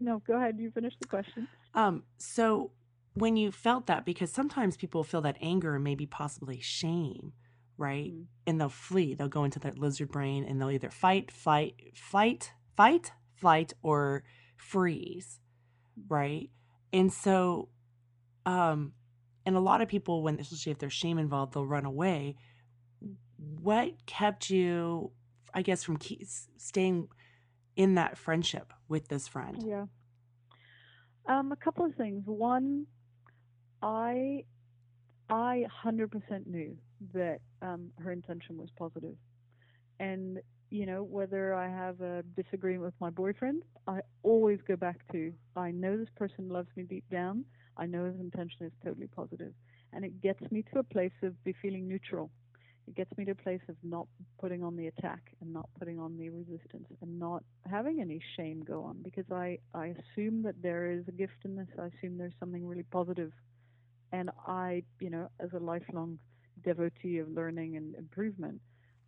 No, 0.00 0.22
go 0.26 0.36
ahead. 0.36 0.56
You 0.58 0.70
finish 0.70 0.94
the 1.00 1.08
question. 1.08 1.48
Um, 1.74 2.04
so 2.18 2.72
when 3.14 3.36
you 3.36 3.50
felt 3.50 3.86
that, 3.86 4.04
because 4.04 4.30
sometimes 4.30 4.76
people 4.76 5.04
feel 5.04 5.20
that 5.22 5.36
anger 5.40 5.74
and 5.74 5.84
maybe 5.84 6.06
possibly 6.06 6.60
shame, 6.60 7.32
right? 7.76 8.12
Mm. 8.12 8.24
And 8.46 8.60
they'll 8.60 8.68
flee. 8.68 9.14
They'll 9.14 9.28
go 9.28 9.44
into 9.44 9.58
that 9.60 9.78
lizard 9.78 10.10
brain 10.10 10.44
and 10.44 10.60
they'll 10.60 10.70
either 10.70 10.90
fight, 10.90 11.30
fight, 11.30 11.74
fight, 11.94 12.52
fight, 12.76 13.12
flight, 13.34 13.72
or 13.82 14.24
freeze, 14.56 15.40
right? 16.08 16.50
And 16.92 17.12
so, 17.12 17.68
um, 18.46 18.92
and 19.44 19.56
a 19.56 19.60
lot 19.60 19.80
of 19.80 19.88
people, 19.88 20.22
when 20.22 20.38
especially 20.38 20.72
if 20.72 20.78
there's 20.78 20.92
shame 20.92 21.18
involved, 21.18 21.54
they'll 21.54 21.66
run 21.66 21.84
away. 21.84 22.36
What 23.36 24.06
kept 24.06 24.50
you, 24.50 25.12
I 25.54 25.62
guess, 25.62 25.84
from 25.84 25.96
key, 25.96 26.26
staying 26.56 27.08
in 27.78 27.94
that 27.94 28.18
friendship 28.18 28.74
with 28.88 29.08
this 29.08 29.26
friend? 29.26 29.62
Yeah. 29.64 29.86
Um, 31.26 31.52
a 31.52 31.56
couple 31.56 31.86
of 31.86 31.94
things. 31.94 32.24
One, 32.26 32.86
I, 33.80 34.44
I 35.30 35.64
100% 35.84 36.10
knew 36.46 36.76
that 37.14 37.38
um, 37.62 37.90
her 38.00 38.10
intention 38.10 38.58
was 38.58 38.68
positive, 38.76 39.14
and 40.00 40.40
you 40.70 40.84
know 40.84 41.02
whether 41.02 41.54
I 41.54 41.68
have 41.68 42.00
a 42.00 42.24
disagreement 42.36 42.84
with 42.84 43.00
my 43.00 43.10
boyfriend, 43.10 43.62
I 43.86 44.00
always 44.22 44.58
go 44.66 44.74
back 44.74 45.00
to 45.12 45.32
I 45.56 45.70
know 45.70 45.96
this 45.96 46.08
person 46.16 46.48
loves 46.48 46.68
me 46.76 46.82
deep 46.82 47.04
down. 47.10 47.44
I 47.76 47.86
know 47.86 48.06
his 48.06 48.18
intention 48.18 48.66
is 48.66 48.72
totally 48.84 49.06
positive, 49.06 49.52
and 49.92 50.04
it 50.04 50.20
gets 50.20 50.40
me 50.50 50.64
to 50.72 50.80
a 50.80 50.82
place 50.82 51.12
of 51.22 51.32
be 51.44 51.54
feeling 51.62 51.86
neutral. 51.86 52.30
It 52.88 52.94
gets 52.94 53.16
me 53.18 53.26
to 53.26 53.32
a 53.32 53.34
place 53.34 53.60
of 53.68 53.76
not 53.82 54.06
putting 54.40 54.64
on 54.64 54.74
the 54.74 54.86
attack 54.86 55.20
and 55.42 55.52
not 55.52 55.68
putting 55.78 55.98
on 55.98 56.16
the 56.16 56.30
resistance 56.30 56.86
and 57.02 57.18
not 57.18 57.44
having 57.70 58.00
any 58.00 58.18
shame 58.34 58.64
go 58.66 58.82
on 58.82 58.96
because 59.02 59.26
I, 59.30 59.58
I 59.74 59.88
assume 59.88 60.42
that 60.44 60.62
there 60.62 60.90
is 60.90 61.04
a 61.06 61.12
gift 61.12 61.44
in 61.44 61.54
this. 61.54 61.68
I 61.78 61.86
assume 61.86 62.16
there's 62.16 62.32
something 62.40 62.66
really 62.66 62.84
positive. 62.84 63.30
And 64.10 64.30
I, 64.46 64.84
you 65.00 65.10
know, 65.10 65.28
as 65.38 65.50
a 65.52 65.58
lifelong 65.58 66.18
devotee 66.64 67.18
of 67.18 67.28
learning 67.28 67.76
and 67.76 67.94
improvement, 67.94 68.58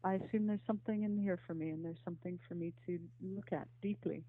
I 0.04 0.14
assume 0.14 0.46
there's 0.46 0.60
something 0.66 1.02
in 1.02 1.16
here 1.16 1.38
for 1.46 1.54
me 1.54 1.70
and 1.70 1.82
there's 1.82 1.96
something 2.04 2.38
for 2.46 2.54
me 2.54 2.74
to 2.86 2.98
look 3.22 3.50
at 3.50 3.66
deeply. 3.80 4.24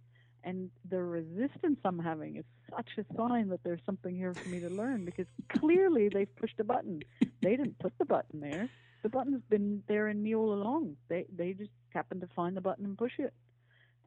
And 0.46 0.70
the 0.90 1.04
resistance 1.04 1.80
I'm 1.84 2.00
having 2.00 2.38
is 2.38 2.46
such 2.74 2.88
a 2.98 3.16
sign 3.18 3.50
that 3.50 3.60
there's 3.66 3.82
something 3.86 4.16
here 4.16 4.38
for 4.42 4.48
me 4.48 4.62
to 4.62 4.70
learn 4.70 5.04
because 5.04 5.28
clearly 5.60 6.08
they've 6.08 6.34
pushed 6.38 6.60
a 6.62 6.64
button. 6.64 7.02
They 7.42 7.58
didn't 7.58 7.80
put 7.80 7.92
the 8.00 8.06
button 8.06 8.40
there. 8.40 8.70
The 9.04 9.10
button's 9.10 9.42
been 9.50 9.84
there 9.88 10.10
in 10.10 10.22
me 10.22 10.36
all 10.36 10.54
along. 10.54 10.96
They 11.10 11.26
they 11.36 11.54
just 11.54 11.72
happen 11.90 12.20
to 12.20 12.28
find 12.36 12.56
the 12.56 12.62
button 12.62 12.86
and 12.86 12.98
push 12.98 13.14
it. 13.18 13.34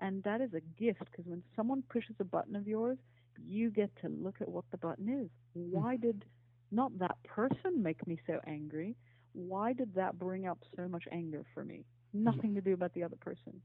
And 0.00 0.22
that 0.24 0.40
is 0.40 0.50
a 0.54 0.60
gift 0.80 1.00
because 1.10 1.26
when 1.26 1.42
someone 1.56 1.82
pushes 1.88 2.16
a 2.20 2.24
button 2.24 2.56
of 2.56 2.66
yours, 2.66 2.98
you 3.46 3.70
get 3.70 3.90
to 4.02 4.08
look 4.08 4.36
at 4.40 4.48
what 4.48 4.64
the 4.70 4.78
button 4.78 5.08
is. 5.08 5.30
Why 5.54 5.96
mm. 5.96 6.02
did 6.02 6.24
not 6.70 6.98
that 6.98 7.16
person 7.24 7.82
make 7.82 8.06
me 8.06 8.18
so 8.26 8.40
angry? 8.46 8.96
Why 9.32 9.72
did 9.72 9.94
that 9.94 10.18
bring 10.18 10.46
up 10.46 10.58
so 10.76 10.88
much 10.88 11.04
anger 11.10 11.44
for 11.54 11.64
me? 11.64 11.84
Mm. 12.16 12.22
Nothing 12.22 12.54
to 12.54 12.60
do 12.60 12.74
about 12.74 12.92
the 12.94 13.02
other 13.02 13.16
person. 13.16 13.60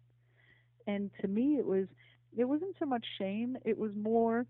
And 0.88 1.12
to 1.22 1.28
me, 1.28 1.58
it 1.58 1.66
was 1.66 1.88
it 2.38 2.46
wasn't 2.46 2.76
so 2.80 2.86
much 2.86 3.06
shame. 3.18 3.58
It 3.66 3.78
was 3.78 3.92
more 3.96 4.46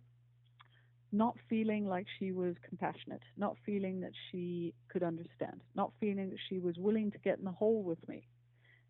not 1.11 1.35
feeling 1.49 1.87
like 1.87 2.05
she 2.19 2.31
was 2.31 2.55
compassionate, 2.67 3.21
not 3.37 3.55
feeling 3.65 3.99
that 4.01 4.11
she 4.31 4.73
could 4.89 5.03
understand, 5.03 5.61
not 5.75 5.91
feeling 5.99 6.29
that 6.29 6.39
she 6.49 6.59
was 6.59 6.77
willing 6.77 7.11
to 7.11 7.17
get 7.19 7.39
in 7.39 7.45
the 7.45 7.51
hole 7.51 7.81
with 7.83 8.07
me. 8.07 8.27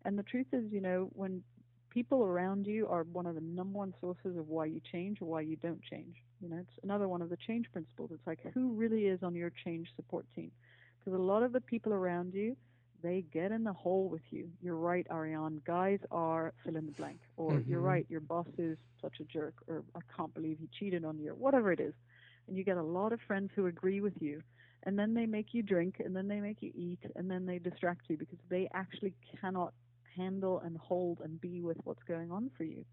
And 0.04 0.18
the 0.18 0.22
truth 0.22 0.46
is, 0.52 0.70
you 0.70 0.80
know, 0.80 1.10
when 1.14 1.42
people 1.90 2.24
around 2.24 2.66
you 2.66 2.86
are 2.88 3.02
one 3.04 3.26
of 3.26 3.34
the 3.34 3.40
number 3.40 3.78
one 3.78 3.94
sources 4.00 4.36
of 4.36 4.48
why 4.48 4.64
you 4.66 4.80
change 4.92 5.20
or 5.20 5.26
why 5.26 5.40
you 5.40 5.56
don't 5.56 5.82
change. 5.82 6.16
You 6.40 6.48
know, 6.48 6.56
it's 6.58 6.78
another 6.82 7.08
one 7.08 7.22
of 7.22 7.30
the 7.30 7.36
change 7.36 7.66
principles. 7.72 8.10
It's 8.12 8.26
like 8.26 8.38
who 8.54 8.72
really 8.72 9.06
is 9.06 9.22
on 9.22 9.34
your 9.34 9.50
change 9.64 9.88
support 9.96 10.24
team? 10.34 10.50
Because 10.98 11.18
a 11.18 11.22
lot 11.22 11.42
of 11.42 11.52
the 11.52 11.60
people 11.60 11.92
around 11.92 12.34
you, 12.34 12.56
they 13.02 13.24
get 13.32 13.50
in 13.50 13.64
the 13.64 13.72
hole 13.72 14.08
with 14.08 14.22
you. 14.30 14.48
You're 14.62 14.76
right, 14.76 15.06
Ariane. 15.10 15.60
Guys 15.66 15.98
are 16.10 16.52
fill 16.64 16.76
in 16.76 16.86
the 16.86 16.92
blank. 16.92 17.20
Or 17.36 17.58
Mhm. 17.58 17.68
you're 17.68 17.80
right, 17.80 18.06
your 18.08 18.20
boss 18.20 18.46
is 18.58 18.76
such 19.00 19.20
a 19.20 19.24
jerk. 19.24 19.54
Or 19.66 19.82
I 19.94 20.00
can't 20.16 20.32
believe 20.34 20.58
he 20.58 20.68
cheated 20.78 21.04
on 21.04 21.18
you. 21.18 21.32
Or 21.32 21.34
whatever 21.34 21.72
it 21.72 21.80
is. 21.80 21.94
And 22.50 22.58
you 22.58 22.64
get 22.64 22.76
a 22.76 22.82
lot 22.82 23.12
of 23.12 23.20
friends 23.28 23.50
who 23.54 23.66
agree 23.66 24.00
with 24.00 24.14
you. 24.20 24.42
And 24.82 24.98
then 24.98 25.14
they 25.14 25.26
make 25.26 25.54
you 25.54 25.62
drink, 25.62 26.00
and 26.04 26.16
then 26.16 26.26
they 26.26 26.40
make 26.40 26.60
you 26.60 26.72
eat, 26.74 26.98
and 27.14 27.30
then 27.30 27.46
they 27.46 27.58
distract 27.58 28.06
you 28.08 28.16
because 28.16 28.38
they 28.48 28.68
actually 28.74 29.14
cannot 29.40 29.72
handle 30.16 30.60
and 30.64 30.76
hold 30.76 31.20
and 31.22 31.40
be 31.40 31.60
with 31.60 31.76
what's 31.84 32.02
going 32.08 32.32
on 32.32 32.50
for 32.56 32.64
you. 32.64 32.84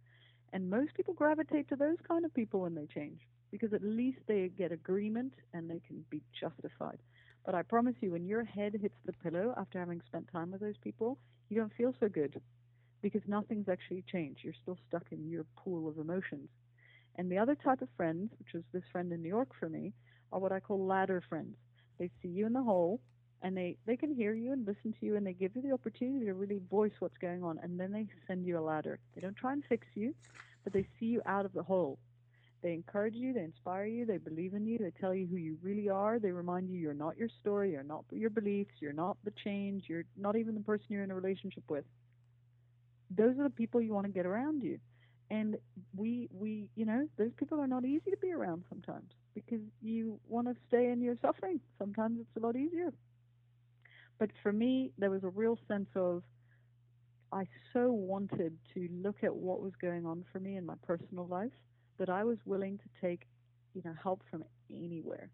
And 0.54 0.70
most 0.70 0.94
people 0.94 1.16
gravitate 1.16 1.70
to 1.70 1.76
those 1.76 1.98
kind 2.08 2.24
of 2.24 2.34
people 2.36 2.62
when 2.62 2.76
they 2.76 2.86
change 2.86 3.20
because 3.52 3.74
at 3.74 3.84
least 3.84 4.20
they 4.28 4.52
get 4.56 4.72
agreement 4.72 5.34
and 5.54 5.68
they 5.68 5.82
can 5.88 6.06
be 6.12 6.22
justified. 6.40 7.00
But 7.46 7.56
I 7.56 7.64
promise 7.64 7.96
you, 8.02 8.12
when 8.12 8.28
your 8.28 8.44
head 8.44 8.76
hits 8.80 8.98
the 9.06 9.14
pillow 9.14 9.56
after 9.58 9.80
having 9.80 10.02
spent 10.06 10.30
time 10.32 10.52
with 10.52 10.62
those 10.62 10.78
people, 10.84 11.18
you 11.50 11.58
don't 11.58 11.74
feel 11.76 11.96
so 12.00 12.08
good 12.10 12.40
because 13.02 13.22
nothing's 13.28 13.70
actually 13.70 14.04
changed. 14.12 14.42
You're 14.44 14.54
still 14.62 14.78
stuck 14.88 15.06
in 15.12 15.30
your 15.30 15.46
pool 15.56 15.88
of 15.88 15.98
emotions. 15.98 16.50
And 17.18 17.32
the 17.32 17.38
other 17.38 17.56
type 17.56 17.82
of 17.82 17.90
friends, 17.98 18.32
which 18.40 18.54
was 18.54 18.64
this 18.72 18.84
friend 18.92 19.12
in 19.12 19.22
New 19.22 19.30
York 19.30 19.50
for 19.60 19.70
me, 19.70 19.94
are 20.32 20.40
what 20.40 20.52
I 20.52 20.60
call 20.60 20.86
ladder 20.86 21.24
friends. 21.28 21.56
They 21.98 22.12
see 22.22 22.28
you 22.28 22.46
in 22.46 22.54
the 22.54 22.64
hole 22.64 23.00
and 23.42 23.56
they, 23.56 23.78
they 23.86 23.98
can 23.98 24.14
hear 24.14 24.34
you 24.34 24.54
and 24.54 24.66
listen 24.66 24.94
to 25.00 25.06
you 25.06 25.16
and 25.16 25.26
they 25.26 25.34
give 25.34 25.56
you 25.56 25.62
the 25.62 25.72
opportunity 25.72 26.26
to 26.26 26.34
really 26.34 26.62
voice 26.70 26.94
what's 27.00 27.18
going 27.18 27.44
on 27.44 27.60
and 27.62 27.80
then 27.80 27.92
they 27.92 28.08
send 28.28 28.46
you 28.46 28.60
a 28.60 28.62
ladder. 28.62 29.00
They 29.16 29.22
don't 29.22 29.36
try 29.36 29.54
and 29.54 29.64
fix 29.68 29.88
you, 29.96 30.14
but 30.64 30.74
they 30.74 30.88
see 31.00 31.08
you 31.08 31.22
out 31.26 31.46
of 31.46 31.54
the 31.54 31.64
hole. 31.64 31.98
They 32.64 32.74
encourage 32.74 33.14
you, 33.14 33.34
they 33.34 33.44
inspire 33.44 33.86
you, 33.86 34.06
they 34.06 34.18
believe 34.18 34.54
in 34.54 34.66
you, 34.66 34.80
they 34.80 34.92
tell 35.00 35.14
you 35.14 35.28
who 35.28 35.38
you 35.38 35.58
really 35.62 35.90
are, 35.90 36.18
they 36.18 36.32
remind 36.32 36.70
you 36.70 36.80
you're 36.80 36.94
not 36.94 37.18
your 37.18 37.30
story, 37.40 37.72
you're 37.72 37.84
not 37.84 38.04
your 38.12 38.32
beliefs, 38.32 38.74
you're 38.80 38.94
not 38.94 39.18
the 39.24 39.32
change, 39.44 39.84
you're 39.88 40.06
not 40.18 40.36
even 40.36 40.56
the 40.56 40.62
person 40.62 40.86
you're 40.90 41.04
in 41.04 41.12
a 41.12 41.16
relationship 41.16 41.64
with. 41.70 41.86
Those 43.16 43.38
are 43.38 43.44
the 43.44 43.50
people 43.52 43.80
you 43.80 43.94
want 43.94 44.08
to 44.08 44.12
get 44.12 44.26
around 44.26 44.64
you. 44.64 44.80
And 45.30 45.58
we 45.96 46.28
we 46.32 46.70
you 46.76 46.86
know, 46.86 47.08
those 47.18 47.32
people 47.38 47.60
are 47.60 47.68
not 47.68 47.86
easy 47.86 48.12
to 48.12 48.18
be 48.18 48.32
around 48.32 48.64
sometimes 48.70 49.12
because 49.34 49.62
you 49.82 50.20
want 50.28 50.48
to 50.48 50.56
stay 50.68 50.92
in 50.92 51.02
your 51.02 51.16
suffering. 51.22 51.60
Sometimes 51.78 52.20
it's 52.22 52.36
a 52.38 52.46
lot 52.46 52.56
easier. 52.56 52.94
But 54.20 54.32
for 54.42 54.52
me, 54.52 54.94
there 54.98 55.10
was 55.10 55.24
a 55.24 55.30
real 55.30 55.58
sense 55.68 55.90
of 55.96 56.24
I 57.32 57.48
so 57.74 57.92
wanted 57.92 58.58
to 58.74 58.88
look 58.92 59.24
at 59.24 59.36
what 59.36 59.62
was 59.62 59.76
going 59.76 60.06
on 60.06 60.24
for 60.32 60.40
me 60.40 60.56
in 60.58 60.66
my 60.66 60.76
personal 60.84 61.28
life 61.28 61.52
that 61.98 62.10
I 62.10 62.24
was 62.24 62.38
willing 62.46 62.78
to 62.78 62.90
take, 63.02 63.28
you 63.74 63.82
know, 63.84 63.94
help 64.02 64.24
from 64.30 64.44
anywhere. 64.70 65.32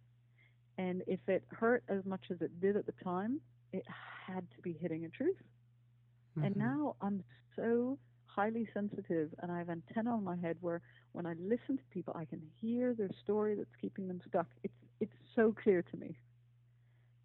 And 0.77 1.03
if 1.07 1.19
it 1.27 1.43
hurt 1.49 1.83
as 1.87 2.05
much 2.05 2.25
as 2.31 2.41
it 2.41 2.59
did 2.59 2.75
at 2.75 2.85
the 2.85 2.93
time, 3.03 3.39
it 3.71 3.85
had 4.27 4.49
to 4.51 4.61
be 4.61 4.73
hitting 4.73 5.05
a 5.05 5.09
truth. 5.09 5.37
And 6.41 6.55
Mhm. 6.55 6.57
now 6.57 6.95
I'm 7.01 7.23
so 7.55 7.99
highly 8.35 8.67
sensitive 8.73 9.29
and 9.39 9.51
I 9.51 9.59
have 9.59 9.69
antenna 9.69 10.11
on 10.11 10.23
my 10.23 10.35
head 10.35 10.57
where 10.61 10.81
when 11.11 11.25
I 11.25 11.33
listen 11.39 11.77
to 11.77 11.83
people 11.91 12.15
I 12.17 12.25
can 12.25 12.41
hear 12.61 12.93
their 12.93 13.09
story 13.23 13.55
that's 13.55 13.75
keeping 13.79 14.07
them 14.07 14.21
stuck. 14.27 14.47
It's 14.63 14.73
it's 14.99 15.13
so 15.35 15.53
clear 15.63 15.81
to 15.81 15.97
me. 15.97 16.17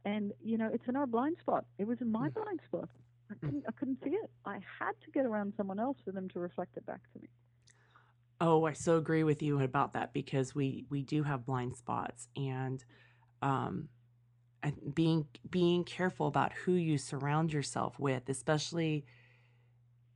And 0.04 0.32
you 0.42 0.58
know, 0.58 0.70
it's 0.72 0.86
in 0.88 0.96
our 0.96 1.06
blind 1.06 1.36
spot. 1.40 1.64
It 1.78 1.86
was 1.86 2.00
in 2.00 2.10
my 2.10 2.28
blind 2.28 2.60
spot. 2.66 2.88
I 3.30 3.34
couldn't 3.40 3.64
I 3.68 3.72
couldn't 3.72 3.98
see 4.02 4.10
it. 4.10 4.30
I 4.44 4.58
had 4.78 4.92
to 5.04 5.10
get 5.12 5.26
around 5.26 5.52
someone 5.56 5.78
else 5.80 5.98
for 6.04 6.12
them 6.12 6.28
to 6.30 6.38
reflect 6.38 6.76
it 6.76 6.86
back 6.86 7.00
to 7.12 7.20
me. 7.20 7.28
Oh, 8.40 8.66
I 8.66 8.72
so 8.72 8.96
agree 8.96 9.24
with 9.24 9.42
you 9.42 9.60
about 9.60 9.94
that 9.94 10.12
because 10.12 10.54
we 10.54 10.84
we 10.90 11.02
do 11.02 11.22
have 11.22 11.44
blind 11.44 11.76
spots 11.76 12.28
and 12.36 12.84
um 13.42 13.88
and 14.62 14.94
being 14.94 15.26
being 15.50 15.84
careful 15.84 16.26
about 16.26 16.52
who 16.52 16.72
you 16.72 16.98
surround 16.98 17.52
yourself 17.52 17.98
with, 17.98 18.28
especially 18.28 19.04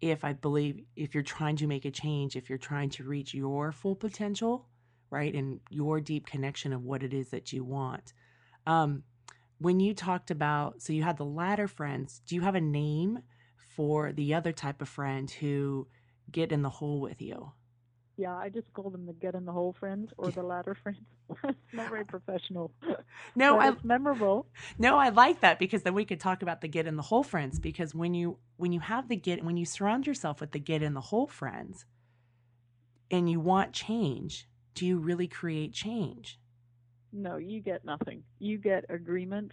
if 0.02 0.24
I 0.24 0.32
believe 0.34 0.84
if 0.96 1.14
you're 1.14 1.22
trying 1.22 1.56
to 1.56 1.66
make 1.66 1.84
a 1.86 1.90
change, 1.90 2.36
if 2.36 2.48
you're 2.50 2.58
trying 2.58 2.90
to 2.90 3.04
reach 3.04 3.32
your 3.32 3.70
full 3.72 3.94
potential, 3.94 4.66
right? 5.10 5.32
And 5.32 5.60
your 5.70 6.00
deep 6.00 6.26
connection 6.26 6.72
of 6.72 6.82
what 6.82 7.02
it 7.02 7.14
is 7.14 7.30
that 7.30 7.52
you 7.52 7.64
want. 7.64 8.12
Um 8.66 9.04
when 9.58 9.78
you 9.78 9.94
talked 9.94 10.32
about 10.32 10.82
so 10.82 10.92
you 10.92 11.04
had 11.04 11.16
the 11.16 11.24
ladder 11.24 11.68
friends, 11.68 12.20
do 12.26 12.34
you 12.34 12.42
have 12.42 12.56
a 12.56 12.60
name 12.60 13.20
for 13.76 14.12
the 14.12 14.34
other 14.34 14.52
type 14.52 14.82
of 14.82 14.88
friend 14.88 15.30
who 15.30 15.86
get 16.30 16.50
in 16.52 16.62
the 16.62 16.70
hole 16.70 17.00
with 17.00 17.22
you? 17.22 17.52
Yeah, 18.16 18.36
I 18.36 18.48
just 18.48 18.72
call 18.72 18.90
them 18.90 19.06
the 19.06 19.12
get 19.12 19.34
in 19.34 19.44
the 19.44 19.52
hole 19.52 19.72
friends 19.72 20.12
or 20.18 20.30
the 20.30 20.42
ladder 20.42 20.74
friends. 20.74 20.98
It's 21.44 21.58
not 21.72 21.90
very 21.90 22.04
professional. 22.04 22.72
No, 23.34 23.58
I 23.58 23.68
it's 23.68 23.84
memorable. 23.84 24.46
no, 24.78 24.98
I 24.98 25.08
like 25.10 25.40
that 25.40 25.58
because 25.58 25.82
then 25.82 25.94
we 25.94 26.04
could 26.04 26.20
talk 26.20 26.42
about 26.42 26.60
the 26.60 26.68
get 26.68 26.86
in 26.86 26.96
the 26.96 27.02
hole 27.02 27.22
friends 27.22 27.58
because 27.58 27.94
when 27.94 28.14
you 28.14 28.38
when 28.56 28.72
you 28.72 28.80
have 28.80 29.08
the 29.08 29.16
get 29.16 29.44
when 29.44 29.56
you 29.56 29.64
surround 29.64 30.06
yourself 30.06 30.40
with 30.40 30.52
the 30.52 30.58
get 30.58 30.82
in 30.82 30.94
the 30.94 31.00
hole 31.00 31.26
friends 31.26 31.84
and 33.10 33.30
you 33.30 33.40
want 33.40 33.72
change, 33.72 34.48
do 34.74 34.86
you 34.86 34.98
really 34.98 35.28
create 35.28 35.72
change? 35.72 36.38
No, 37.12 37.36
you 37.36 37.60
get 37.60 37.84
nothing. 37.84 38.22
You 38.38 38.58
get 38.58 38.84
agreement 38.88 39.52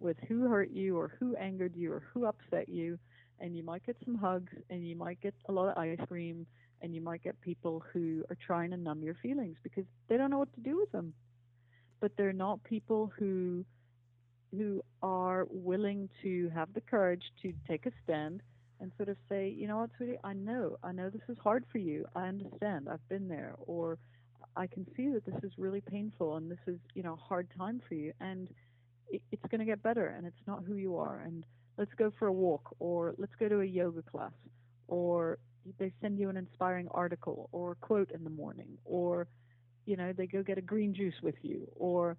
with 0.00 0.16
who 0.28 0.48
hurt 0.48 0.70
you 0.70 0.98
or 0.98 1.12
who 1.18 1.36
angered 1.36 1.74
you 1.76 1.92
or 1.92 2.02
who 2.12 2.26
upset 2.26 2.68
you, 2.68 2.98
and 3.40 3.56
you 3.56 3.62
might 3.62 3.84
get 3.86 3.96
some 4.04 4.16
hugs 4.16 4.52
and 4.70 4.86
you 4.86 4.96
might 4.96 5.20
get 5.20 5.34
a 5.48 5.52
lot 5.52 5.68
of 5.68 5.78
ice 5.78 5.98
cream 6.08 6.46
and 6.82 6.94
you 6.94 7.00
might 7.00 7.22
get 7.22 7.40
people 7.40 7.82
who 7.92 8.24
are 8.30 8.36
trying 8.46 8.70
to 8.70 8.76
numb 8.76 9.02
your 9.02 9.16
feelings 9.22 9.56
because 9.62 9.84
they 10.08 10.16
don't 10.16 10.30
know 10.30 10.38
what 10.38 10.52
to 10.54 10.60
do 10.60 10.76
with 10.78 10.92
them. 10.92 11.12
But 12.00 12.12
they're 12.16 12.32
not 12.32 12.62
people 12.64 13.12
who 13.18 13.64
who 14.56 14.80
are 15.02 15.46
willing 15.50 16.08
to 16.22 16.50
have 16.54 16.72
the 16.72 16.80
courage 16.80 17.24
to 17.42 17.52
take 17.68 17.84
a 17.86 17.90
stand 18.04 18.42
and 18.80 18.92
sort 18.96 19.08
of 19.08 19.16
say, 19.28 19.48
you 19.56 19.66
know 19.66 19.78
what, 19.78 19.90
sweetie, 19.96 20.18
I 20.22 20.34
know, 20.34 20.76
I 20.82 20.92
know 20.92 21.10
this 21.10 21.22
is 21.28 21.36
hard 21.42 21.64
for 21.72 21.78
you. 21.78 22.06
I 22.14 22.28
understand. 22.28 22.88
I've 22.90 23.06
been 23.08 23.28
there. 23.28 23.54
Or 23.66 23.98
I 24.56 24.66
can 24.66 24.86
see 24.96 25.08
that 25.10 25.24
this 25.24 25.42
is 25.42 25.52
really 25.58 25.80
painful 25.80 26.36
and 26.36 26.50
this 26.50 26.58
is, 26.66 26.78
you 26.94 27.02
know, 27.02 27.14
a 27.14 27.28
hard 27.28 27.48
time 27.58 27.80
for 27.88 27.94
you. 27.94 28.12
And 28.20 28.48
it's 29.10 29.46
going 29.50 29.60
to 29.60 29.64
get 29.64 29.82
better 29.82 30.06
and 30.06 30.26
it's 30.26 30.46
not 30.46 30.62
who 30.66 30.76
you 30.76 30.96
are. 30.96 31.22
And 31.24 31.44
let's 31.78 31.92
go 31.96 32.12
for 32.18 32.28
a 32.28 32.32
walk 32.32 32.74
or 32.78 33.14
let's 33.18 33.34
go 33.38 33.48
to 33.48 33.60
a 33.60 33.64
yoga 33.64 34.02
class 34.02 34.32
or 34.88 35.38
they 35.78 35.92
send 36.00 36.18
you 36.18 36.28
an 36.28 36.36
inspiring 36.36 36.88
article 36.90 37.48
or 37.52 37.72
a 37.72 37.74
quote 37.76 38.10
in 38.12 38.24
the 38.24 38.30
morning 38.30 38.78
or, 38.84 39.26
you 39.84 39.96
know, 39.96 40.12
they 40.12 40.26
go 40.26 40.42
get 40.42 40.58
a 40.58 40.62
green 40.62 40.94
juice 40.94 41.14
with 41.22 41.36
you 41.42 41.66
or 41.76 42.16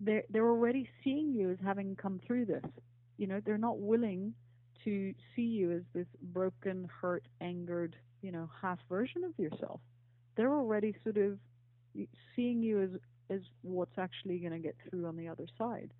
they're, 0.00 0.24
they're 0.30 0.48
already 0.48 0.88
seeing 1.04 1.32
you 1.32 1.50
as 1.50 1.58
having 1.64 1.96
come 1.96 2.20
through 2.26 2.46
this. 2.46 2.64
You 3.18 3.26
know, 3.26 3.40
they're 3.44 3.58
not 3.58 3.78
willing 3.78 4.34
to 4.84 5.14
see 5.36 5.42
you 5.42 5.72
as 5.72 5.82
this 5.94 6.06
broken, 6.32 6.88
hurt, 7.00 7.24
angered, 7.40 7.96
you 8.22 8.32
know, 8.32 8.48
half 8.60 8.78
version 8.88 9.24
of 9.24 9.38
yourself. 9.38 9.80
They're 10.36 10.54
already 10.54 10.94
sort 11.04 11.18
of 11.18 11.38
seeing 12.34 12.62
you 12.62 12.82
as 12.82 12.90
as 13.30 13.40
what's 13.62 13.96
actually 13.96 14.38
going 14.38 14.52
to 14.52 14.58
get 14.58 14.74
through 14.88 15.06
on 15.06 15.16
the 15.16 15.28
other 15.28 15.46
side. 15.56 15.92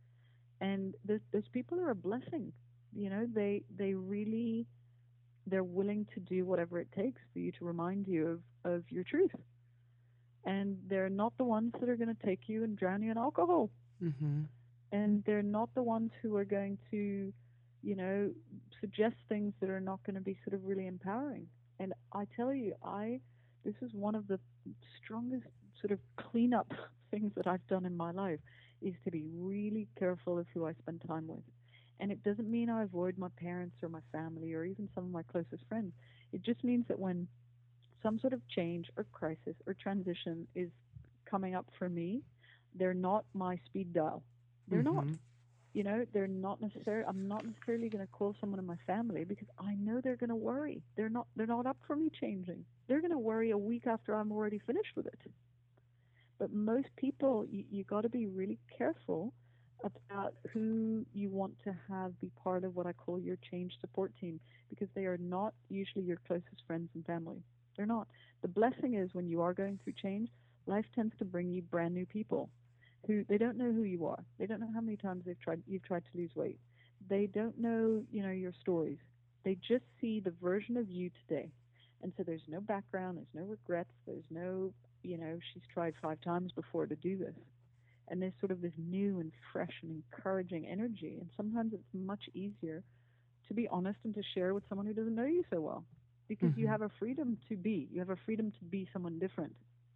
And 0.61 0.94
those, 1.05 1.20
those 1.33 1.46
people 1.53 1.81
are 1.81 1.90
a 1.90 1.94
blessing. 1.94 2.53
You 2.94 3.11
know, 3.11 3.27
they 3.33 3.62
they 3.77 3.94
really 3.94 4.66
they're 5.50 5.64
willing 5.64 6.06
to 6.14 6.20
do 6.20 6.44
whatever 6.44 6.78
it 6.78 6.88
takes 6.96 7.20
for 7.32 7.38
you 7.38 7.52
to 7.52 7.64
remind 7.64 8.06
you 8.06 8.40
of, 8.64 8.72
of 8.72 8.84
your 8.90 9.04
truth. 9.04 9.30
And 10.44 10.78
they're 10.88 11.10
not 11.10 11.32
the 11.36 11.44
ones 11.44 11.72
that 11.80 11.88
are 11.88 11.96
going 11.96 12.14
to 12.14 12.26
take 12.26 12.40
you 12.46 12.64
and 12.64 12.76
drown 12.76 13.02
you 13.02 13.10
in 13.10 13.18
alcohol. 13.18 13.70
Mm-hmm. 14.02 14.42
And 14.92 15.22
they're 15.26 15.42
not 15.42 15.68
the 15.74 15.82
ones 15.82 16.10
who 16.22 16.36
are 16.36 16.44
going 16.44 16.78
to, 16.90 17.32
you 17.82 17.96
know, 17.96 18.30
suggest 18.80 19.16
things 19.28 19.52
that 19.60 19.68
are 19.70 19.80
not 19.80 20.00
going 20.04 20.16
to 20.16 20.22
be 20.22 20.38
sort 20.44 20.54
of 20.54 20.66
really 20.66 20.86
empowering. 20.86 21.46
And 21.78 21.92
I 22.14 22.26
tell 22.36 22.54
you, 22.54 22.74
I 22.84 23.20
this 23.64 23.74
is 23.82 23.92
one 23.92 24.14
of 24.14 24.26
the 24.26 24.38
strongest 25.02 25.46
sort 25.80 25.92
of 25.92 25.98
cleanup 26.16 26.72
things 27.10 27.32
that 27.36 27.46
I've 27.46 27.66
done 27.66 27.84
in 27.84 27.96
my 27.96 28.10
life 28.10 28.40
is 28.80 28.94
to 29.04 29.10
be 29.10 29.24
really 29.36 29.88
careful 29.98 30.38
of 30.38 30.46
who 30.54 30.66
I 30.66 30.72
spend 30.74 31.02
time 31.06 31.26
with. 31.28 31.42
And 32.00 32.10
it 32.10 32.22
doesn't 32.24 32.50
mean 32.50 32.70
I 32.70 32.82
avoid 32.82 33.18
my 33.18 33.28
parents 33.36 33.76
or 33.82 33.88
my 33.88 34.00
family 34.10 34.54
or 34.54 34.64
even 34.64 34.88
some 34.94 35.04
of 35.04 35.10
my 35.10 35.22
closest 35.22 35.64
friends. 35.68 35.92
It 36.32 36.42
just 36.42 36.64
means 36.64 36.86
that 36.88 36.98
when 36.98 37.28
some 38.02 38.18
sort 38.18 38.32
of 38.32 38.40
change 38.48 38.90
or 38.96 39.04
crisis 39.12 39.54
or 39.66 39.74
transition 39.74 40.46
is 40.54 40.70
coming 41.26 41.54
up 41.54 41.66
for 41.78 41.88
me, 41.88 42.22
they're 42.74 42.94
not 42.94 43.24
my 43.34 43.58
speed 43.66 43.92
dial. 43.92 44.22
They're 44.68 44.82
not. 44.82 45.04
Mhm. 45.04 45.18
You 45.72 45.84
know, 45.84 46.04
they're 46.12 46.26
not 46.26 46.60
necessarily. 46.60 47.04
I'm 47.06 47.28
not 47.28 47.44
necessarily 47.44 47.88
going 47.88 48.04
to 48.04 48.12
call 48.12 48.34
someone 48.40 48.58
in 48.58 48.66
my 48.66 48.78
family 48.86 49.24
because 49.24 49.46
I 49.58 49.74
know 49.76 50.00
they're 50.00 50.16
going 50.16 50.30
to 50.30 50.36
worry. 50.36 50.82
They're 50.96 51.08
not. 51.08 51.28
They're 51.36 51.46
not 51.46 51.66
up 51.66 51.76
for 51.86 51.94
me 51.94 52.10
changing. 52.10 52.64
They're 52.88 53.00
going 53.00 53.12
to 53.12 53.18
worry 53.18 53.50
a 53.50 53.58
week 53.58 53.86
after 53.86 54.14
I'm 54.14 54.32
already 54.32 54.58
finished 54.58 54.96
with 54.96 55.06
it. 55.06 55.20
But 56.38 56.52
most 56.52 56.88
people, 56.96 57.46
you, 57.46 57.64
you 57.70 57.84
got 57.84 58.00
to 58.02 58.08
be 58.08 58.26
really 58.26 58.58
careful 58.76 59.32
about 59.85 60.35
who 60.53 61.05
you 61.14 61.31
want 61.31 61.55
to 61.64 61.75
have 61.88 62.19
be 62.21 62.31
part 62.43 62.64
of 62.64 62.77
what 62.77 62.87
I 62.87 62.93
call 62.93 63.19
your 63.19 63.37
change 63.51 63.73
support 63.81 64.12
team 64.21 64.40
because 64.69 64.88
they 64.95 65.05
are 65.05 65.19
not 65.19 65.55
usually 65.69 66.05
your 66.05 66.19
closest 66.27 66.62
friends 66.66 66.88
and 66.95 67.05
family. 67.05 67.43
They're 67.77 67.87
not. 67.87 68.09
The 68.43 68.49
blessing 68.49 68.95
is 68.95 69.11
when 69.12 69.29
you 69.29 69.40
are 69.43 69.55
going 69.55 69.79
through 69.83 69.95
change, 70.01 70.29
life 70.66 70.85
tends 70.95 71.14
to 71.19 71.25
bring 71.25 71.51
you 71.51 71.62
brand 71.62 71.95
new 71.95 72.07
people 72.07 72.49
who 73.07 73.25
they 73.29 73.38
don't 73.38 73.57
know 73.57 73.73
who 73.73 73.83
you 73.83 74.07
are. 74.07 74.23
They 74.38 74.47
don't 74.47 74.61
know 74.61 74.71
how 74.75 74.81
many 74.81 74.97
times 74.97 75.23
they've 75.25 75.40
tried 75.40 75.62
you've 75.66 75.85
tried 75.85 76.05
to 76.12 76.19
lose 76.19 76.31
weight. 76.35 76.59
They 77.09 77.27
don't 77.27 77.59
know, 77.59 78.03
you 78.12 78.23
know, 78.23 78.31
your 78.31 78.53
stories. 78.61 78.99
They 79.45 79.57
just 79.66 79.85
see 80.01 80.21
the 80.21 80.35
version 80.43 80.77
of 80.77 80.88
you 80.88 81.11
today. 81.27 81.51
And 82.03 82.12
so 82.16 82.23
there's 82.23 82.43
no 82.49 82.61
background, 82.61 83.19
there's 83.19 83.45
no 83.45 83.51
regrets, 83.51 83.90
there's 84.07 84.25
no, 84.31 84.73
you 85.03 85.19
know, 85.19 85.38
she's 85.53 85.62
tried 85.73 85.95
five 86.01 86.21
times 86.23 86.53
before 86.53 86.87
to 86.87 86.97
do 86.97 87.16
this. 87.16 87.35
And 88.11 88.20
there's 88.23 88.35
sort 88.40 88.53
of 88.53 88.61
this 88.61 88.73
new 88.77 89.20
and 89.20 89.33
fresh 89.53 89.73
and 89.83 90.03
encouraging 90.03 90.66
energy. 90.68 91.18
And 91.20 91.31
sometimes 91.37 91.73
it's 91.75 91.85
much 91.94 92.23
easier 92.35 92.83
to 93.49 93.55
be 93.55 93.68
honest 93.68 93.99
and 94.05 94.14
to 94.14 94.23
share 94.35 94.55
with 94.55 94.64
someone 94.68 94.87
who 94.87 94.94
doesn't 94.94 95.14
know 95.14 95.25
you 95.27 95.44
so 95.51 95.61
well. 95.61 95.85
Because 96.29 96.53
you 96.57 96.66
Mhm. 96.66 96.68
have 96.68 96.83
a 96.83 96.90
freedom 96.99 97.38
to 97.49 97.57
be. 97.57 97.88
You 97.92 98.01
have 98.01 98.11
a 98.11 98.16
freedom 98.27 98.53
to 98.53 98.64
be 98.66 98.88
someone 98.92 99.18
different. 99.18 99.55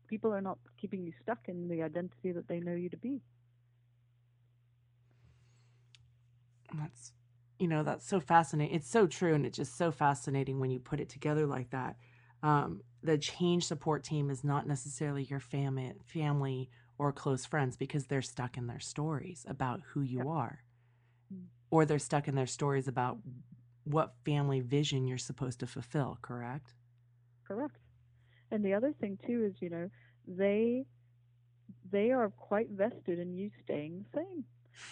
People 0.09 0.33
are 0.33 0.41
not 0.41 0.59
keeping 0.81 1.05
you 1.05 1.13
stuck 1.23 1.39
in 1.49 1.69
the 1.69 1.83
identity 1.83 2.33
that 2.33 2.49
they 2.49 2.61
know 2.61 2.75
you 2.75 2.89
to 2.91 2.97
be. 2.97 3.21
That's, 6.75 7.13
you 7.59 7.69
know, 7.69 7.83
that's 7.83 8.07
so 8.07 8.21
fascinating. 8.21 8.75
It's 8.75 8.91
so 8.91 9.07
true. 9.07 9.35
And 9.35 9.47
it's 9.47 9.57
just 9.57 9.77
so 9.77 9.91
fascinating 9.91 10.61
when 10.61 10.71
you 10.71 10.79
put 10.81 11.01
it 11.01 11.09
together 11.09 11.47
like 11.47 11.71
that. 11.71 11.97
Um, 12.43 12.83
the 13.03 13.17
change 13.19 13.65
support 13.65 14.05
team 14.05 14.31
is 14.31 14.45
not 14.45 14.67
necessarily 14.67 15.25
your 15.25 15.41
family, 15.41 15.93
family 16.07 16.71
or 16.99 17.13
close 17.13 17.45
friends 17.45 17.77
because 17.77 18.07
they're 18.07 18.23
stuck 18.23 18.57
in 18.57 18.67
their 18.67 18.81
stories 18.81 19.45
about 19.49 19.81
who 19.93 20.03
you 20.03 20.29
Yep. 20.29 20.29
are, 20.29 20.63
Mm. 21.33 21.49
or 21.71 21.85
they're 21.85 21.99
stuck 21.99 22.29
in 22.29 22.35
their 22.35 22.47
stories 22.47 22.89
about 22.89 23.19
what 23.85 24.15
family 24.25 24.61
vision 24.61 25.07
you're 25.07 25.19
supposed 25.19 25.61
to 25.61 25.67
fulfill. 25.67 26.19
Correct? 26.23 26.75
Correct. 27.47 27.77
And 28.51 28.65
the 28.65 28.75
other 28.75 28.93
thing 29.01 29.19
too 29.27 29.45
is, 29.45 29.55
you 29.61 29.71
know, 29.71 29.91
they 30.27 30.87
they 31.91 32.11
are 32.11 32.31
quite 32.31 32.71
vested 32.71 33.19
in 33.19 33.35
you 33.35 33.51
staying 33.63 33.99
the 34.13 34.21
same. 34.21 34.45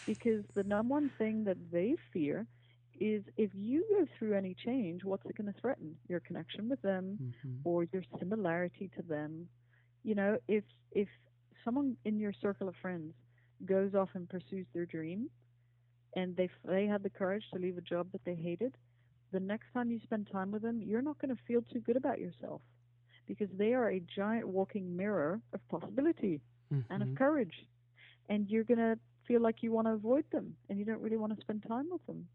Because 0.07 0.45
the 0.55 0.65
number 0.65 0.93
one 0.95 1.11
thing 1.19 1.45
that 1.45 1.57
they 1.71 1.95
fear 2.13 2.47
is 3.01 3.23
if 3.37 3.51
you 3.55 3.85
go 3.91 4.07
through 4.19 4.35
any 4.37 4.55
change, 4.65 5.05
what's 5.05 5.25
it 5.27 5.37
going 5.37 5.53
to 5.53 5.61
threaten? 5.61 5.97
Your 6.09 6.21
connection 6.21 6.69
with 6.69 6.81
them 6.83 7.19
hmm 7.19 7.63
or 7.65 7.85
your 7.93 8.03
similarity 8.19 8.91
to 8.97 9.03
them. 9.03 9.49
You 10.05 10.15
know, 10.15 10.39
if 10.49 10.65
if 10.93 11.09
someone 11.65 11.97
in 12.05 12.19
your 12.19 12.33
circle 12.41 12.69
of 12.69 12.75
friends 12.83 13.15
goes 13.65 13.95
off 13.95 14.11
and 14.15 14.29
pursues 14.29 14.67
their 14.75 14.87
dream 14.87 15.29
and 16.15 16.37
they 16.37 16.51
they 16.65 16.87
had 16.87 17.03
the 17.03 17.11
courage 17.11 17.45
to 17.53 17.59
leave 17.59 17.79
a 17.79 17.83
job 17.83 18.09
that 18.13 18.25
they 18.25 18.35
hated, 18.35 18.77
the 19.33 19.41
next 19.41 19.67
time 19.73 19.91
you 19.91 19.99
spend 20.03 20.29
time 20.31 20.51
with 20.51 20.63
them, 20.63 20.83
you're 20.83 21.03
not 21.03 21.19
going 21.19 21.35
to 21.35 21.43
feel 21.47 21.63
too 21.73 21.81
good 21.81 21.97
about 21.97 22.19
yourself 22.19 22.61
because 23.27 23.49
they 23.57 23.73
are 23.73 23.91
a 23.91 24.01
giant 24.15 24.47
walking 24.47 24.97
mirror 24.97 25.41
of 25.55 25.69
possibility 25.69 26.41
and 26.91 27.03
of 27.03 27.09
mm-hmm. 27.09 27.17
courage. 27.17 27.67
And 28.29 28.49
you're 28.49 28.65
going 28.65 28.79
to 28.79 28.99
feel 29.27 29.41
like 29.41 29.63
you 29.63 29.73
want 29.73 29.87
to 29.87 29.93
avoid 29.93 30.25
them 30.33 30.55
and 30.69 30.79
you 30.79 30.85
don't 30.85 31.01
really 31.01 31.17
want 31.17 31.35
to 31.35 31.41
spend 31.41 31.65
time 31.67 31.89
with 31.91 32.05
them. 32.07 32.27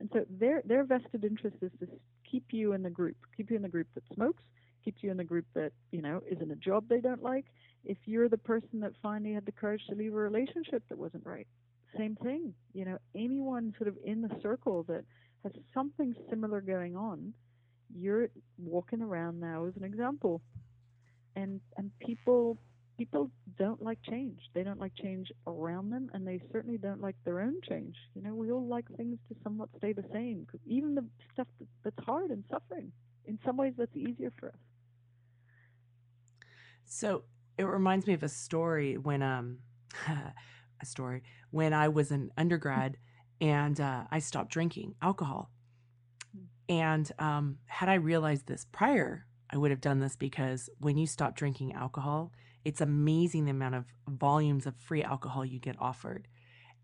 And 0.00 0.10
so 0.12 0.24
their 0.28 0.62
their 0.64 0.84
vested 0.84 1.24
interest 1.24 1.56
is 1.62 1.70
to 1.80 1.86
keep 2.30 2.44
you 2.50 2.72
in 2.72 2.82
the 2.82 2.90
group, 2.90 3.16
keep 3.36 3.50
you 3.50 3.56
in 3.56 3.62
the 3.62 3.68
group 3.68 3.86
that 3.94 4.02
smokes, 4.14 4.42
keep 4.84 4.96
you 5.00 5.10
in 5.10 5.16
the 5.16 5.24
group 5.24 5.46
that, 5.54 5.72
you 5.92 6.02
know, 6.02 6.22
is 6.28 6.40
in 6.40 6.50
a 6.50 6.56
job 6.56 6.84
they 6.88 7.00
don't 7.00 7.22
like. 7.22 7.46
If 7.84 7.98
you're 8.06 8.28
the 8.28 8.38
person 8.38 8.80
that 8.80 8.92
finally 9.02 9.34
had 9.34 9.46
the 9.46 9.52
courage 9.52 9.82
to 9.88 9.94
leave 9.94 10.12
a 10.12 10.16
relationship 10.16 10.82
that 10.88 10.98
wasn't 10.98 11.26
right, 11.26 11.46
same 11.96 12.16
thing. 12.16 12.54
You 12.72 12.84
know, 12.84 12.98
anyone 13.14 13.74
sort 13.78 13.88
of 13.88 13.96
in 14.04 14.22
the 14.22 14.30
circle 14.42 14.84
that 14.84 15.04
has 15.42 15.52
something 15.72 16.14
similar 16.30 16.60
going 16.60 16.96
on, 16.96 17.34
you're 17.94 18.28
walking 18.58 19.02
around 19.02 19.40
now 19.40 19.66
as 19.66 19.76
an 19.76 19.84
example. 19.84 20.40
And 21.36 21.60
and 21.76 21.90
people 21.98 22.58
people 22.96 23.30
don't 23.58 23.82
like 23.82 23.98
change. 24.08 24.38
They 24.54 24.62
don't 24.62 24.80
like 24.80 24.94
change 24.94 25.32
around 25.46 25.90
them, 25.90 26.10
and 26.14 26.26
they 26.26 26.40
certainly 26.52 26.78
don't 26.78 27.00
like 27.00 27.16
their 27.24 27.40
own 27.40 27.56
change. 27.68 27.96
You 28.14 28.22
know, 28.22 28.34
we 28.34 28.50
all 28.50 28.66
like 28.66 28.86
things 28.96 29.18
to 29.28 29.36
somewhat 29.42 29.68
stay 29.78 29.92
the 29.92 30.04
same, 30.12 30.46
Even 30.66 30.94
the 30.94 31.04
stuff 31.32 31.48
that's 31.82 32.04
hard 32.04 32.30
and 32.30 32.44
suffering. 32.50 32.92
In 33.26 33.38
some 33.44 33.56
ways, 33.56 33.74
that's 33.76 33.96
easier 33.96 34.32
for 34.38 34.48
us. 34.48 34.54
So 36.84 37.24
it 37.58 37.64
reminds 37.64 38.06
me 38.06 38.14
of 38.14 38.22
a 38.22 38.28
story 38.28 38.96
when 38.96 39.22
um 39.22 39.58
a 40.08 40.86
story 40.86 41.22
when 41.50 41.72
I 41.72 41.88
was 41.88 42.10
an 42.10 42.30
undergrad 42.36 42.96
and 43.40 43.80
uh, 43.80 44.04
I 44.10 44.18
stopped 44.20 44.50
drinking 44.50 44.94
alcohol. 45.02 45.50
And 46.68 47.10
um, 47.18 47.58
had 47.66 47.88
I 47.88 47.94
realized 47.94 48.46
this 48.46 48.66
prior, 48.72 49.26
I 49.50 49.56
would 49.56 49.70
have 49.70 49.80
done 49.80 49.98
this 50.00 50.16
because 50.16 50.70
when 50.78 50.96
you 50.96 51.06
stop 51.06 51.36
drinking 51.36 51.74
alcohol, 51.74 52.32
it's 52.64 52.80
amazing 52.80 53.44
the 53.44 53.50
amount 53.50 53.74
of 53.74 53.84
volumes 54.08 54.66
of 54.66 54.74
free 54.76 55.02
alcohol 55.02 55.44
you 55.44 55.58
get 55.58 55.76
offered. 55.78 56.26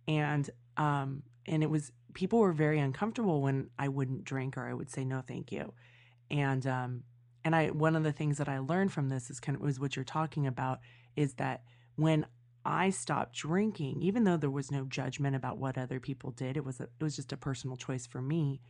And 0.06 0.48
um, 0.76 1.22
and 1.46 1.62
it 1.62 1.70
was 1.70 1.92
people 2.12 2.40
were 2.40 2.52
very 2.52 2.78
uncomfortable 2.78 3.40
when 3.40 3.70
I 3.78 3.88
wouldn't 3.88 4.24
drink 4.24 4.56
or 4.56 4.68
I 4.68 4.74
would 4.74 4.90
say 4.90 5.04
no, 5.04 5.22
thank 5.26 5.50
you. 5.50 5.72
And 6.30 6.66
um, 6.66 7.02
and 7.44 7.54
I 7.56 7.68
one 7.68 7.96
of 7.96 8.02
the 8.02 8.12
things 8.12 8.38
that 8.38 8.48
I 8.48 8.58
learned 8.58 8.92
from 8.92 9.08
this 9.08 9.30
is 9.30 9.40
kind 9.40 9.56
of 9.56 9.62
was 9.62 9.80
what 9.80 9.96
you're 9.96 10.04
talking 10.04 10.46
about 10.46 10.80
is 11.16 11.34
that 11.34 11.62
when 11.96 12.26
I 12.64 12.90
stopped 12.90 13.34
drinking, 13.36 14.02
even 14.02 14.24
though 14.24 14.36
there 14.36 14.50
was 14.50 14.70
no 14.70 14.84
judgment 14.84 15.34
about 15.34 15.58
what 15.58 15.78
other 15.78 15.98
people 16.00 16.30
did, 16.30 16.56
it 16.56 16.64
was 16.64 16.78
a, 16.80 16.84
it 16.84 17.02
was 17.02 17.16
just 17.16 17.32
a 17.32 17.36
personal 17.36 17.76
choice 17.76 18.06
for 18.06 18.20
me. 18.20 18.60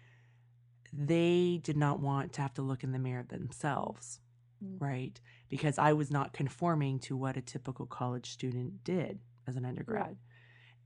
They 0.93 1.61
did 1.63 1.77
not 1.77 2.01
want 2.01 2.33
to 2.35 2.43
have 2.43 2.55
to 2.55 2.63
look 2.63 2.83
in 2.83 2.93
the 2.93 2.99
mirror 2.99 3.25
themselves, 3.29 4.21
Mm. 4.63 4.79
right? 4.79 5.19
Because 5.49 5.79
I 5.79 5.95
was 5.95 6.11
not 6.11 6.35
conforming 6.35 6.99
to 7.01 7.17
what 7.17 7.39
a 7.39 7.41
typical 7.41 7.87
college 7.87 8.31
student 8.31 8.85
did 8.85 9.19
as 9.47 9.57
an 9.57 9.65
undergrad. 9.65 10.19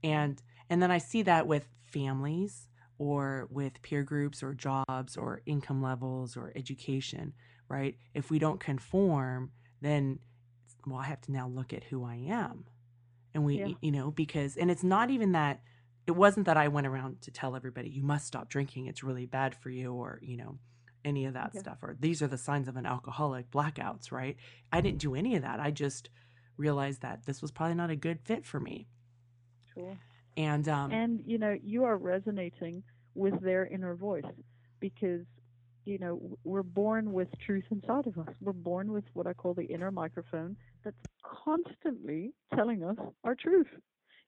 And 0.01 0.41
and 0.69 0.81
then 0.81 0.91
I 0.91 0.97
see 0.97 1.23
that 1.23 1.45
with 1.45 1.67
families 1.81 2.69
or 2.97 3.47
with 3.51 3.81
peer 3.81 4.03
groups 4.03 4.41
or 4.41 4.53
jobs 4.53 5.17
or 5.17 5.41
income 5.45 5.81
levels 5.81 6.37
or 6.37 6.53
education, 6.55 7.33
right? 7.67 7.97
If 8.13 8.29
we 8.29 8.39
don't 8.39 8.59
conform, 8.59 9.51
then 9.81 10.19
well, 10.85 10.99
I 10.99 11.05
have 11.05 11.21
to 11.21 11.31
now 11.31 11.47
look 11.47 11.73
at 11.73 11.83
who 11.85 12.05
I 12.05 12.15
am. 12.15 12.65
And 13.33 13.43
we, 13.43 13.55
Yeah. 13.59 13.73
you 13.81 13.91
know, 13.91 14.11
because, 14.11 14.55
and 14.55 14.69
it's 14.71 14.83
not 14.83 15.09
even 15.09 15.31
that, 15.33 15.61
it 16.07 16.11
wasn't 16.11 16.45
that 16.45 16.57
I 16.57 16.67
went 16.67 16.87
around 16.87 17.21
to 17.23 17.31
tell 17.31 17.55
everybody, 17.55 17.89
you 17.89 18.03
must 18.03 18.27
stop 18.27 18.49
drinking. 18.49 18.85
It's 18.87 19.03
really 19.03 19.25
bad 19.25 19.55
for 19.55 19.69
you, 19.69 19.91
or, 19.93 20.19
you 20.21 20.37
know, 20.37 20.59
any 21.03 21.25
of 21.25 21.33
that 21.33 21.49
Okay. 21.49 21.59
stuff, 21.59 21.79
or 21.81 21.95
these 21.99 22.21
are 22.21 22.27
the 22.27 22.37
signs 22.37 22.67
of 22.67 22.77
an 22.77 22.85
alcoholic 22.85 23.51
blackouts, 23.51 24.11
right? 24.11 24.37
I 24.71 24.81
didn't 24.81 24.99
do 24.99 25.15
any 25.15 25.35
of 25.35 25.41
that. 25.41 25.59
I 25.59 25.71
just 25.71 26.09
realized 26.57 27.01
that 27.01 27.25
this 27.25 27.41
was 27.41 27.51
probably 27.51 27.75
not 27.75 27.89
a 27.89 27.95
good 27.95 28.19
fit 28.23 28.45
for 28.45 28.59
me. 28.59 28.87
Sure. 29.73 29.97
And, 30.37 30.67
um, 30.69 30.91
and 30.91 31.21
you 31.25 31.37
know 31.37 31.57
you 31.63 31.83
are 31.83 31.97
resonating 31.97 32.83
with 33.13 33.39
their 33.41 33.65
inner 33.67 33.95
voice 33.95 34.23
because 34.79 35.21
you 35.85 35.97
know 35.97 36.19
we're 36.43 36.63
born 36.63 37.13
with 37.13 37.27
truth 37.45 37.63
inside 37.71 38.07
of 38.07 38.17
us 38.17 38.33
we're 38.41 38.53
born 38.53 38.91
with 38.91 39.05
what 39.13 39.27
i 39.27 39.33
call 39.33 39.53
the 39.53 39.65
inner 39.65 39.91
microphone 39.91 40.55
that's 40.83 40.95
constantly 41.23 42.33
telling 42.55 42.83
us 42.83 42.97
our 43.23 43.35
truth 43.35 43.67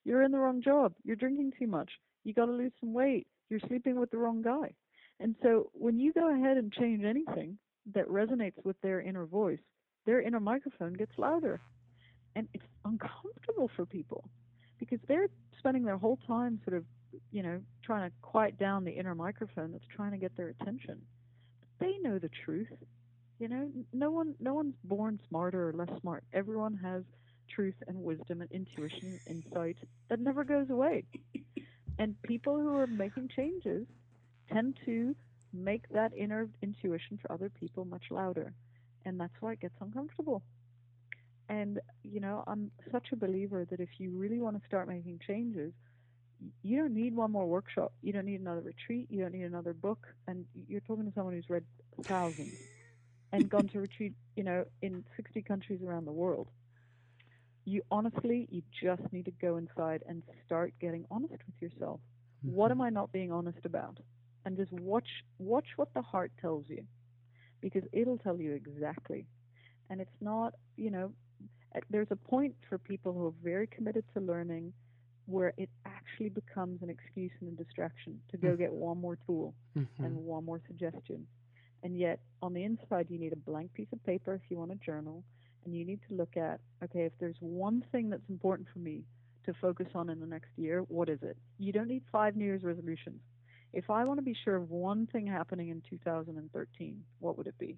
you're 0.05 0.23
in 0.23 0.31
the 0.31 0.37
wrong 0.37 0.61
job 0.61 0.93
you're 1.03 1.15
drinking 1.15 1.51
too 1.57 1.67
much 1.67 1.89
you 2.23 2.33
got 2.33 2.45
to 2.45 2.51
lose 2.51 2.71
some 2.79 2.93
weight 2.93 3.27
you're 3.49 3.59
sleeping 3.67 3.99
with 3.99 4.11
the 4.11 4.17
wrong 4.17 4.41
guy. 4.41 4.73
And 5.19 5.35
so 5.41 5.69
when 5.73 5.99
you 5.99 6.13
go 6.13 6.33
ahead 6.33 6.57
and 6.57 6.71
change 6.71 7.03
anything 7.03 7.57
that 7.93 8.07
resonates 8.07 8.63
with 8.63 8.79
their 8.81 9.01
inner 9.01 9.25
voice, 9.25 9.59
their 10.05 10.21
inner 10.21 10.39
microphone 10.39 10.93
gets 10.93 11.11
louder. 11.17 11.59
And 12.35 12.47
it's 12.53 12.65
uncomfortable 12.85 13.69
for 13.75 13.85
people 13.85 14.29
because 14.79 14.99
they're 15.07 15.29
spending 15.57 15.83
their 15.83 15.97
whole 15.97 16.19
time 16.27 16.59
sort 16.65 16.77
of, 16.77 16.83
you 17.31 17.41
know, 17.41 17.59
trying 17.83 18.07
to 18.07 18.15
quiet 18.21 18.59
down 18.59 18.83
the 18.83 18.91
inner 18.91 19.15
microphone 19.15 19.71
that's 19.71 19.87
trying 19.95 20.11
to 20.11 20.17
get 20.17 20.35
their 20.37 20.49
attention. 20.49 21.01
They 21.79 21.97
know 22.01 22.19
the 22.19 22.29
truth. 22.45 22.67
You 23.39 23.49
know, 23.49 23.69
no 23.93 24.09
one 24.09 24.33
no 24.39 24.53
one's 24.53 24.73
born 24.83 25.19
smarter 25.29 25.69
or 25.69 25.73
less 25.73 25.89
smart. 26.01 26.23
Everyone 26.33 26.75
has 26.83 27.03
truth 27.53 27.75
and 27.87 28.03
wisdom 28.03 28.41
and 28.41 28.51
intuition, 28.51 29.19
and 29.27 29.43
insight 29.45 29.77
that 30.09 30.19
never 30.19 30.43
goes 30.43 30.69
away. 30.69 31.03
And 31.99 32.19
people 32.23 32.57
who 32.57 32.75
are 32.75 32.87
making 32.87 33.29
changes 33.35 33.85
tend 34.51 34.77
to 34.85 35.15
make 35.53 35.87
that 35.89 36.11
inner 36.15 36.47
intuition 36.61 37.19
for 37.21 37.31
other 37.31 37.49
people 37.49 37.85
much 37.85 38.03
louder. 38.11 38.53
And 39.05 39.19
that's 39.19 39.33
why 39.39 39.53
it 39.53 39.61
gets 39.61 39.75
uncomfortable. 39.81 40.41
And, 41.49 41.79
you 42.03 42.19
know, 42.19 42.43
I'm 42.45 42.71
such 42.91 43.07
a 43.13 43.15
believer 43.15 43.65
that 43.69 43.79
if 43.79 43.89
you 43.99 44.11
really 44.11 44.39
want 44.39 44.59
to 44.59 44.67
start 44.67 44.87
making 44.87 45.19
changes, 45.25 45.71
you 46.63 46.77
don't 46.77 46.93
need 46.93 47.15
one 47.15 47.31
more 47.31 47.45
workshop. 47.45 47.93
You 48.01 48.13
don't 48.13 48.25
need 48.25 48.39
another 48.39 48.61
retreat. 48.61 49.07
You 49.09 49.21
don't 49.21 49.33
need 49.33 49.43
another 49.43 49.73
book. 49.73 50.07
And 50.27 50.45
you're 50.67 50.81
talking 50.81 51.05
to 51.05 51.11
someone 51.15 51.33
who's 51.33 51.49
read 51.49 51.63
thousands 52.07 52.53
and 53.31 53.49
gone 53.49 53.67
to 53.69 53.79
retreat, 53.79 54.13
you 54.35 54.43
know, 54.43 54.65
in 54.81 55.03
60 55.15 55.41
countries 55.43 55.81
around 55.85 56.05
the 56.05 56.11
world. 56.11 56.47
You 57.65 57.81
honestly, 57.91 58.47
you 58.49 58.61
just 58.81 59.01
need 59.11 59.25
to 59.25 59.31
go 59.31 59.57
inside 59.57 60.03
and 60.07 60.23
start 60.45 60.73
getting 60.79 61.05
honest 61.11 61.33
with 61.33 61.71
yourself. 61.71 61.99
Mm-hmm. 62.45 62.55
What 62.55 62.71
am 62.71 62.81
I 62.81 62.89
not 62.89 63.11
being 63.11 63.31
honest 63.31 63.65
about? 63.65 63.97
And 64.45 64.55
just 64.55 64.71
watch 64.71 65.09
watch 65.39 65.67
what 65.75 65.93
the 65.93 66.01
heart 66.01 66.31
tells 66.39 66.63
you, 66.69 66.83
because 67.59 67.83
it'll 67.91 68.17
tell 68.19 68.39
you 68.39 68.53
exactly. 68.53 69.25
And 69.89 69.99
it's 69.99 70.21
not, 70.21 70.53
you 70.77 70.89
know, 70.89 71.11
there's 71.89 72.07
a 72.11 72.15
point 72.15 72.55
for 72.69 72.77
people 72.77 73.11
who 73.11 73.27
are 73.27 73.33
very 73.43 73.67
committed 73.67 74.05
to 74.13 74.21
learning 74.21 74.71
where 75.27 75.53
it 75.57 75.69
actually 75.85 76.29
becomes 76.29 76.81
an 76.81 76.89
excuse 76.89 77.31
and 77.41 77.51
a 77.51 77.63
distraction 77.63 78.19
to 78.31 78.37
go 78.37 78.49
mm-hmm. 78.49 78.61
get 78.61 78.73
one 78.73 78.99
more 78.99 79.17
tool 79.25 79.53
mm-hmm. 79.77 80.03
and 80.03 80.15
one 80.15 80.43
more 80.43 80.61
suggestion. 80.67 81.27
And 81.83 81.99
yet, 81.99 82.19
on 82.41 82.53
the 82.53 82.63
inside, 82.63 83.07
you 83.09 83.19
need 83.19 83.33
a 83.33 83.37
blank 83.37 83.73
piece 83.73 83.87
of 83.93 84.03
paper 84.03 84.33
if 84.33 84.41
you 84.49 84.57
want 84.57 84.71
to 84.71 84.77
journal, 84.77 85.23
and 85.63 85.75
you 85.75 85.85
need 85.85 85.99
to 86.09 86.15
look 86.15 86.35
at 86.37 86.59
okay, 86.83 87.01
if 87.01 87.11
there's 87.19 87.35
one 87.39 87.83
thing 87.91 88.09
that's 88.09 88.29
important 88.29 88.67
for 88.73 88.79
me 88.79 89.03
to 89.45 89.53
focus 89.61 89.87
on 89.95 90.09
in 90.09 90.19
the 90.19 90.25
next 90.25 90.49
year, 90.57 90.81
what 90.87 91.09
is 91.09 91.19
it? 91.21 91.37
You 91.59 91.71
don't 91.71 91.87
need 91.87 92.03
five 92.11 92.35
New 92.35 92.45
Year's 92.45 92.63
resolutions. 92.63 93.21
If 93.73 93.89
I 93.89 94.05
want 94.05 94.17
to 94.17 94.23
be 94.23 94.35
sure 94.43 94.55
of 94.55 94.69
one 94.69 95.07
thing 95.11 95.27
happening 95.27 95.69
in 95.69 95.81
2013, 95.89 97.03
what 97.19 97.37
would 97.37 97.47
it 97.47 97.57
be? 97.59 97.77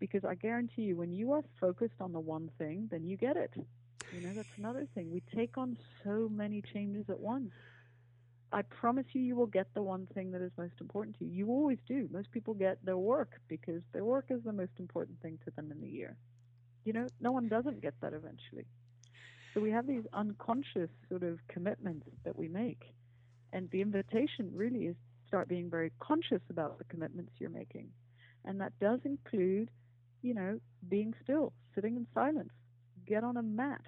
Because 0.00 0.24
I 0.24 0.34
guarantee 0.34 0.82
you, 0.82 0.96
when 0.96 1.12
you 1.12 1.32
are 1.32 1.44
focused 1.60 2.00
on 2.00 2.12
the 2.12 2.20
one 2.20 2.50
thing, 2.58 2.88
then 2.90 3.04
you 3.04 3.16
get 3.16 3.36
it. 3.36 3.52
You 4.10 4.20
know, 4.20 4.32
that's 4.34 4.56
another 4.58 4.86
thing. 4.94 5.10
We 5.10 5.22
take 5.34 5.58
on 5.58 5.76
so 6.04 6.28
many 6.30 6.62
changes 6.72 7.06
at 7.08 7.18
once. 7.18 7.50
I 8.52 8.62
promise 8.62 9.06
you, 9.12 9.20
you 9.20 9.34
will 9.34 9.46
get 9.46 9.66
the 9.74 9.82
one 9.82 10.06
thing 10.14 10.30
that 10.30 10.40
is 10.40 10.52
most 10.56 10.74
important 10.80 11.18
to 11.18 11.24
you. 11.24 11.32
You 11.32 11.48
always 11.48 11.78
do. 11.88 12.08
Most 12.12 12.30
people 12.30 12.54
get 12.54 12.78
their 12.84 12.96
work 12.96 13.40
because 13.48 13.82
their 13.92 14.04
work 14.04 14.26
is 14.30 14.44
the 14.44 14.52
most 14.52 14.72
important 14.78 15.20
thing 15.20 15.38
to 15.44 15.50
them 15.50 15.72
in 15.72 15.80
the 15.80 15.88
year. 15.88 16.16
You 16.84 16.92
know, 16.92 17.08
no 17.20 17.32
one 17.32 17.48
doesn't 17.48 17.82
get 17.82 17.94
that 18.00 18.12
eventually. 18.12 18.66
So 19.52 19.60
we 19.60 19.70
have 19.70 19.86
these 19.86 20.04
unconscious 20.12 20.90
sort 21.08 21.22
of 21.24 21.38
commitments 21.48 22.06
that 22.24 22.36
we 22.36 22.48
make. 22.48 22.82
And 23.52 23.70
the 23.70 23.80
invitation 23.80 24.50
really 24.54 24.86
is 24.86 24.96
start 25.26 25.48
being 25.48 25.70
very 25.70 25.92
conscious 26.00 26.42
about 26.50 26.78
the 26.78 26.84
commitments 26.84 27.32
you're 27.38 27.50
making. 27.50 27.88
And 28.44 28.60
that 28.60 28.78
does 28.80 29.00
include, 29.04 29.70
you 30.22 30.34
know, 30.34 30.60
being 30.88 31.14
still, 31.22 31.52
sitting 31.74 31.96
in 31.96 32.06
silence, 32.14 32.52
get 33.06 33.24
on 33.24 33.36
a 33.36 33.42
mat, 33.42 33.82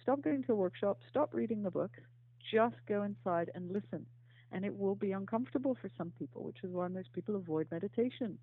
stop 0.00 0.22
going 0.22 0.42
to 0.44 0.52
a 0.52 0.56
workshop, 0.56 0.98
stop 1.08 1.32
reading 1.32 1.62
the 1.62 1.70
book, 1.70 1.90
just 2.52 2.76
go 2.88 3.02
inside 3.02 3.50
and 3.54 3.70
listen. 3.72 4.06
And 4.50 4.64
it 4.64 4.76
will 4.76 4.94
be 4.94 5.12
uncomfortable 5.12 5.76
for 5.80 5.90
some 5.96 6.12
people, 6.18 6.44
which 6.44 6.58
is 6.62 6.70
why 6.70 6.88
most 6.88 7.12
people 7.12 7.36
avoid 7.36 7.68
meditation, 7.70 8.38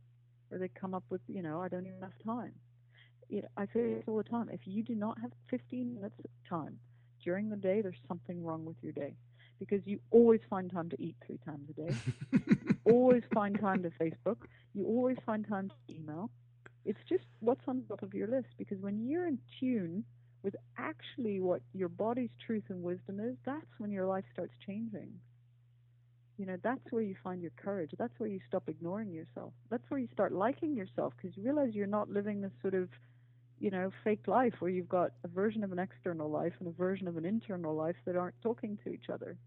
or 0.52 0.58
they 0.58 0.70
come 0.70 0.96
up 0.96 1.04
with, 1.10 1.22
you 1.28 1.44
know, 1.44 1.62
I 1.62 1.68
don't 1.68 1.86
even 1.86 2.02
have 2.02 2.14
time. 2.26 2.54
You 3.30 3.44
know, 3.44 3.48
I 3.58 3.66
say 3.66 3.94
this 3.94 4.04
all 4.08 4.18
the 4.18 4.24
time. 4.24 4.50
If 4.52 4.62
you 4.66 4.82
do 4.82 4.96
not 4.96 5.20
have 5.22 5.32
15 5.52 5.94
minutes 5.94 6.16
of 6.24 6.32
time 6.50 6.80
during 7.24 7.50
the 7.50 7.56
day, 7.56 7.82
there's 7.82 8.02
something 8.08 8.44
wrong 8.44 8.66
with 8.66 8.78
your 8.82 8.94
day 8.94 9.14
because 9.60 9.82
you 9.86 10.00
always 10.10 10.40
find 10.50 10.72
time 10.72 10.90
to 10.90 11.02
eat 11.02 11.16
three 11.26 11.40
times 11.46 11.70
a 11.70 11.74
day. 11.74 11.96
you 12.32 12.76
always 12.92 13.24
find 13.34 13.60
time 13.60 13.84
to 13.84 13.92
Facebook. 14.02 14.38
You 14.74 14.86
always 14.86 15.18
find 15.26 15.48
time 15.48 15.70
to 15.70 15.94
email. 15.96 16.32
It's 16.86 17.00
just 17.08 17.24
what's 17.40 17.62
on 17.68 17.84
top 17.88 18.02
of 18.04 18.14
your 18.14 18.28
list 18.28 18.48
because 18.58 18.80
when 18.80 19.08
you're 19.08 19.28
in 19.28 19.40
tune 19.60 20.04
with 20.44 20.56
actually 20.78 21.40
what 21.40 21.62
your 21.74 21.90
body's 21.90 22.30
truth 22.46 22.64
and 22.70 22.82
wisdom 22.82 23.20
is, 23.20 23.36
that's 23.46 23.68
when 23.78 23.92
your 23.92 24.06
life 24.06 24.24
starts 24.34 24.54
changing. 24.66 25.10
You 26.38 26.46
know, 26.46 26.58
that's 26.64 26.92
where 26.92 27.02
you 27.02 27.16
find 27.22 27.42
your 27.42 27.52
courage. 27.62 27.92
That's 27.98 28.18
where 28.18 28.30
you 28.30 28.40
stop 28.48 28.64
ignoring 28.70 29.12
yourself. 29.12 29.52
That's 29.70 29.84
where 29.90 30.00
you 30.00 30.08
start 30.14 30.32
liking 30.32 30.74
yourself 30.74 31.14
because 31.18 31.36
you 31.36 31.44
realize 31.44 31.74
you're 31.74 31.86
not 31.86 32.10
living 32.10 32.40
this 32.40 32.54
sort 32.62 32.76
of, 32.76 32.88
you 33.60 33.70
know, 33.70 33.92
fake 34.06 34.26
life 34.28 34.54
where 34.60 34.72
you've 34.72 34.88
got 34.88 35.12
a 35.26 35.28
version 35.28 35.66
of 35.66 35.74
an 35.74 35.80
external 35.80 36.30
life 36.30 36.54
and 36.60 36.70
a 36.70 36.72
version 36.72 37.10
of 37.10 37.18
an 37.18 37.26
internal 37.26 37.76
life 37.76 37.98
that 38.06 38.16
aren't 38.16 38.42
talking 38.42 38.78
to 38.86 38.90
each 38.90 39.10
other. 39.12 39.38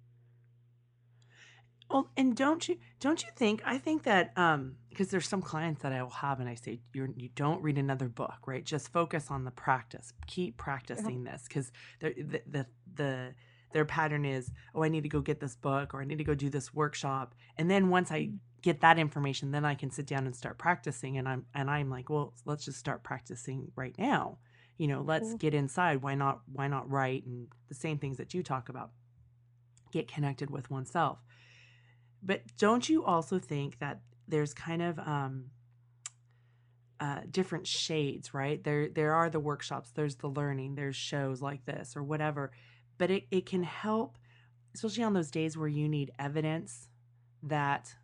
Well, 1.93 2.11
and 2.17 2.35
don't 2.35 2.67
you 2.67 2.79
don't 3.01 3.23
you 3.23 3.29
think? 3.37 3.63
I 3.67 3.77
think 3.77 4.05
that 4.05 4.33
um, 4.37 4.77
because 4.89 5.09
there's 5.09 5.29
some 5.29 5.43
clients 5.43 5.83
that 5.83 5.93
I 5.93 6.03
will 6.03 6.11
have, 6.11 6.41
and 6.41 6.49
I 6.49 6.55
say 6.55 6.81
you're 6.95 7.11
you 7.17 7.29
don't 7.35 7.63
read 7.63 7.77
another 7.77 8.09
book, 8.09 8.47
right? 8.47 8.65
Just 8.65 8.91
focus 8.93 9.31
on 9.31 9.45
the 9.45 9.51
practice. 9.51 10.15
Keep 10.27 10.57
practicing 10.57 11.25
this 11.25 11.45
because 11.47 11.71
the, 12.01 12.15
the 12.17 12.43
the 12.51 12.67
the 12.95 13.35
their 13.73 13.85
pattern 13.85 14.25
is, 14.25 14.51
oh, 14.75 14.83
I 14.83 14.89
need 14.89 15.03
to 15.03 15.09
go 15.09 15.21
get 15.21 15.41
this 15.41 15.57
book 15.57 15.93
or 15.95 16.01
I 16.01 16.05
need 16.05 16.19
to 16.19 16.25
go 16.25 16.35
do 16.35 16.49
this 16.49 16.73
workshop, 16.73 17.35
and 17.59 17.71
then 17.71 17.91
once 17.91 18.11
I 18.11 18.23
mm-hmm. 18.23 18.37
get 18.63 18.81
that 18.81 18.99
information, 18.99 19.51
then 19.51 19.67
I 19.67 19.75
can 19.75 19.91
sit 19.91 20.07
down 20.07 20.25
and 20.25 20.35
start 20.35 20.57
practicing. 20.57 21.19
And 21.19 21.29
I'm 21.29 21.45
and 21.55 21.71
I'm 21.71 21.91
like, 21.91 22.09
well, 22.09 22.33
let's 22.47 22.65
just 22.65 22.79
start 22.79 23.03
practicing 23.03 23.71
right 23.77 23.95
now. 23.99 24.39
You 24.79 24.89
know, 24.89 25.03
let's 25.03 25.29
cool. 25.29 25.39
get 25.39 25.53
inside. 25.53 26.03
Why 26.03 26.15
not? 26.15 26.41
Why 26.51 26.69
not 26.69 26.91
write 26.91 27.27
and 27.27 27.49
the 27.69 27.75
same 27.75 27.99
things 27.99 28.17
that 28.17 28.33
you 28.33 28.43
talk 28.43 28.71
about? 28.71 28.93
Get 29.93 30.09
connected 30.09 30.49
with 30.49 30.71
oneself 30.71 31.19
but 32.23 32.43
don't 32.57 32.89
you 32.89 33.05
also 33.05 33.39
think 33.39 33.79
that 33.79 34.01
there's 34.29 34.55
kind 34.55 34.83
of 34.83 34.99
um, 34.99 35.47
uh, 37.01 37.21
different 37.31 37.67
shades, 37.67 38.33
right? 38.33 38.63
There 38.63 38.89
there 38.89 39.13
are 39.13 39.29
the 39.29 39.41
workshops, 39.41 39.91
there's 39.91 40.17
the 40.17 40.29
learning, 40.29 40.77
there's 40.77 40.97
shows 40.97 41.43
like 41.43 41.65
this 41.65 41.97
or 41.97 42.03
whatever, 42.03 42.53
but 42.99 43.11
it, 43.11 43.25
it 43.31 43.47
can 43.47 43.65
help, 43.65 44.19
especially 44.75 45.03
on 45.03 45.13
those 45.13 45.31
days 45.31 45.57
where 45.57 45.69
you 45.69 45.89
need 45.89 46.13
evidence 46.19 46.89
that, 47.43 47.95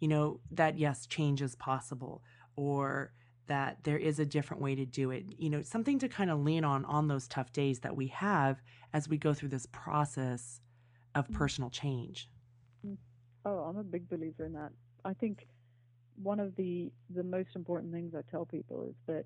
you 0.00 0.08
know, 0.08 0.40
that 0.50 0.78
yes, 0.78 1.06
change 1.06 1.40
is 1.40 1.54
possible 1.54 2.22
or 2.56 3.12
that 3.46 3.78
there 3.84 3.98
is 3.98 4.18
a 4.18 4.26
different 4.26 4.62
way 4.62 4.74
to 4.74 4.84
do 4.84 5.10
it. 5.10 5.24
You 5.38 5.50
know, 5.50 5.62
something 5.62 5.98
to 6.00 6.08
kind 6.08 6.30
of 6.30 6.40
lean 6.40 6.64
on 6.64 6.84
on 6.84 7.08
those 7.08 7.26
tough 7.26 7.52
days 7.52 7.80
that 7.80 7.96
we 7.96 8.08
have 8.08 8.60
as 8.92 9.08
we 9.08 9.16
go 9.16 9.32
through 9.32 9.48
this 9.48 9.66
process 9.66 10.60
of 11.14 11.26
mm. 11.28 11.34
personal 11.34 11.70
change. 11.70 12.28
Oh, 13.44 13.58
I'm 13.58 13.76
a 13.76 13.84
big 13.84 14.08
believer 14.08 14.44
in 14.44 14.52
that. 14.52 14.72
I 15.04 15.14
think 15.14 15.46
one 16.22 16.40
of 16.40 16.54
the 16.56 16.90
the 17.14 17.22
most 17.22 17.50
important 17.54 17.92
things 17.92 18.14
I 18.14 18.22
tell 18.30 18.44
people 18.44 18.82
is 18.82 18.94
that 19.06 19.24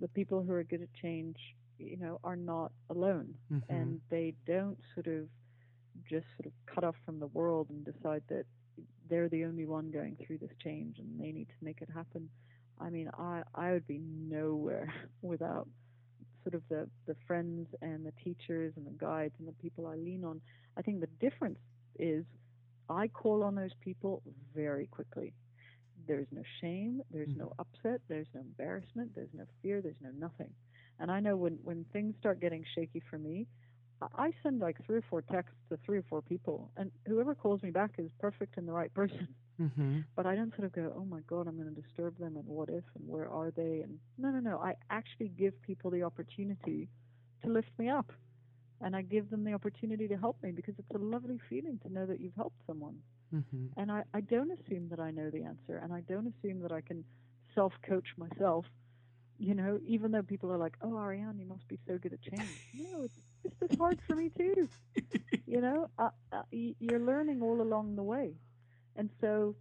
the 0.00 0.08
people 0.08 0.42
who 0.42 0.52
are 0.52 0.64
good 0.64 0.82
at 0.82 0.92
change, 1.00 1.36
you 1.78 1.96
know, 1.96 2.18
are 2.24 2.36
not 2.36 2.72
alone, 2.90 3.34
mm-hmm. 3.52 3.72
and 3.72 4.00
they 4.10 4.34
don't 4.46 4.78
sort 4.94 5.06
of 5.06 5.28
just 6.08 6.26
sort 6.36 6.46
of 6.46 6.52
cut 6.66 6.84
off 6.84 6.96
from 7.04 7.20
the 7.20 7.26
world 7.28 7.68
and 7.70 7.84
decide 7.84 8.22
that 8.28 8.44
they're 9.08 9.28
the 9.28 9.44
only 9.44 9.66
one 9.66 9.90
going 9.90 10.16
through 10.26 10.38
this 10.38 10.50
change 10.62 10.98
and 10.98 11.20
they 11.20 11.32
need 11.32 11.48
to 11.48 11.64
make 11.64 11.82
it 11.82 11.88
happen. 11.94 12.28
I 12.80 12.90
mean, 12.90 13.10
I 13.18 13.42
I 13.54 13.72
would 13.72 13.86
be 13.86 14.00
nowhere 14.00 14.92
without 15.22 15.68
sort 16.42 16.54
of 16.54 16.62
the 16.68 16.88
the 17.06 17.16
friends 17.26 17.68
and 17.80 18.04
the 18.04 18.12
teachers 18.24 18.72
and 18.76 18.86
the 18.86 18.98
guides 18.98 19.34
and 19.38 19.46
the 19.46 19.52
people 19.52 19.86
I 19.86 19.96
lean 19.96 20.24
on. 20.24 20.40
I 20.76 20.82
think 20.82 21.00
the 21.00 21.08
difference 21.20 21.58
is 21.98 22.24
I 22.88 23.08
call 23.08 23.42
on 23.42 23.54
those 23.54 23.74
people 23.80 24.22
very 24.54 24.86
quickly. 24.86 25.34
There's 26.06 26.26
no 26.32 26.42
shame, 26.60 27.02
there's 27.12 27.34
no 27.36 27.46
mm-hmm. 27.46 27.60
upset, 27.60 28.00
there's 28.08 28.26
no 28.34 28.40
embarrassment, 28.40 29.12
there's 29.14 29.32
no 29.34 29.44
fear, 29.62 29.80
there's 29.80 30.00
no 30.00 30.10
nothing. 30.18 30.50
And 30.98 31.10
I 31.10 31.20
know 31.20 31.36
when, 31.36 31.58
when 31.62 31.84
things 31.92 32.14
start 32.18 32.40
getting 32.40 32.64
shaky 32.74 33.02
for 33.08 33.18
me, 33.18 33.46
I 34.16 34.32
send 34.42 34.60
like 34.60 34.84
three 34.84 34.98
or 34.98 35.04
four 35.08 35.22
texts 35.22 35.54
to 35.68 35.78
three 35.84 35.98
or 35.98 36.04
four 36.08 36.22
people, 36.22 36.70
and 36.76 36.90
whoever 37.06 37.34
calls 37.34 37.62
me 37.62 37.70
back 37.70 37.92
is 37.98 38.10
perfect 38.18 38.56
and 38.56 38.66
the 38.66 38.72
right 38.72 38.92
person. 38.92 39.28
Mm-hmm. 39.60 40.00
But 40.16 40.24
I 40.24 40.34
don't 40.34 40.50
sort 40.56 40.64
of 40.64 40.72
go, 40.72 40.92
oh 40.96 41.04
my 41.04 41.20
God, 41.28 41.46
I'm 41.46 41.56
going 41.56 41.72
to 41.72 41.80
disturb 41.80 42.18
them, 42.18 42.36
and 42.36 42.46
what 42.46 42.70
if, 42.70 42.82
and 42.98 43.06
where 43.06 43.28
are 43.28 43.50
they? 43.50 43.82
And 43.84 43.98
no, 44.18 44.30
no, 44.30 44.40
no. 44.40 44.58
I 44.58 44.74
actually 44.90 45.28
give 45.28 45.60
people 45.62 45.90
the 45.90 46.02
opportunity 46.02 46.88
to 47.44 47.50
lift 47.50 47.68
me 47.78 47.90
up 47.90 48.10
and 48.82 48.96
I 48.96 49.02
give 49.02 49.30
them 49.30 49.44
the 49.44 49.52
opportunity 49.52 50.08
to 50.08 50.16
help 50.16 50.42
me 50.42 50.50
because 50.50 50.74
it's 50.78 50.90
a 50.94 50.98
lovely 50.98 51.38
feeling 51.48 51.78
to 51.84 51.92
know 51.92 52.06
that 52.06 52.20
you've 52.20 52.34
helped 52.34 52.58
someone. 52.66 52.96
Mm-hmm. 53.34 53.80
And 53.80 53.90
I, 53.90 54.02
I 54.12 54.20
don't 54.20 54.50
assume 54.50 54.88
that 54.90 55.00
I 55.00 55.10
know 55.10 55.30
the 55.30 55.44
answer, 55.44 55.80
and 55.82 55.92
I 55.92 56.00
don't 56.00 56.26
assume 56.26 56.60
that 56.60 56.72
I 56.72 56.80
can 56.80 57.04
self 57.54 57.72
coach 57.86 58.08
myself. 58.16 58.66
You 59.38 59.54
know, 59.54 59.78
even 59.86 60.12
though 60.12 60.22
people 60.22 60.52
are 60.52 60.58
like, 60.58 60.74
"Oh, 60.82 60.96
Ariane, 60.96 61.38
you 61.38 61.46
must 61.46 61.66
be 61.68 61.78
so 61.86 61.98
good 61.98 62.12
at 62.12 62.22
change." 62.22 62.48
No, 62.74 63.04
it's 63.44 63.58
just 63.58 63.78
hard 63.78 63.98
for 64.06 64.14
me 64.14 64.30
too. 64.36 64.68
you 65.46 65.60
know, 65.60 65.88
uh, 65.98 66.10
uh, 66.32 66.42
you're 66.50 67.00
learning 67.00 67.42
all 67.42 67.60
along 67.60 67.96
the 67.96 68.02
way, 68.02 68.34
and 68.96 69.08
so 69.20 69.56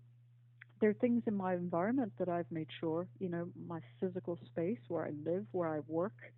there 0.81 0.89
are 0.89 0.93
things 0.93 1.23
in 1.27 1.35
my 1.37 1.53
environment 1.53 2.11
that 2.17 2.27
I've 2.27 2.51
made 2.51 2.67
sure, 2.79 3.07
you 3.19 3.29
know, 3.29 3.47
my 3.67 3.79
physical 3.99 4.37
space 4.47 4.79
where 4.87 5.05
I 5.05 5.11
live, 5.23 5.45
where 5.51 5.69
I 5.69 5.79
work, 5.87 6.33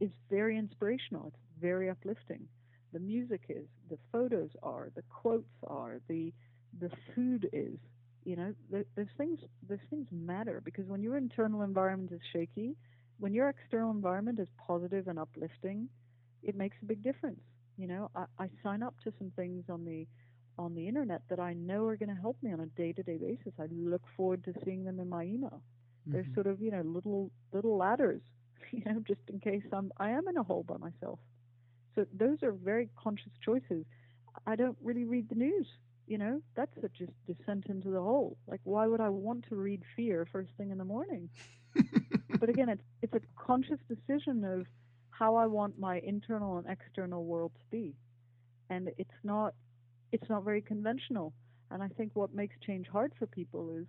is 0.00 0.10
very 0.30 0.56
inspirational. 0.56 1.26
It's 1.26 1.45
very 1.60 1.88
uplifting. 1.90 2.48
The 2.92 2.98
music 3.00 3.42
is, 3.48 3.66
the 3.90 3.98
photos 4.12 4.50
are, 4.62 4.90
the 4.94 5.02
quotes 5.10 5.52
are, 5.66 6.00
the 6.08 6.32
the 6.80 6.90
food 7.14 7.48
is. 7.52 7.78
You 8.24 8.36
know, 8.36 8.54
th- 8.70 8.86
those 8.96 9.12
things 9.16 9.38
those 9.68 9.78
things 9.90 10.06
matter 10.10 10.60
because 10.64 10.86
when 10.86 11.02
your 11.02 11.16
internal 11.16 11.62
environment 11.62 12.12
is 12.12 12.20
shaky, 12.32 12.76
when 13.18 13.32
your 13.34 13.48
external 13.48 13.90
environment 13.90 14.38
is 14.40 14.48
positive 14.66 15.08
and 15.08 15.18
uplifting, 15.18 15.88
it 16.42 16.54
makes 16.56 16.76
a 16.82 16.86
big 16.86 17.02
difference. 17.02 17.40
You 17.76 17.86
know, 17.88 18.10
I, 18.14 18.24
I 18.38 18.48
sign 18.62 18.82
up 18.82 18.94
to 19.04 19.12
some 19.18 19.30
things 19.36 19.64
on 19.68 19.84
the 19.84 20.06
on 20.58 20.74
the 20.74 20.86
internet 20.88 21.22
that 21.28 21.38
I 21.40 21.52
know 21.54 21.86
are 21.86 21.96
going 21.96 22.08
to 22.14 22.20
help 22.20 22.36
me 22.42 22.52
on 22.52 22.60
a 22.60 22.66
day-to-day 22.66 23.18
basis. 23.18 23.52
I 23.60 23.66
look 23.70 24.02
forward 24.16 24.44
to 24.44 24.54
seeing 24.64 24.84
them 24.84 24.98
in 25.00 25.08
my 25.08 25.24
email. 25.24 25.62
They're 26.12 26.26
Mhm. 26.26 26.34
sort 26.34 26.46
of 26.46 26.60
you 26.60 26.70
know 26.70 26.82
little 26.82 27.30
little 27.52 27.76
ladders, 27.76 28.22
you 28.70 28.82
know, 28.84 29.00
just 29.06 29.20
in 29.28 29.40
case 29.40 29.62
I'm 29.72 29.92
I 29.98 30.10
am 30.10 30.28
in 30.28 30.36
a 30.36 30.42
hole 30.42 30.64
by 30.66 30.76
myself. 30.78 31.18
So 31.96 32.06
those 32.12 32.42
are 32.42 32.52
very 32.52 32.88
conscious 33.02 33.32
choices. 33.44 33.84
I 34.46 34.54
don't 34.54 34.76
really 34.82 35.04
read 35.04 35.28
the 35.28 35.34
news. 35.34 35.66
You 36.06 36.18
know, 36.18 36.40
that's 36.54 36.76
a 36.84 36.88
just 36.88 37.12
descent 37.26 37.66
into 37.66 37.90
the 37.90 38.00
hole. 38.00 38.36
Like, 38.46 38.60
why 38.62 38.86
would 38.86 39.00
I 39.00 39.08
want 39.08 39.46
to 39.48 39.56
read 39.56 39.82
fear 39.96 40.28
first 40.30 40.50
thing 40.56 40.70
in 40.70 40.78
the 40.78 40.84
morning? 40.84 41.28
but 42.38 42.48
again, 42.48 42.68
it's 42.68 42.84
it's 43.02 43.14
a 43.14 43.20
conscious 43.42 43.80
decision 43.88 44.44
of 44.44 44.66
how 45.10 45.34
I 45.34 45.46
want 45.46 45.80
my 45.80 45.98
internal 46.00 46.58
and 46.58 46.66
external 46.68 47.24
world 47.24 47.52
to 47.58 47.64
be, 47.70 47.96
and 48.70 48.90
it's 48.98 49.18
not 49.24 49.54
it's 50.12 50.28
not 50.28 50.44
very 50.44 50.60
conventional. 50.62 51.32
And 51.70 51.82
I 51.82 51.88
think 51.88 52.12
what 52.14 52.32
makes 52.32 52.54
change 52.64 52.86
hard 52.86 53.12
for 53.18 53.26
people 53.26 53.74
is 53.76 53.86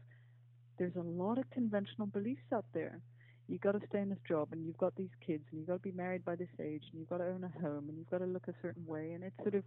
there's 0.80 0.96
a 0.96 1.02
lot 1.02 1.38
of 1.38 1.50
conventional 1.52 2.08
beliefs 2.08 2.52
out 2.54 2.66
there. 2.74 3.00
You've 3.48 3.62
got 3.62 3.74
to 3.80 3.88
stay 3.88 4.00
in 4.02 4.10
this 4.10 4.20
job, 4.28 4.50
and 4.52 4.66
you've 4.66 4.78
got 4.78 4.96
these 4.96 5.14
kids, 5.26 5.44
and 5.52 5.60
you've 5.60 5.68
got 5.68 5.76
to 5.76 5.80
be 5.80 5.92
married 5.92 6.26
by 6.26 6.36
this 6.36 6.50
age, 6.60 6.84
and 6.92 7.00
you've 7.00 7.10
got 7.10 7.20
to 7.20 7.28
own 7.28 7.44
a 7.44 7.50
home, 7.62 7.90
and 7.90 7.98
you've 7.98 8.10
got 8.10 8.20
to 8.20 8.26
look 8.26 8.48
a 8.48 8.54
certain 8.62 8.86
way. 8.86 9.14
And 9.14 9.24
it's 9.24 9.38
sort 9.38 9.56
of 9.56 9.64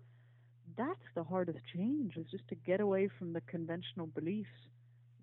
that's 0.77 1.01
the 1.15 1.25
hardest 1.25 1.59
change 1.75 2.17
is 2.17 2.27
just 2.31 2.47
to 2.49 2.55
get 2.55 2.81
away 2.81 3.09
from 3.19 3.33
the 3.33 3.41
conventional 3.43 4.07
beliefs 4.07 4.51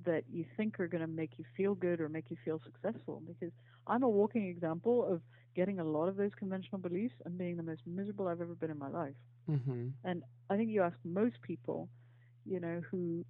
that 0.05 0.23
you 0.29 0.45
think 0.57 0.79
are 0.79 0.87
going 0.87 1.01
to 1.01 1.07
make 1.07 1.37
you 1.37 1.45
feel 1.55 1.75
good 1.75 2.01
or 2.01 2.09
make 2.09 2.29
you 2.29 2.37
feel 2.43 2.59
successful. 2.63 3.21
Because 3.25 3.53
I'm 3.87 4.03
a 4.03 4.09
walking 4.09 4.47
example 4.47 5.05
of 5.05 5.21
getting 5.55 5.79
a 5.79 5.83
lot 5.83 6.07
of 6.07 6.15
those 6.15 6.31
conventional 6.37 6.79
beliefs 6.79 7.15
and 7.25 7.37
being 7.37 7.57
the 7.57 7.63
most 7.63 7.81
miserable 7.85 8.27
I've 8.27 8.41
ever 8.41 8.55
been 8.55 8.71
in 8.71 8.77
my 8.77 8.89
life. 8.89 9.15
Mhm. 9.47 9.93
And 10.03 10.23
I 10.49 10.57
think 10.57 10.69
you 10.69 10.81
ask 10.81 10.97
most 11.03 11.41
people, 11.41 11.89
you 12.45 12.59
know, 12.59 12.81
who 12.91 13.25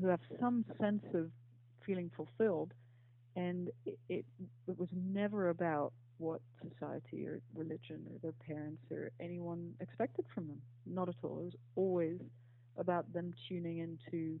who 0.00 0.06
have 0.08 0.20
some 0.40 0.64
sense 0.80 1.04
of 1.14 1.30
feeling 1.84 2.10
fulfilled, 2.16 2.72
and 3.36 3.68
it, 3.86 3.98
it 4.08 4.24
it 4.66 4.78
was 4.78 4.88
never 4.92 5.50
about 5.50 5.92
what 6.18 6.40
society 6.62 7.26
or 7.26 7.40
religion 7.54 8.04
or 8.10 8.18
their 8.22 8.34
parents 8.46 8.82
or 8.90 9.10
anyone 9.20 9.72
expected 9.80 10.24
from 10.34 10.46
them. 10.46 10.60
Not 10.86 11.08
at 11.08 11.14
all. 11.22 11.38
It 11.40 11.44
was 11.44 11.56
always 11.76 12.20
about 12.76 13.10
them 13.12 13.32
tuning 13.48 13.78
into, 13.78 14.38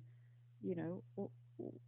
you 0.62 0.74
know, 0.76 1.02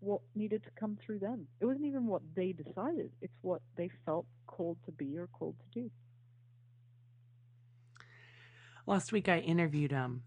what, 0.01 0.21
needed 0.35 0.63
to 0.65 0.71
come 0.79 0.99
through 1.05 1.19
them. 1.19 1.47
It 1.61 1.67
wasn't 1.67 1.87
even 1.87 2.07
what 2.07 2.23
they 2.35 2.53
decided. 2.53 3.11
It's 3.21 3.37
what 3.43 3.61
they 3.77 3.91
felt 4.05 4.27
called 4.47 4.79
to 4.87 4.93
be 4.93 5.17
or 5.19 5.29
called 5.29 5.57
to 5.59 5.81
do. 5.81 5.91
Last 8.87 9.13
week 9.13 9.29
I 9.29 9.39
interviewed 9.39 9.93
um 9.93 10.23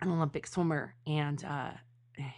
an 0.00 0.10
Olympic 0.10 0.46
swimmer 0.46 0.94
and 1.06 1.44
uh 1.44 1.70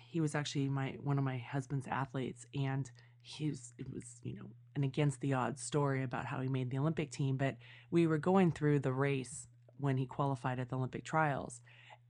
he 0.09 0.21
was 0.21 0.35
actually 0.35 0.69
my 0.69 0.97
one 1.03 1.19
of 1.19 1.25
my 1.25 1.39
husband's 1.39 1.87
athletes 1.87 2.47
and 2.55 2.91
he 3.23 3.49
was 3.49 3.73
it 3.79 3.87
was, 3.93 4.05
you 4.23 4.37
know, 4.37 4.47
an 4.77 4.85
against 4.85 5.21
the 5.21 5.35
odds 5.35 5.63
story 5.63 6.03
about 6.03 6.27
how 6.27 6.41
he 6.41 6.49
made 6.49 6.71
the 6.71 6.79
Olympic 6.79 7.11
team, 7.11 7.37
but 7.37 7.57
we 7.91 8.07
were 8.07 8.19
going 8.19 8.53
through 8.53 8.81
the 8.81 8.93
race 8.93 9.47
when 9.79 9.97
he 9.97 10.07
qualified 10.07 10.59
at 10.59 10.69
the 10.69 10.77
Olympic 10.77 11.05
trials. 11.05 11.61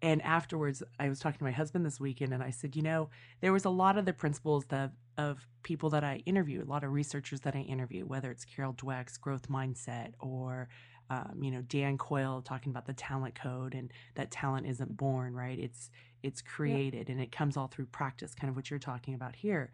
And 0.02 0.22
afterwards, 0.22 0.82
I 0.98 1.08
was 1.10 1.20
talking 1.20 1.38
to 1.38 1.44
my 1.44 1.50
husband 1.50 1.84
this 1.84 2.00
weekend 2.00 2.32
and 2.32 2.42
I 2.42 2.50
said, 2.50 2.74
you 2.74 2.82
know, 2.82 3.10
there 3.42 3.52
was 3.52 3.66
a 3.66 3.70
lot 3.70 3.98
of 3.98 4.06
the 4.06 4.14
principles 4.14 4.64
that 4.66 4.92
of 5.18 5.46
people 5.62 5.90
that 5.90 6.02
I 6.02 6.22
interview, 6.24 6.62
a 6.62 6.64
lot 6.64 6.84
of 6.84 6.92
researchers 6.92 7.40
that 7.40 7.54
I 7.54 7.60
interview, 7.60 8.06
whether 8.06 8.30
it's 8.30 8.44
Carol 8.44 8.72
Dweck's 8.72 9.18
growth 9.18 9.48
mindset 9.48 10.12
or 10.18 10.68
um, 11.10 11.40
you 11.42 11.50
know 11.50 11.60
Dan 11.62 11.98
Coyle 11.98 12.40
talking 12.40 12.70
about 12.70 12.86
the 12.86 12.92
talent 12.92 13.34
code 13.34 13.74
and 13.74 13.92
that 14.14 14.30
talent 14.30 14.66
isn't 14.66 14.96
born, 14.96 15.34
right? 15.34 15.58
It's 15.58 15.90
it's 16.22 16.40
created 16.40 17.08
and 17.10 17.20
it 17.20 17.32
comes 17.32 17.56
all 17.56 17.66
through 17.66 17.86
practice, 17.86 18.34
kind 18.34 18.48
of 18.48 18.56
what 18.56 18.70
you're 18.70 18.78
talking 18.78 19.14
about 19.14 19.36
here. 19.36 19.70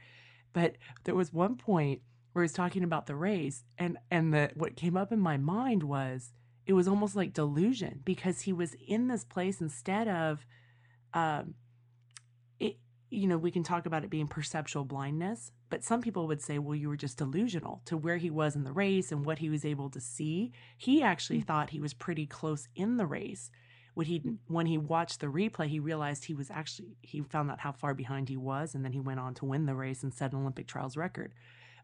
But 0.57 0.77
there 1.05 1.15
was 1.15 1.35
one 1.35 1.57
point 1.57 2.01
where 2.33 2.43
he's 2.43 2.55
talking 2.55 2.83
about 2.83 3.05
the 3.05 3.15
race, 3.15 3.63
and 3.77 3.99
and 4.11 4.33
the 4.33 4.51
what 4.55 4.75
came 4.75 4.97
up 4.97 5.13
in 5.13 5.21
my 5.21 5.37
mind 5.37 5.83
was 5.83 6.33
it 6.65 6.73
was 6.73 6.89
almost 6.89 7.15
like 7.15 7.35
delusion 7.35 8.01
because 8.07 8.41
he 8.41 8.55
was 8.55 8.75
in 8.89 9.09
this 9.09 9.23
place 9.23 9.61
instead 9.61 10.09
of, 10.09 10.47
um, 11.13 11.57
it. 12.59 12.79
You 13.11 13.27
know, 13.27 13.37
we 13.37 13.51
can 13.51 13.65
talk 13.65 13.85
about 13.85 14.03
it 14.03 14.09
being 14.09 14.29
perceptual 14.29 14.87
blindness, 14.87 15.53
but 15.69 15.85
some 15.85 16.01
people 16.01 16.27
would 16.27 16.41
say, 16.41 16.59
well, 16.59 16.75
you 16.75 16.89
were 16.89 16.97
just 16.97 17.19
delusional 17.19 17.83
to 17.85 17.99
where 17.99 18.17
he 18.17 18.31
was 18.31 18.57
in 18.57 18.65
the 18.65 18.73
race 18.73 19.13
and 19.13 19.27
what 19.27 19.41
he 19.41 19.51
was 19.51 19.63
able 19.63 19.91
to 19.91 20.01
see. 20.01 20.53
He 20.79 21.03
actually 21.03 21.43
thought 21.43 21.69
he 21.69 21.81
was 21.81 21.93
pretty 21.93 22.25
close 22.25 22.67
in 22.75 22.97
the 22.97 23.07
race. 23.07 23.51
When 23.97 24.05
he 24.07 24.23
when 24.47 24.67
he 24.67 24.77
watched 24.77 25.21
the 25.21 25.29
replay, 25.29 25.69
he 25.69 25.81
realized 25.81 26.27
he 26.27 26.35
was 26.35 26.51
actually 26.51 26.89
he 27.01 27.23
found 27.23 27.51
out 27.51 27.61
how 27.61 27.73
far 27.73 27.95
behind 27.95 28.29
he 28.29 28.37
was, 28.37 28.75
and 28.75 28.85
then 28.85 28.93
he 28.93 29.01
went 29.01 29.21
on 29.21 29.33
to 29.37 29.47
win 29.47 29.65
the 29.65 29.75
race 29.75 30.03
and 30.03 30.13
set 30.13 30.33
an 30.35 30.41
Olympic 30.41 30.67
trials 30.67 30.99
record. 30.99 31.33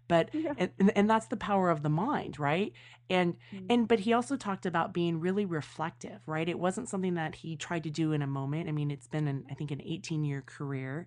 But 0.09 0.29
Yeah. 0.35 0.53
and, 0.59 0.93
and 0.95 1.09
that's 1.09 1.29
the 1.29 1.39
power 1.39 1.71
of 1.71 1.83
the 1.83 1.89
mind, 1.89 2.39
right? 2.39 2.75
And 3.09 3.37
Mm. 3.55 3.67
and 3.71 3.89
but 3.89 4.01
he 4.01 4.13
also 4.13 4.37
talked 4.37 4.67
about 4.67 4.93
being 4.93 5.21
really 5.21 5.47
reflective, 5.47 6.21
right? 6.27 6.47
It 6.47 6.59
wasn't 6.59 6.91
something 6.91 7.15
that 7.15 7.35
he 7.37 7.57
tried 7.57 7.85
to 7.85 7.91
do 7.91 8.13
in 8.13 8.21
a 8.21 8.27
moment. 8.27 8.69
I 8.69 8.73
mean, 8.73 8.91
it's 8.91 9.09
been 9.09 9.27
an 9.27 9.47
I 9.51 9.55
think 9.55 9.71
an 9.71 9.81
18 9.83 10.23
year 10.23 10.43
career, 10.43 11.07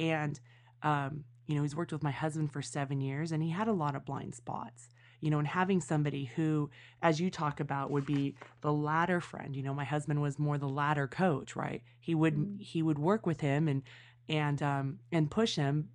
and 0.00 0.40
um, 0.82 1.22
you 1.46 1.54
know 1.54 1.62
he's 1.62 1.76
worked 1.76 1.92
with 1.92 2.02
my 2.02 2.10
husband 2.10 2.52
for 2.52 2.60
seven 2.60 3.00
years, 3.00 3.30
and 3.30 3.40
he 3.40 3.50
had 3.50 3.68
a 3.68 3.72
lot 3.72 3.94
of 3.94 4.04
blind 4.04 4.34
spots. 4.34 4.88
You 5.20 5.30
know, 5.30 5.38
and 5.38 5.46
having 5.48 5.80
somebody 5.80 6.24
who, 6.24 6.70
as 7.02 7.20
you 7.20 7.30
talk 7.30 7.60
about, 7.60 7.90
would 7.90 8.06
be 8.06 8.34
the 8.62 8.72
ladder 8.72 9.20
friend. 9.20 9.54
You 9.54 9.62
know, 9.62 9.74
my 9.74 9.84
husband 9.84 10.22
was 10.22 10.38
more 10.38 10.58
the 10.58 10.68
ladder 10.68 11.06
coach, 11.06 11.54
right? 11.56 11.82
He 12.00 12.14
would 12.14 12.34
Mhm. 12.36 12.60
he 12.60 12.82
would 12.82 12.98
work 12.98 13.26
with 13.26 13.40
him 13.40 13.68
and 13.68 13.82
and 14.28 14.62
um 14.62 14.98
and 15.12 15.30
push 15.30 15.56
him 15.56 15.90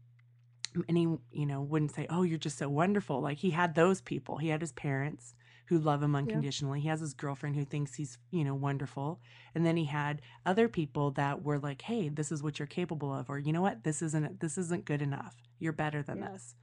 and 0.90 0.98
he 0.98 1.04
you 1.32 1.46
know 1.46 1.62
wouldn't 1.62 1.92
say 1.92 2.06
oh 2.10 2.24
you're 2.24 2.38
just 2.38 2.58
so 2.58 2.68
wonderful 2.68 3.22
like 3.22 3.38
he 3.38 3.52
had 3.52 3.76
those 3.76 4.02
people 4.02 4.38
he 4.38 4.50
had 4.50 4.60
his 4.62 4.74
parents 4.74 5.34
who 5.68 5.80
love 5.80 6.04
him 6.04 6.16
unconditionally 6.16 6.82
he 6.82 6.88
has 6.90 7.00
his 7.00 7.14
girlfriend 7.14 7.56
who 7.56 7.64
thinks 7.64 7.96
he's 7.96 8.18
you 8.32 8.44
know 8.44 8.54
wonderful 8.54 9.22
and 9.54 9.66
then 9.66 9.78
he 9.78 9.86
had 9.86 10.22
other 10.46 10.68
people 10.68 11.12
that 11.12 11.42
were 11.44 11.60
like 11.60 11.82
hey 11.84 12.10
this 12.10 12.30
is 12.32 12.44
what 12.44 12.60
you're 12.60 12.66
capable 12.68 13.14
of 13.14 13.30
or 13.30 13.40
you 13.40 13.54
know 13.54 13.62
what 13.62 13.84
this 13.86 14.02
isn't 14.02 14.40
this 14.42 14.58
isn't 14.58 14.84
good 14.86 15.02
enough 15.02 15.36
you're 15.60 15.72
better 15.72 16.04
than 16.04 16.20
Yeah. 16.20 16.28
this 16.32 16.56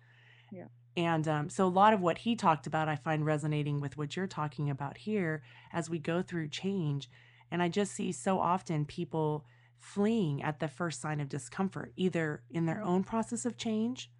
Yeah. 0.50 0.66
And 0.96 1.26
um, 1.26 1.48
so 1.48 1.66
a 1.66 1.68
lot 1.68 1.94
of 1.94 2.00
what 2.00 2.18
he 2.18 2.36
talked 2.36 2.66
about 2.66 2.88
i 2.88 2.96
find 2.96 3.24
resonating 3.24 3.80
with 3.80 3.96
what 3.96 4.16
you're 4.16 4.26
talking 4.26 4.70
about 4.70 4.98
here 4.98 5.42
as 5.72 5.88
we 5.88 5.98
go 5.98 6.22
through 6.22 6.48
change 6.48 7.10
and 7.50 7.62
i 7.62 7.68
just 7.68 7.92
see 7.92 8.12
so 8.12 8.38
often 8.38 8.84
people 8.84 9.44
fleeing 9.82 10.42
at 10.42 10.60
the 10.60 10.68
first 10.68 11.00
sign 11.00 11.20
of 11.20 11.28
discomfort, 11.28 11.92
either 11.96 12.42
in 12.50 12.66
their 12.66 12.82
own 12.82 13.02
process 13.02 13.44
of 13.44 13.56
change 13.56 14.10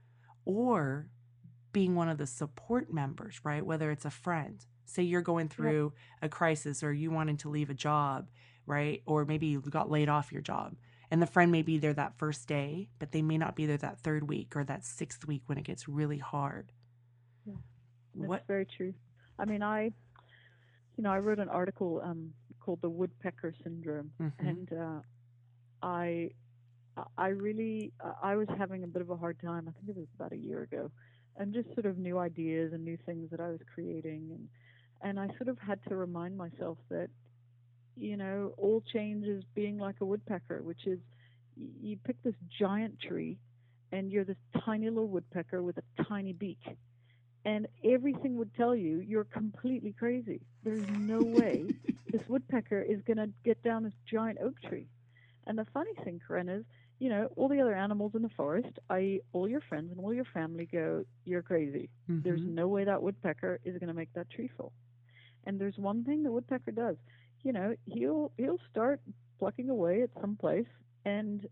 or 0.45 1.07
being 1.73 1.95
one 1.95 2.09
of 2.09 2.19
the 2.19 2.27
support 2.27 2.93
members, 2.93 3.41
right? 3.45 3.65
Whether 3.65 3.91
it's 3.93 4.05
a 4.05 4.11
friend. 4.11 4.67
Say 4.85 5.05
you're 5.05 5.23
going 5.23 5.49
through 5.49 5.93
a 6.21 6.29
crisis 6.29 6.83
or 6.83 6.93
you 6.93 7.11
wanting 7.13 7.37
to 7.39 7.49
leave 7.49 7.71
a 7.71 7.75
job, 7.75 8.29
right? 8.67 9.03
Or 9.07 9.25
maybe 9.25 9.47
you 9.47 9.61
got 9.61 9.91
laid 9.91 10.09
off 10.09 10.33
your 10.33 10.43
job. 10.43 10.75
And 11.13 11.21
the 11.21 11.27
friend 11.27 11.53
may 11.53 11.61
be 11.61 11.77
there 11.77 11.93
that 11.93 12.17
first 12.17 12.49
day, 12.49 12.89
but 12.99 13.13
they 13.13 13.21
may 13.21 13.37
not 13.37 13.55
be 13.55 13.67
there 13.67 13.77
that 13.77 13.99
third 13.99 14.27
week 14.27 14.57
or 14.57 14.65
that 14.65 14.83
sixth 14.83 15.27
week 15.27 15.43
when 15.45 15.59
it 15.59 15.65
gets 15.65 15.87
really 15.87 16.17
hard. 16.17 16.73
Yeah. 17.45 17.53
That's 18.15 18.29
What? 18.31 18.47
very 18.47 18.65
true. 18.65 18.95
I 19.39 19.45
mean, 19.45 19.63
I, 19.63 19.93
you 20.97 21.05
know, 21.05 21.13
I 21.13 21.19
wrote 21.19 21.39
an 21.39 21.51
article 21.51 22.01
um, 22.03 22.33
called 22.61 22.81
"The 22.81 22.89
Woodpecker 22.89 23.53
Syndrome," 23.63 24.11
Mhm. 24.19 24.33
and 24.39 24.73
uh, 24.73 25.01
I, 25.83 26.31
I 27.19 27.29
really, 27.29 27.93
I 28.23 28.35
was 28.37 28.49
having 28.57 28.83
a 28.83 28.87
bit 28.87 29.03
of 29.03 29.11
a 29.11 29.17
hard 29.17 29.39
time. 29.39 29.69
I 29.69 29.73
think 29.73 29.91
it 29.91 29.97
was 29.97 30.09
about 30.15 30.33
a 30.33 30.39
year 30.39 30.63
ago, 30.63 30.91
and 31.37 31.53
just 31.53 31.69
sort 31.75 31.85
of 31.85 31.99
new 31.99 32.19
ideas 32.19 32.73
and 32.73 32.87
new 32.87 32.97
things 33.05 33.31
that 33.33 33.41
I 33.41 33.51
was 33.51 33.61
creating, 33.75 34.31
and 34.31 34.49
and 35.03 35.21
I 35.21 35.27
sort 35.37 35.49
of 35.49 35.59
had 35.59 35.79
to 35.91 35.95
remind 35.95 36.39
myself 36.39 36.79
that, 36.89 37.11
you 37.97 38.17
know, 38.17 38.53
all 38.59 38.83
change 38.93 39.27
is 39.27 39.45
being 39.55 39.79
like 39.79 39.97
a 40.01 40.05
woodpecker, 40.05 40.63
which 40.63 40.87
is 40.87 40.99
you 41.57 41.97
pick 42.07 42.17
this 42.23 42.35
giant 42.59 42.99
tree, 43.01 43.39
and 43.93 44.11
you're 44.11 44.25
this 44.25 44.37
tiny 44.65 44.89
little 44.89 45.09
woodpecker 45.09 45.63
with 45.63 45.77
a 45.79 46.05
tiny 46.05 46.33
beak, 46.33 46.59
and 47.45 47.67
everything 47.85 48.37
would 48.37 48.53
tell 48.55 48.75
you 48.75 49.01
you're 49.01 49.25
completely 49.25 49.95
crazy. 49.99 50.41
There's 50.63 50.87
no 50.89 51.25
way 51.25 51.73
this 52.13 52.23
woodpecker 52.29 52.83
is 52.83 53.01
going 53.07 53.17
to 53.19 53.29
get 53.45 53.63
down 53.63 53.83
this 53.85 53.93
giant 54.11 54.39
oak 54.43 54.55
tree. 54.69 54.87
And 55.47 55.59
the 55.59 55.67
funny 55.73 55.93
thing, 56.05 56.21
Koren, 56.27 56.49
is 56.49 56.65
you 56.99 57.09
know 57.11 57.29
all 57.37 57.49
the 57.49 57.61
other 57.61 57.75
animals 57.75 58.13
in 58.15 58.23
the 58.23 58.29
forest, 58.37 58.79
i.e., 58.91 59.21
all 59.33 59.49
your 59.49 59.61
friends 59.69 59.91
and 59.91 60.01
all 60.01 60.13
your 60.15 60.25
family, 60.33 60.67
go, 60.71 61.05
"You're 61.25 61.43
crazy." 61.43 61.91
There's 62.25 62.41
Mhm. 62.41 62.47
no 62.47 62.69
way 62.69 62.85
that 62.85 63.03
woodpecker 63.03 63.61
is 63.65 63.79
going 63.79 63.89
to 63.89 63.95
make 63.95 64.13
that 64.15 64.31
tree 64.31 64.49
fall. 64.57 64.73
And 65.47 65.61
there's 65.61 65.79
one 65.79 66.05
thing 66.05 66.23
the 66.23 66.33
woodpecker 66.33 66.73
does. 66.73 66.97
You 67.43 67.53
know, 67.53 67.75
he'll 67.87 68.33
he'll 68.37 68.61
start 68.71 69.01
plucking 69.39 69.71
away 69.71 70.03
at 70.03 70.11
some 70.21 70.37
place, 70.37 70.67
and 71.05 71.47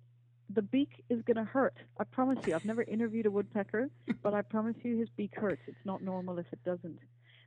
the 0.55 0.62
beak 0.62 1.05
is 1.09 1.22
going 1.22 1.36
to 1.36 1.45
hurt. 1.45 1.74
I 1.99 2.05
promise 2.05 2.38
you. 2.47 2.55
I've 2.55 2.64
never 2.64 2.82
interviewed 2.82 3.26
a 3.26 3.30
woodpecker, 3.30 3.91
but 4.22 4.34
I 4.34 4.43
promise 4.43 4.76
you, 4.82 4.99
his 4.99 5.09
beak 5.16 5.34
hurts. 5.34 5.62
It's 5.66 5.84
not 5.84 6.03
normal 6.03 6.38
if 6.38 6.47
it 6.53 6.62
doesn't. 6.64 6.99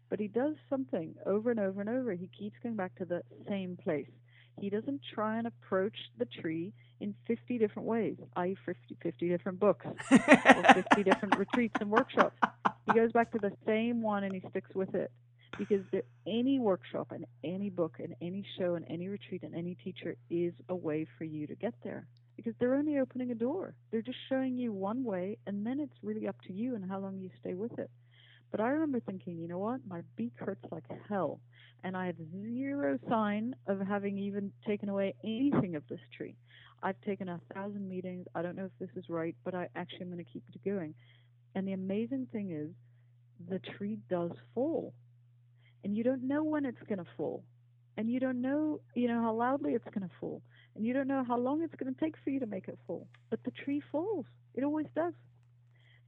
But 0.10 0.20
he 0.20 0.28
does 0.28 0.56
something 0.70 1.16
over 1.26 1.52
and 1.52 1.60
over 1.60 1.82
and 1.82 1.90
over. 1.90 2.14
He 2.14 2.30
keeps 2.38 2.56
going 2.62 2.76
back 2.76 2.96
to 2.96 3.06
the 3.06 3.24
same 3.48 3.78
place. 3.82 4.10
He 4.60 4.70
doesn't 4.70 5.02
try 5.14 5.38
and 5.38 5.48
approach 5.48 5.98
the 6.20 6.26
tree 6.26 6.74
in 7.00 7.16
50 7.28 7.58
different 7.58 7.88
ways, 7.88 8.16
i.e., 8.36 8.56
50, 8.66 8.98
50 9.02 9.30
different 9.30 9.60
books 9.60 9.86
or 10.12 10.74
50 10.74 11.04
different 11.04 11.36
retreats 11.40 11.76
and 11.82 11.90
workshops. 11.90 12.38
He 12.86 12.94
goes 12.94 13.12
back 13.12 13.32
to 13.32 13.40
the 13.40 13.52
same 13.66 14.02
one 14.02 14.24
and 14.24 14.34
he 14.34 14.42
sticks 14.50 14.74
with 14.76 14.94
it. 14.94 15.12
Because 15.58 15.82
there, 15.92 16.04
any 16.26 16.60
workshop 16.60 17.12
and 17.12 17.26
any 17.44 17.70
book 17.70 17.98
and 18.00 18.16
any 18.22 18.46
show 18.58 18.76
and 18.76 18.86
any 18.90 19.08
retreat 19.08 19.44
and 19.44 19.54
any 19.54 19.76
teacher 19.76 20.16
is 20.30 20.54
a 20.70 20.76
way 20.76 21.06
for 21.18 21.26
you 21.26 21.46
to 21.48 21.56
get 21.56 21.74
there. 21.84 22.08
Because 22.36 22.54
they're 22.60 22.74
only 22.74 22.98
opening 22.98 23.32
a 23.32 23.36
door. 23.36 23.76
They're 23.92 24.02
just 24.02 24.18
showing 24.30 24.58
you 24.58 24.74
one 24.74 25.04
way, 25.04 25.38
and 25.46 25.66
then 25.66 25.80
it's 25.80 25.94
really 26.02 26.28
up 26.28 26.36
to 26.48 26.54
you 26.54 26.76
and 26.76 26.90
how 26.90 27.00
long 27.00 27.20
you 27.20 27.30
stay 27.40 27.54
with 27.54 27.78
it. 27.78 27.92
But 28.50 28.62
I 28.62 28.70
remember 28.70 29.00
thinking, 29.00 29.38
you 29.38 29.48
know 29.48 29.60
what? 29.60 29.82
My 29.88 30.02
beak 30.16 30.34
hurts 30.38 30.64
like 30.72 30.84
hell, 31.10 31.40
and 31.84 31.96
I 31.98 32.08
have 32.08 32.16
zero 32.32 33.00
sign 33.10 33.56
of 33.68 33.80
having 33.80 34.18
even 34.18 34.52
taken 34.66 34.90
away 34.90 35.16
anything 35.24 35.76
of 35.76 35.84
this 35.88 36.00
tree. 36.16 36.36
I've 36.84 37.00
taken 37.02 37.30
a 37.30 37.40
thousand 37.54 37.88
meetings. 37.88 38.28
I 38.36 38.42
don't 38.42 38.56
know 38.56 38.66
if 38.66 38.72
this 38.80 38.96
is 38.96 39.10
right, 39.10 39.36
but 39.44 39.56
I 39.56 39.70
actually 39.76 40.02
am 40.02 40.12
going 40.12 40.24
to 40.24 40.32
keep 40.32 40.44
it 40.54 40.64
going. 40.64 40.94
And 41.56 41.68
the 41.68 41.74
amazing 41.74 42.28
thing 42.32 42.52
is, 42.52 42.70
the 43.50 43.60
tree 43.78 44.00
does 44.10 44.32
fall, 44.54 44.94
and 45.84 45.96
you 45.96 46.04
don't 46.04 46.24
know 46.24 46.44
when 46.44 46.66
it's 46.66 46.82
going 46.88 47.00
to 47.00 47.10
fall, 47.18 47.44
and 47.98 48.10
you 48.10 48.20
don't 48.20 48.42
know, 48.42 48.80
you 48.96 49.08
know, 49.08 49.22
how 49.22 49.34
loudly 49.34 49.74
it's 49.74 49.86
going 49.94 50.08
to 50.08 50.16
fall, 50.20 50.42
and 50.76 50.86
you 50.86 50.94
don't 50.94 51.08
know 51.08 51.24
how 51.24 51.38
long 51.38 51.62
it's 51.62 51.76
going 51.76 51.94
to 51.94 52.00
take 52.00 52.16
for 52.24 52.30
you 52.30 52.40
to 52.40 52.46
make 52.46 52.68
it 52.68 52.80
fall. 52.88 53.08
But 53.30 53.44
the 53.44 53.52
tree 53.52 53.82
falls. 53.92 54.26
It 54.56 54.64
always 54.64 54.88
does. 54.96 55.14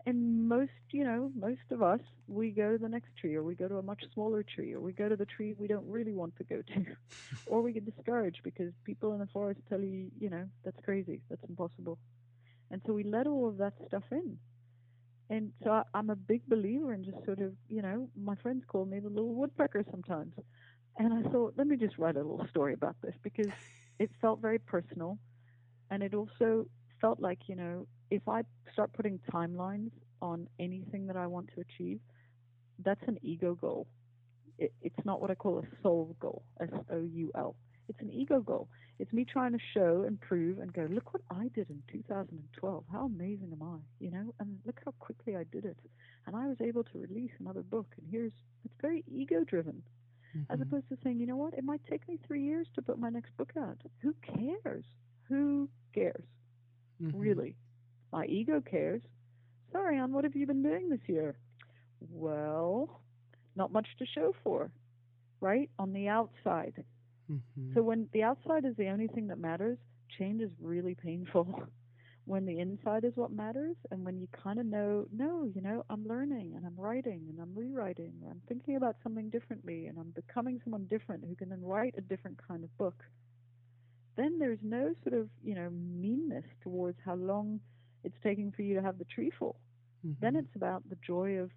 And 0.07 0.47
most, 0.47 0.71
you 0.91 1.03
know, 1.03 1.31
most 1.35 1.71
of 1.71 1.81
us, 1.81 1.99
we 2.27 2.51
go 2.51 2.73
to 2.73 2.77
the 2.77 2.89
next 2.89 3.09
tree, 3.19 3.33
or 3.35 3.43
we 3.43 3.55
go 3.55 3.67
to 3.67 3.77
a 3.77 3.81
much 3.81 4.03
smaller 4.13 4.43
tree, 4.43 4.73
or 4.73 4.79
we 4.79 4.93
go 4.93 5.09
to 5.09 5.15
the 5.15 5.25
tree 5.25 5.55
we 5.57 5.67
don't 5.67 5.87
really 5.87 6.13
want 6.13 6.35
to 6.37 6.43
go 6.43 6.61
to, 6.61 6.85
or 7.47 7.61
we 7.61 7.73
get 7.73 7.85
discouraged 7.85 8.41
because 8.43 8.71
people 8.83 9.13
in 9.13 9.19
the 9.19 9.27
forest 9.27 9.61
tell 9.67 9.81
you, 9.81 10.11
you 10.19 10.29
know, 10.29 10.45
that's 10.63 10.77
crazy, 10.85 11.21
that's 11.29 11.43
impossible. 11.49 11.97
And 12.69 12.81
so 12.85 12.93
we 12.93 13.03
let 13.03 13.25
all 13.25 13.47
of 13.47 13.57
that 13.57 13.73
stuff 13.87 14.03
in. 14.11 14.37
And 15.29 15.51
so 15.63 15.71
I, 15.71 15.83
I'm 15.93 16.09
a 16.09 16.15
big 16.15 16.47
believer 16.47 16.93
in 16.93 17.03
just 17.03 17.23
sort 17.25 17.39
of, 17.39 17.53
you 17.69 17.81
know, 17.81 18.09
my 18.15 18.35
friends 18.35 18.63
call 18.67 18.85
me 18.85 18.99
the 18.99 19.09
little 19.09 19.33
woodpecker 19.33 19.83
sometimes. 19.89 20.33
And 20.97 21.13
I 21.13 21.29
thought, 21.29 21.53
let 21.57 21.67
me 21.67 21.77
just 21.77 21.97
write 21.97 22.15
a 22.15 22.19
little 22.19 22.45
story 22.49 22.73
about 22.73 22.95
this 23.01 23.15
because 23.23 23.51
it 23.99 24.09
felt 24.21 24.41
very 24.41 24.59
personal. 24.59 25.17
And 25.89 26.03
it 26.03 26.13
also 26.13 26.67
felt 27.01 27.19
like, 27.19 27.39
you 27.47 27.55
know, 27.55 27.87
if 28.11 28.27
I 28.27 28.43
start 28.73 28.93
putting 28.93 29.19
timelines 29.31 29.91
on 30.21 30.47
anything 30.59 31.07
that 31.07 31.17
I 31.17 31.27
want 31.27 31.49
to 31.55 31.61
achieve, 31.61 31.99
that's 32.83 33.01
an 33.07 33.17
ego 33.21 33.55
goal. 33.55 33.87
It, 34.57 34.73
it's 34.81 35.05
not 35.05 35.21
what 35.21 35.31
I 35.31 35.35
call 35.35 35.59
a 35.59 35.83
soul 35.83 36.15
goal, 36.19 36.43
S 36.61 36.69
O 36.91 37.01
U 37.01 37.31
L. 37.35 37.55
It's 37.89 37.99
an 37.99 38.11
ego 38.11 38.39
goal. 38.39 38.67
It's 38.97 39.11
me 39.11 39.25
trying 39.25 39.51
to 39.51 39.59
show 39.73 40.03
and 40.07 40.19
prove 40.21 40.59
and 40.59 40.71
go, 40.71 40.87
look 40.89 41.13
what 41.13 41.21
I 41.29 41.49
did 41.53 41.69
in 41.69 41.83
2012. 41.91 42.83
How 42.91 43.05
amazing 43.05 43.49
am 43.51 43.61
I? 43.61 43.77
You 44.03 44.11
know, 44.11 44.33
and 44.39 44.57
look 44.65 44.79
how 44.85 44.91
quickly 44.99 45.35
I 45.35 45.43
did 45.51 45.65
it. 45.65 45.77
And 46.25 46.35
I 46.35 46.47
was 46.47 46.57
able 46.61 46.83
to 46.85 46.97
release 46.99 47.31
another 47.39 47.61
book. 47.61 47.87
And 47.97 48.07
here's, 48.09 48.31
it's 48.63 48.73
very 48.81 49.03
ego 49.11 49.43
driven, 49.43 49.83
as 50.49 50.59
Mhm. 50.59 50.63
opposed 50.63 50.87
to 50.89 50.97
saying, 51.03 51.19
you 51.19 51.25
know 51.27 51.35
what, 51.35 51.53
it 51.53 51.63
might 51.65 51.83
take 51.85 52.07
me 52.07 52.17
three 52.25 52.41
years 52.41 52.67
to 52.75 52.81
put 52.81 52.97
my 52.97 53.09
next 53.09 53.35
book 53.37 53.51
out. 53.57 53.77
Who 53.99 54.13
cares? 54.21 54.85
Who 55.27 55.69
cares? 55.93 56.23
Mhm. 57.01 57.11
Really. 57.15 57.55
My 58.13 58.25
ego 58.27 58.61
cares. 58.61 59.01
Sorry, 59.73 59.97
Anne, 59.97 60.13
what 60.13 60.23
have 60.23 60.35
you 60.35 60.45
been 60.47 60.63
doing 60.63 60.87
this 60.89 61.07
year? 61.09 61.35
Well, 62.11 63.01
not 63.57 63.71
much 63.73 63.87
to 63.97 64.05
show 64.05 64.31
for, 64.43 64.71
right? 65.41 65.69
On 65.79 65.91
the 65.91 66.07
outside. 66.07 66.85
Mhm. 67.27 67.75
So 67.75 67.83
when 67.83 68.09
the 68.13 68.23
outside 68.23 68.65
is 68.65 68.75
the 68.77 68.87
only 68.89 69.07
thing 69.07 69.27
that 69.27 69.37
matters, 69.37 69.77
change 70.17 70.41
is 70.41 70.51
really 70.59 70.95
painful. 70.95 71.67
when 72.25 72.45
the 72.45 72.59
inside 72.59 73.03
is 73.05 73.15
what 73.15 73.31
matters, 73.31 73.77
and 73.91 74.03
when 74.05 74.17
you 74.19 74.27
kind 74.29 74.59
of 74.59 74.65
know, 74.65 75.07
no, 75.11 75.45
you 75.45 75.61
know, 75.61 75.83
I'm 75.89 76.07
learning 76.07 76.55
and 76.55 76.65
I'm 76.65 76.75
writing 76.79 77.27
and 77.29 77.39
I'm 77.39 77.53
rewriting, 77.55 78.19
and 78.21 78.31
I'm 78.31 78.41
thinking 78.47 78.77
about 78.77 78.97
something 79.03 79.29
differently 79.29 79.87
and 79.87 79.99
I'm 79.99 80.11
becoming 80.11 80.59
someone 80.63 80.87
different 80.87 81.23
who 81.25 81.35
can 81.35 81.49
then 81.49 81.61
write 81.63 81.95
a 81.97 82.01
different 82.01 82.39
kind 82.47 82.63
of 82.63 82.75
book, 82.77 83.03
then 84.17 84.39
there's 84.39 84.59
no 84.61 84.93
sort 85.03 85.13
of, 85.19 85.29
you 85.43 85.55
know, 85.55 85.69
meanness 85.69 86.45
towards 86.61 86.97
how 87.03 87.15
long 87.15 87.59
it's 88.03 88.15
taking 88.23 88.51
for 88.51 88.61
you 88.61 88.75
to 88.75 88.81
have 88.81 88.97
the 88.97 89.05
tree 89.05 89.31
fall. 89.37 89.59
Then 90.21 90.35
Mhm. 90.35 90.37
it's 90.37 90.55
about 90.55 90.87
the 90.89 90.97
joy 91.05 91.37
of 91.39 91.51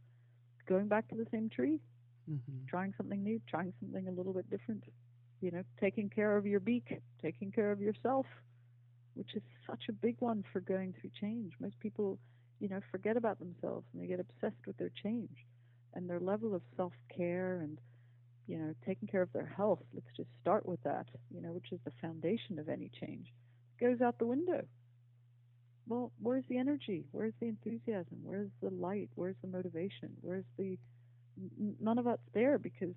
going 0.68 0.88
back 0.88 1.08
to 1.08 1.16
the 1.16 1.26
same 1.32 1.50
tree, 1.50 1.80
Mhm. 2.26 2.68
trying 2.68 2.94
something 2.96 3.22
new, 3.22 3.40
trying 3.48 3.74
something 3.80 4.08
a 4.08 4.12
little 4.12 4.34
bit 4.34 4.50
different. 4.50 4.84
You 5.40 5.50
know, 5.52 5.62
taking 5.80 6.08
care 6.10 6.36
of 6.36 6.46
your 6.46 6.60
beak, 6.60 7.00
taking 7.22 7.52
care 7.52 7.70
of 7.70 7.80
yourself, 7.80 8.26
which 9.14 9.34
is 9.34 9.42
such 9.66 9.84
a 9.88 9.92
big 9.92 10.16
one 10.20 10.44
for 10.52 10.60
going 10.60 10.94
through 11.00 11.10
change. 11.20 11.52
Most 11.60 11.78
people, 11.80 12.18
you 12.60 12.68
know, 12.68 12.80
forget 12.90 13.16
about 13.16 13.38
themselves 13.38 13.86
and 13.92 14.02
they 14.02 14.06
get 14.06 14.20
obsessed 14.20 14.66
with 14.66 14.76
their 14.78 14.90
change 15.02 15.46
and 15.94 16.08
their 16.08 16.20
level 16.20 16.54
of 16.54 16.62
self 16.76 16.92
care 17.14 17.60
and, 17.60 17.78
you 18.46 18.58
know, 18.58 18.74
taking 18.84 19.08
care 19.08 19.22
of 19.22 19.32
their 19.32 19.46
health. 19.56 19.80
Let's 19.94 20.06
just 20.16 20.28
start 20.40 20.66
with 20.66 20.82
that, 20.82 21.06
you 21.32 21.40
know, 21.40 21.52
which 21.52 21.72
is 21.72 21.80
the 21.84 21.92
foundation 22.00 22.58
of 22.58 22.68
any 22.68 22.90
change. 23.00 23.26
Goes 23.80 24.00
out 24.00 24.18
the 24.18 24.26
window. 24.26 24.64
Well, 25.88 26.12
where's 26.20 26.44
the 26.48 26.58
energy? 26.58 27.04
Where's 27.12 27.32
the 27.40 27.46
enthusiasm? 27.46 28.18
Where's 28.22 28.50
the 28.62 28.70
light? 28.70 29.08
Where's 29.14 29.36
the 29.40 29.48
motivation? 29.48 30.10
Where's 30.20 30.44
the 30.58 30.76
none 31.80 31.98
of 31.98 32.04
that's 32.04 32.20
there 32.34 32.58
because 32.58 32.94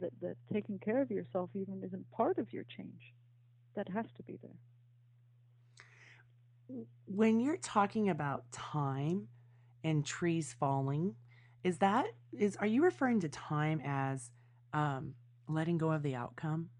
that 0.00 0.12
that 0.20 0.36
taking 0.52 0.78
care 0.78 1.00
of 1.02 1.10
yourself 1.10 1.50
even 1.54 1.82
isn't 1.84 2.10
part 2.10 2.38
of 2.38 2.52
your 2.52 2.64
change. 2.64 3.14
That 3.76 3.88
has 3.88 4.06
to 4.16 4.22
be 4.24 4.38
there. 4.42 4.58
When 7.06 7.40
you're 7.40 7.56
talking 7.56 8.08
about 8.08 8.50
time 8.52 9.28
and 9.84 10.04
trees 10.04 10.54
falling, 10.58 11.16
is 11.64 11.78
that 11.78 12.06
is 12.32 12.56
are 12.56 12.66
you 12.66 12.82
referring 12.84 13.20
to 13.20 13.28
time 13.28 13.80
as 13.84 14.30
um, 14.72 15.14
letting 15.48 15.78
go 15.78 15.92
of 15.92 16.02
the 16.02 16.14
outcome? 16.14 16.70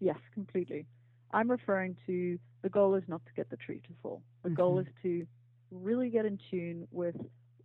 Yes, 0.00 0.18
completely. 0.34 0.86
I'm 1.32 1.50
referring 1.50 1.96
to 2.06 2.38
the 2.62 2.68
goal 2.68 2.94
is 2.94 3.04
not 3.08 3.24
to 3.26 3.32
get 3.34 3.50
the 3.50 3.56
tree 3.56 3.80
to 3.86 3.94
fall. 4.02 4.22
The 4.42 4.50
goal 4.50 4.78
Mhm. 4.78 4.80
is 4.80 4.86
to 5.02 5.26
really 5.70 6.10
get 6.10 6.26
in 6.26 6.38
tune 6.50 6.86
with 6.90 7.16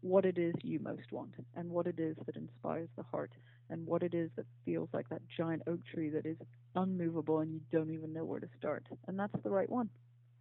what 0.01 0.25
it 0.25 0.37
is 0.37 0.53
you 0.63 0.79
most 0.79 1.11
want 1.11 1.33
and 1.55 1.69
what 1.69 1.87
it 1.87 1.99
is 1.99 2.15
that 2.25 2.35
inspires 2.35 2.89
the 2.95 3.03
heart 3.03 3.31
and 3.69 3.85
what 3.85 4.03
it 4.03 4.13
is 4.13 4.29
that 4.35 4.45
feels 4.65 4.89
like 4.93 5.07
that 5.09 5.21
giant 5.37 5.61
oak 5.67 5.79
tree 5.93 6.09
that 6.09 6.25
is 6.25 6.37
unmovable 6.75 7.39
and 7.39 7.53
you 7.53 7.61
don't 7.71 7.91
even 7.91 8.13
know 8.13 8.25
where 8.25 8.39
to 8.39 8.47
start. 8.57 8.85
And 9.07 9.17
that's 9.19 9.35
the 9.43 9.49
right 9.49 9.69
one. 9.69 9.89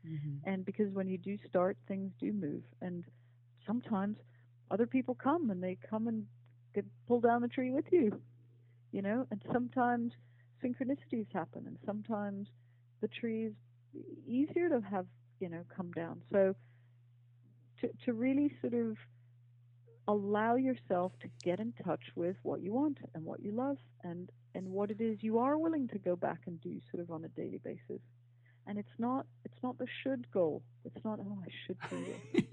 Mhm. 0.05 0.43
And 0.45 0.65
because 0.65 0.93
when 0.93 1.09
you 1.09 1.19
do 1.19 1.37
start, 1.49 1.77
things 1.89 2.13
do 2.21 2.33
move. 2.33 2.63
And 2.81 3.05
sometimes 3.67 4.17
other 4.71 4.87
people 4.87 5.15
come 5.15 5.51
and 5.51 5.63
they 5.63 5.77
come 5.89 6.09
and 6.09 6.27
get 6.75 6.85
pull 7.07 7.21
down 7.21 7.43
the 7.43 7.49
tree 7.49 7.71
with 7.71 7.87
you, 7.93 8.21
you 8.93 9.03
know. 9.03 9.27
And 9.31 9.43
sometimes 9.53 10.13
synchronicities 10.63 11.31
happen, 11.33 11.67
and 11.67 11.79
sometimes 11.85 12.49
the 13.01 13.09
tree's 13.09 13.53
easier 14.27 14.69
to 14.69 14.81
have, 14.81 15.07
you 15.41 15.49
know, 15.49 15.65
come 15.75 15.91
down. 15.93 16.23
So 16.31 16.55
to 17.81 17.89
to 18.05 18.13
really 18.13 18.53
sort 18.61 18.75
of 18.75 18.97
allow 20.09 20.57
yourself 20.57 21.13
to 21.21 21.29
get 21.43 21.59
in 21.59 21.73
touch 21.85 22.03
with 22.15 22.37
what 22.43 22.61
you 22.61 22.73
want 22.73 22.99
and 23.15 23.25
what 23.25 23.41
you 23.41 23.53
love 23.53 23.79
and 24.05 24.31
and 24.55 24.69
what 24.69 24.91
it 24.91 25.01
is 25.01 25.19
you 25.21 25.39
are 25.39 25.59
willing 25.59 25.89
to 25.89 25.99
go 25.99 26.17
back 26.17 26.41
and 26.47 26.61
do 26.61 26.81
sort 26.91 27.03
of 27.03 27.11
on 27.11 27.25
a 27.25 27.29
daily 27.29 27.61
basis. 27.63 28.01
And 28.67 28.79
it's 28.79 28.99
not 28.99 29.27
it's 29.45 29.63
not 29.63 29.79
the 29.79 29.87
should 30.03 30.31
goal. 30.33 30.63
It's 30.85 31.05
not 31.05 31.19
oh 31.21 31.39
i 31.45 31.51
should 31.67 31.79
do 31.91 32.05
this. 32.05 32.45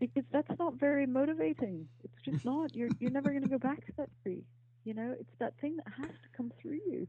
Because 0.00 0.24
that's 0.32 0.58
not 0.58 0.74
very 0.74 1.06
motivating. 1.06 1.86
It's 2.02 2.22
just 2.24 2.44
not. 2.52 2.74
You're 2.74 2.90
you're 2.98 3.12
never 3.12 3.30
going 3.30 3.44
to 3.44 3.48
go 3.48 3.58
back 3.58 3.86
to 3.86 3.92
that 3.98 4.08
tree. 4.22 4.44
You 4.84 4.94
know 4.94 5.14
it's 5.18 5.36
that 5.38 5.54
thing 5.60 5.76
that 5.76 5.86
has 5.96 6.10
to 6.10 6.36
come 6.36 6.52
through 6.60 6.80
you. 6.86 7.06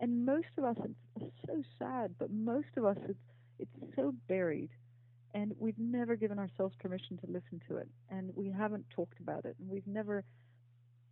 And 0.00 0.24
most 0.24 0.48
of 0.56 0.64
us 0.64 0.76
it's, 0.84 1.24
it's 1.26 1.46
so 1.46 1.62
sad 1.78 2.14
but 2.18 2.30
most 2.30 2.68
of 2.76 2.84
us 2.84 2.98
it's 3.08 3.18
it 3.58 3.68
so 3.96 4.14
buried 4.28 4.70
and 5.34 5.54
we've 5.58 5.78
never 5.78 6.16
given 6.16 6.38
ourselves 6.38 6.74
permission 6.80 7.18
to 7.18 7.26
listen 7.26 7.60
to 7.68 7.76
it 7.76 7.88
and 8.10 8.30
we 8.34 8.50
haven't 8.50 8.84
talked 8.94 9.20
about 9.20 9.44
it 9.44 9.56
and 9.58 9.68
we've 9.68 9.86
never 9.86 10.24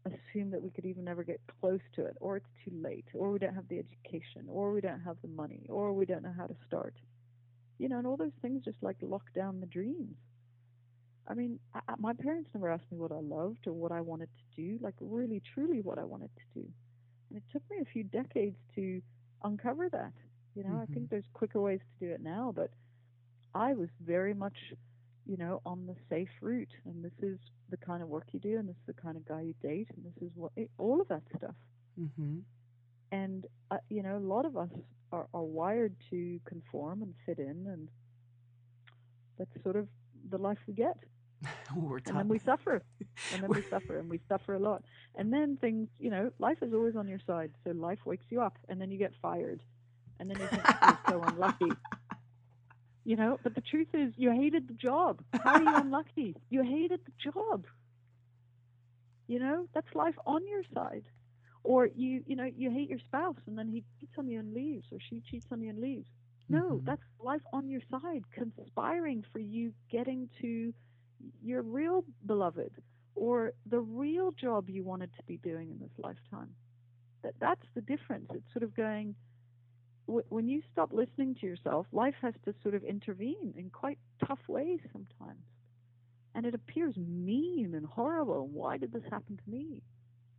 assumed 0.07 0.53
that 0.53 0.63
we 0.63 0.71
could 0.71 0.85
even 0.87 1.09
ever 1.09 1.25
get 1.25 1.41
close 1.61 1.81
to 1.95 2.05
it 2.05 2.17
or 2.21 2.37
it's 2.37 2.47
too 2.65 2.73
late 2.83 3.07
or 3.15 3.31
we 3.31 3.39
don't 3.39 3.55
have 3.55 3.69
the 3.69 3.79
education 3.79 4.47
or 4.49 4.73
we 4.73 4.81
don't 4.81 5.01
have 5.01 5.17
the 5.23 5.29
money 5.29 5.67
or 5.69 5.93
we 5.93 6.07
don't 6.07 6.23
know 6.23 6.35
how 6.37 6.47
to 6.47 6.55
start. 6.67 6.95
You 7.79 7.89
know 7.89 7.99
and 7.99 8.07
all 8.07 8.17
those 8.17 8.37
things 8.41 8.65
just 8.65 8.79
like 8.83 8.97
lock 9.03 9.25
down 9.35 9.61
the 9.61 9.67
dreams. 9.67 10.17
I 11.29 11.35
mean 11.35 11.59
I, 11.75 11.81
my 11.99 12.13
parents 12.13 12.51
never 12.55 12.71
asked 12.71 12.91
me 12.91 12.99
what 12.99 13.13
i 13.13 13.21
loved 13.21 13.67
or 13.67 13.73
what 13.73 13.93
i 13.93 14.01
wanted 14.01 14.29
to 14.29 14.63
do 14.63 14.79
like 14.81 14.95
really 15.01 15.43
truly 15.55 15.81
what 15.81 15.99
i 15.99 16.05
wanted 16.05 16.31
to 16.37 16.61
do. 16.61 16.67
And 17.31 17.39
it 17.39 17.43
took 17.53 17.63
me 17.71 17.79
a 17.83 17.93
few 17.93 18.05
decades 18.05 18.57
to 18.77 19.03
uncover 19.43 19.89
that. 19.89 20.13
You 20.55 20.63
know, 20.63 20.71
mm-hmm. 20.71 20.91
I 20.91 20.95
think 20.95 21.11
there's 21.11 21.25
quicker 21.35 21.61
ways 21.61 21.81
to 21.81 22.07
do 22.07 22.13
it 22.13 22.23
now, 22.23 22.53
but 22.55 22.71
I 23.55 23.75
was 23.75 23.89
very 24.05 24.35
much, 24.35 24.57
you 25.27 25.37
know, 25.37 25.61
on 25.65 25.87
the 25.87 25.95
safe 26.09 26.31
route. 26.41 26.73
And 26.85 27.05
this 27.05 27.13
is 27.23 27.39
the 27.71 27.77
kind 27.77 28.03
of 28.03 28.09
work 28.09 28.27
you 28.33 28.41
do, 28.41 28.59
and 28.59 28.69
this 28.69 28.77
is 28.77 28.95
the 28.95 29.01
kind 29.01 29.17
of 29.17 29.27
guy 29.27 29.43
you 29.43 29.55
date, 29.63 29.89
and 29.97 30.05
this 30.05 30.23
is 30.23 30.31
what 30.35 30.53
it, 30.57 30.71
all 30.79 31.01
of 31.01 31.09
that 31.09 31.23
stuff. 31.37 31.55
Mm-hmm. 32.01 32.39
And 33.13 33.47
uh, 33.71 33.79
you 33.89 34.03
know, 34.03 34.17
a 34.17 34.27
lot 34.27 34.45
of 34.45 34.57
us 34.57 34.71
are, 35.13 35.27
are 35.33 35.43
wired 35.43 35.95
to 36.11 36.41
conform 36.45 37.03
and 37.03 37.15
fit 37.25 37.39
in, 37.39 37.67
and 37.67 37.89
that's 39.39 39.51
sort 39.63 39.77
of 39.77 39.89
the 40.31 40.39
life 40.39 40.59
we 40.67 40.75
get. 40.75 40.97
We're 41.77 41.99
and 42.07 42.17
then 42.17 42.29
we 42.29 42.39
suffer, 42.39 42.83
and 43.33 43.43
then 43.43 43.51
we 43.51 43.63
suffer, 43.71 43.99
and 43.99 44.09
we 44.09 44.21
suffer 44.29 44.55
a 44.55 44.59
lot. 44.59 44.83
And 45.17 45.33
then 45.33 45.59
things, 45.61 45.89
you 45.99 46.11
know, 46.11 46.31
life 46.39 46.59
is 46.63 46.73
always 46.73 46.97
on 46.97 47.09
your 47.09 47.21
side. 47.27 47.51
So 47.65 47.73
life 47.73 47.99
wakes 48.05 48.25
you 48.31 48.41
up, 48.41 48.57
and 48.69 48.81
then 48.81 48.91
you 48.91 48.99
get 48.99 49.13
fired, 49.21 49.61
and 50.19 50.31
then 50.31 50.39
you 50.41 50.47
think 50.47 50.63
you're 50.83 50.99
so 51.09 51.23
unlucky. 51.23 51.73
You 53.07 53.15
know, 53.15 53.39
but 53.45 53.55
the 53.55 53.61
truth 53.61 53.87
is, 53.95 54.13
you 54.17 54.33
hated 54.33 54.67
the 54.67 54.75
job. 54.75 55.23
How 55.33 55.55
are 55.55 55.63
you 55.63 55.75
unlucky? 55.77 56.35
You 56.51 56.65
hated 56.65 57.01
the 57.05 57.31
job. 57.31 57.65
You 59.29 59.39
know, 59.39 59.69
that's 59.73 59.87
life 59.95 60.17
on 60.27 60.45
your 60.49 60.63
side. 60.75 61.05
Or 61.63 61.87
you, 61.87 62.25
you 62.27 62.35
know, 62.35 62.51
you 62.57 62.69
hate 62.69 62.91
your 62.91 62.99
spouse, 62.99 63.37
and 63.47 63.57
then 63.57 63.69
he 63.69 63.85
cheats 64.01 64.15
on 64.19 64.27
you 64.27 64.41
and 64.41 64.53
leaves, 64.53 64.87
or 64.91 64.99
she 65.09 65.23
cheats 65.31 65.47
on 65.53 65.63
you 65.63 65.71
and 65.71 65.81
leaves. 65.81 66.09
No, 66.49 66.63
mm-hmm. 66.63 66.85
that's 66.85 67.03
life 67.21 67.43
on 67.53 67.69
your 67.69 67.81
side, 67.93 68.25
conspiring 68.33 69.25
for 69.33 69.39
you 69.39 69.73
getting 69.89 70.29
to 70.41 70.75
your 71.45 71.63
real 71.63 72.05
beloved 72.27 72.73
or 73.15 73.53
the 73.67 73.81
real 73.81 74.33
job 74.33 74.69
you 74.69 74.83
wanted 74.83 75.11
to 75.17 75.23
be 75.29 75.37
doing 75.37 75.71
in 75.71 75.79
this 75.79 75.93
lifetime. 75.97 76.51
That 77.23 77.35
that's 77.41 77.67
the 77.77 77.83
difference. 77.83 78.31
It's 78.35 78.53
sort 78.53 78.65
of 78.65 78.75
going, 78.75 79.15
when 80.07 80.49
you 80.49 80.63
stop 80.73 80.93
listening 80.93 81.35
to 81.41 81.47
yourself, 81.47 81.87
life 81.93 82.15
has 82.23 82.35
to 82.45 82.55
sort 82.63 82.75
of 82.75 82.85
intervene 82.85 83.55
in 83.57 83.71
quite 83.71 83.99
tough 84.27 84.39
ways 84.49 84.79
sometimes. 84.93 85.43
And 86.35 86.47
it 86.47 86.55
appears 86.55 86.97
mean 86.97 87.73
and 87.75 87.87
horrible. 87.87 88.47
Why 88.47 88.77
did 88.77 88.93
this 88.93 89.03
happen 89.11 89.37
to 89.37 89.51
me? 89.51 89.83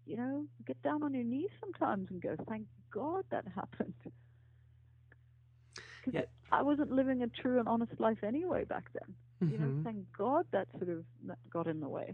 You 0.05 0.17
know, 0.17 0.45
get 0.65 0.81
down 0.83 1.03
on 1.03 1.13
your 1.13 1.23
knees 1.23 1.49
sometimes 1.59 2.09
and 2.11 2.21
go, 2.21 2.35
thank 2.47 2.67
God 2.93 3.25
that 3.31 3.45
happened. 3.55 3.93
Because 6.05 6.13
yeah. 6.13 6.21
I 6.51 6.61
wasn't 6.61 6.91
living 6.91 7.23
a 7.23 7.27
true 7.27 7.59
and 7.59 7.67
honest 7.67 7.99
life 7.99 8.23
anyway 8.23 8.63
back 8.63 8.85
then. 8.93 9.15
Mm-hmm. 9.43 9.53
You 9.53 9.59
know, 9.59 9.67
mm-hmm. 9.67 9.83
thank 9.83 10.05
God 10.17 10.45
that 10.51 10.67
sort 10.77 10.89
of 10.89 11.03
got 11.51 11.67
in 11.67 11.81
the 11.81 11.89
way. 11.89 12.13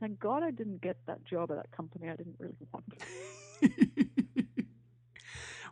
Thank 0.00 0.20
God 0.20 0.42
I 0.42 0.50
didn't 0.50 0.80
get 0.80 0.96
that 1.06 1.24
job 1.24 1.50
at 1.50 1.56
that 1.56 1.70
company 1.72 2.08
I 2.08 2.16
didn't 2.16 2.36
really 2.38 2.54
want. 2.72 2.84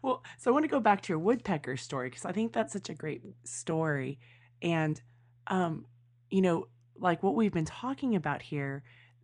Well, 0.05 0.23
so 0.37 0.51
I 0.51 0.53
want 0.53 0.65
to 0.65 0.71
go 0.71 0.81
back 0.81 1.01
to 1.01 1.13
your 1.15 1.19
woodpecker 1.19 1.79
story 1.79 2.11
because 2.11 2.27
I 2.27 2.33
think 2.33 2.53
that's 2.53 2.75
such 2.75 2.91
a 2.91 2.95
great 2.95 3.23
story. 3.45 4.19
And, 4.61 5.01
um, 5.47 5.87
you 6.29 6.43
know, 6.43 6.69
like 6.99 7.23
what 7.23 7.35
we've 7.35 7.55
been 7.55 7.65
talking 7.65 8.15
about 8.15 8.43
here, 8.43 8.83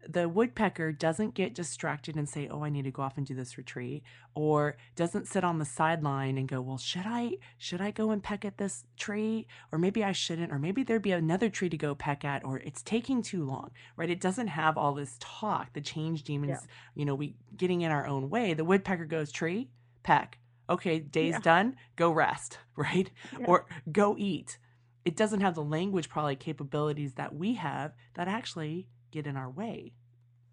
the 0.09 0.27
woodpecker 0.27 0.91
doesn't 0.93 1.35
get 1.35 1.55
distracted 1.55 2.17
and 2.17 2.27
say, 2.27 2.49
"Oh, 2.49 2.65
I 2.65 2.71
need 2.71 2.85
to 2.85 2.91
go 2.91 3.03
off 3.03 3.19
and 3.19 3.27
do 3.27 3.35
this 3.35 3.59
retreat," 3.59 4.03
or 4.35 4.79
doesn't 4.97 5.29
sit 5.29 5.45
on 5.45 5.59
the 5.59 5.67
sideline 5.67 6.39
and 6.39 6.49
go, 6.49 6.63
"Well, 6.63 6.79
should 6.79 7.05
I 7.05 7.33
should 7.59 7.83
I 7.83 7.91
go 7.91 8.11
and 8.11 8.23
peck 8.23 8.47
at 8.47 8.57
this 8.57 8.87
tree, 8.97 9.47
or 9.71 9.79
maybe 9.79 10.03
I 10.03 10.13
shouldn't, 10.13 10.51
or 10.51 10.59
maybe 10.59 10.83
there'd 10.83 11.03
be 11.03 11.13
another 11.13 11.51
tree 11.51 11.69
to 11.69 11.77
go 11.77 11.95
peck 11.95 12.25
at, 12.25 12.43
or 12.43 12.57
it's 12.61 12.81
taking 12.81 13.21
too 13.21 13.45
long." 13.45 13.73
Right? 13.97 14.09
It 14.09 14.23
doesn't 14.23 14.47
have 14.47 14.79
all 14.79 14.95
this 14.95 15.19
talk. 15.21 15.75
The 15.75 15.83
change 15.83 16.23
demons, 16.23 16.61
yeah. 16.63 16.71
you 16.95 17.05
know, 17.05 17.15
we 17.15 17.37
getting 17.55 17.83
in 17.83 17.93
our 17.93 18.07
own 18.07 18.31
way. 18.31 18.55
The 18.55 18.65
woodpecker 18.65 19.05
goes, 19.05 19.31
"Tree, 19.31 19.69
peck, 20.03 20.39
okay, 20.71 21.01
day's 21.01 21.33
yeah. 21.33 21.41
done, 21.41 21.77
go 21.97 22.11
rest, 22.11 22.59
right? 22.77 23.11
Yeah. 23.39 23.47
Or 23.47 23.67
go 23.91 24.17
eat. 24.19 24.59
It 25.05 25.17
doesn't 25.17 25.41
have 25.41 25.55
the 25.55 25.65
language 25.65 26.09
probably 26.09 26.37
capabilities 26.37 27.15
that 27.15 27.35
we 27.35 27.55
have 27.55 27.93
that 28.15 28.29
actually 28.29 28.87
get 29.11 29.27
in 29.27 29.37
our 29.37 29.51
way. 29.51 29.93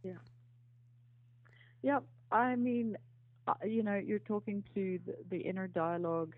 Yeah. 0.04 0.14
Yep. 1.84 2.04
I 2.32 2.56
mean, 2.56 2.98
uh, 3.48 3.54
you 3.66 3.84
know, 3.84 3.96
you're 3.96 4.20
talking 4.20 4.64
to 4.74 5.00
the, 5.06 5.16
the 5.30 5.38
inner 5.38 5.68
dialogue 5.68 6.36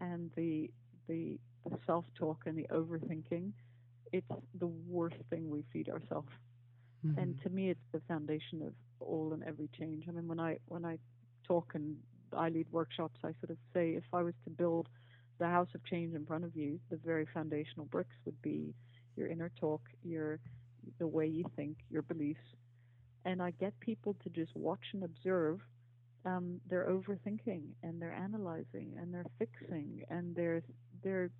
and 0.00 0.30
the 0.36 0.70
the, 1.08 1.38
the 1.68 1.78
self 1.86 2.04
talk 2.14 2.44
and 2.46 2.56
the 2.56 2.66
overthinking. 2.72 3.52
It's 4.12 4.26
the 4.58 4.66
worst 4.66 5.16
thing 5.30 5.50
we 5.50 5.64
feed 5.72 5.88
ourselves. 5.88 6.28
Mm-hmm. 7.06 7.18
And 7.18 7.42
to 7.42 7.50
me, 7.50 7.70
it's 7.70 7.80
the 7.92 8.00
foundation 8.08 8.62
of 8.62 8.72
all 9.00 9.32
and 9.32 9.44
every 9.44 9.68
change. 9.78 10.04
I 10.08 10.12
mean, 10.12 10.26
when 10.26 10.40
I 10.40 10.58
when 10.66 10.84
I 10.84 10.98
talk 11.46 11.72
and 11.74 11.96
I 12.36 12.48
lead 12.48 12.66
workshops, 12.70 13.18
I 13.24 13.32
sort 13.40 13.50
of 13.50 13.58
say 13.74 13.90
if 13.90 14.04
I 14.12 14.22
was 14.22 14.34
to 14.44 14.50
build 14.50 14.88
the 15.38 15.46
house 15.46 15.68
of 15.74 15.84
change 15.84 16.14
in 16.14 16.26
front 16.26 16.44
of 16.44 16.56
you, 16.56 16.80
the 16.90 16.96
very 16.96 17.26
foundational 17.32 17.86
bricks 17.86 18.14
would 18.24 18.40
be 18.42 18.74
your 19.16 19.28
inner 19.28 19.50
talk, 19.60 19.82
your 20.02 20.38
the 20.98 21.06
way 21.06 21.26
you 21.26 21.44
think, 21.56 21.76
your 21.90 22.02
beliefs, 22.02 22.40
and 23.24 23.42
I 23.42 23.50
get 23.52 23.78
people 23.80 24.16
to 24.22 24.30
just 24.30 24.54
watch 24.56 24.80
and 24.92 25.04
observe. 25.04 25.60
Um, 26.24 26.60
they're 26.68 26.88
overthinking 26.88 27.62
and 27.82 28.00
they're 28.02 28.12
analyzing 28.12 28.94
and 29.00 29.14
they're 29.14 29.26
fixing 29.38 30.04
and 30.10 30.34
they're 30.34 30.62
they're 31.02 31.30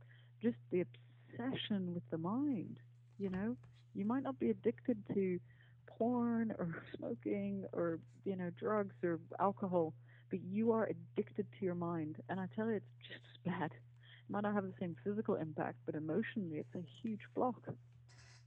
just 0.43 0.57
the 0.70 0.82
obsession 0.82 1.95
with 1.95 2.05
the 2.11 2.18
mind. 2.18 2.78
You 3.18 3.30
know, 3.30 3.57
you 3.95 4.05
might 4.05 4.22
not 4.22 4.39
be 4.39 4.51
addicted 4.51 4.99
to 5.14 5.41
porn 5.86 6.53
or 6.59 6.82
smoking 6.97 7.64
or 7.72 7.99
you 8.24 8.36
know 8.36 8.51
drugs 8.59 8.95
or 9.03 9.18
alcohol 9.41 9.93
but 10.31 10.41
you 10.43 10.72
are 10.72 10.85
addicted 10.85 11.47
to 11.59 11.64
your 11.64 11.74
mind. 11.74 12.16
And 12.29 12.41
I 12.41 12.49
tell 12.55 12.66
you, 12.66 12.74
it's 12.74 13.09
just 13.09 13.20
as 13.33 13.53
bad. 13.53 13.70
It 13.72 14.33
might 14.33 14.43
not 14.43 14.55
have 14.55 14.64
the 14.64 14.74
same 14.81 14.97
physical 15.05 15.37
impact, 15.37 15.79
but 15.87 15.95
emotionally, 15.95 16.59
it's 16.59 16.74
a 16.74 16.87
huge 17.03 17.22
block. 17.35 17.68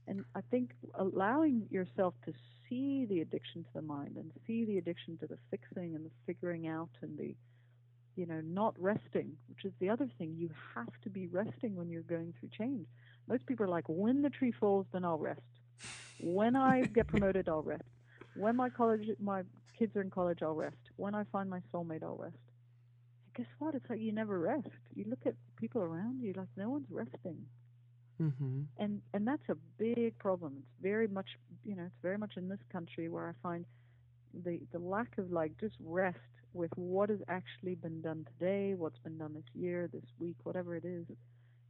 And 0.06 0.24
I 0.34 0.40
think 0.50 0.72
allowing 0.94 1.66
yourself 1.70 2.14
to 2.24 2.32
see 2.68 3.06
the 3.06 3.20
addiction 3.20 3.64
to 3.64 3.70
the 3.74 3.82
mind 3.82 4.16
and 4.16 4.32
see 4.46 4.64
the 4.64 4.78
addiction 4.78 5.16
to 5.18 5.26
the 5.26 5.38
fixing 5.50 5.94
and 5.94 6.04
the 6.04 6.10
figuring 6.26 6.66
out 6.66 6.90
and 7.02 7.16
the, 7.18 7.34
you 8.16 8.26
know, 8.26 8.40
not 8.42 8.74
resting, 8.78 9.36
which 9.48 9.64
is 9.64 9.72
the 9.80 9.88
other 9.88 10.08
thing. 10.18 10.34
You 10.36 10.50
have 10.74 10.92
to 11.02 11.10
be 11.10 11.28
resting 11.28 11.76
when 11.76 11.88
you're 11.90 12.02
going 12.02 12.34
through 12.38 12.50
change. 12.56 12.86
Most 13.28 13.46
people 13.46 13.64
are 13.64 13.68
like, 13.68 13.84
when 13.88 14.22
the 14.22 14.30
tree 14.30 14.52
falls, 14.52 14.86
then 14.92 15.04
I'll 15.04 15.18
rest. 15.18 15.40
When 16.20 16.56
I 16.56 16.82
get 16.82 17.06
promoted, 17.08 17.48
I'll 17.48 17.62
rest. 17.62 17.84
When 18.34 18.56
my 18.56 18.70
college, 18.70 19.08
my 19.20 19.42
kids 19.78 19.96
are 19.96 20.02
in 20.02 20.10
college, 20.10 20.42
I'll 20.42 20.54
rest. 20.54 20.76
When 20.96 21.14
I 21.14 21.24
find 21.32 21.48
my 21.50 21.60
soulmate, 21.72 22.02
I'll 22.02 22.16
rest. 22.16 22.36
guess 23.36 23.46
what? 23.58 23.74
It's 23.74 23.88
like 23.88 24.00
you 24.00 24.12
never 24.12 24.38
rest. 24.38 24.68
You 24.94 25.04
look 25.08 25.26
at 25.26 25.34
people 25.56 25.82
around 25.82 26.20
you, 26.20 26.32
like 26.36 26.48
no 26.56 26.70
one's 26.70 26.90
resting. 26.90 27.46
Mm-hmm. 28.20 28.62
And 28.78 29.00
and 29.14 29.26
that's 29.26 29.48
a 29.48 29.56
big 29.78 30.18
problem. 30.18 30.54
It's 30.58 30.82
very 30.82 31.08
much, 31.08 31.28
you 31.64 31.74
know, 31.74 31.84
it's 31.84 32.02
very 32.02 32.18
much 32.18 32.34
in 32.36 32.48
this 32.48 32.60
country 32.70 33.08
where 33.08 33.28
I 33.28 33.32
find 33.42 33.64
the 34.44 34.60
the 34.72 34.78
lack 34.78 35.18
of 35.18 35.30
like 35.32 35.58
just 35.58 35.76
rest 35.80 36.18
with 36.52 36.70
what 36.76 37.08
has 37.10 37.20
actually 37.28 37.74
been 37.74 38.00
done 38.02 38.26
today, 38.38 38.74
what's 38.74 38.98
been 38.98 39.18
done 39.18 39.34
this 39.34 39.44
year, 39.54 39.88
this 39.92 40.04
week, 40.18 40.36
whatever 40.44 40.76
it 40.76 40.84
is. 40.84 41.06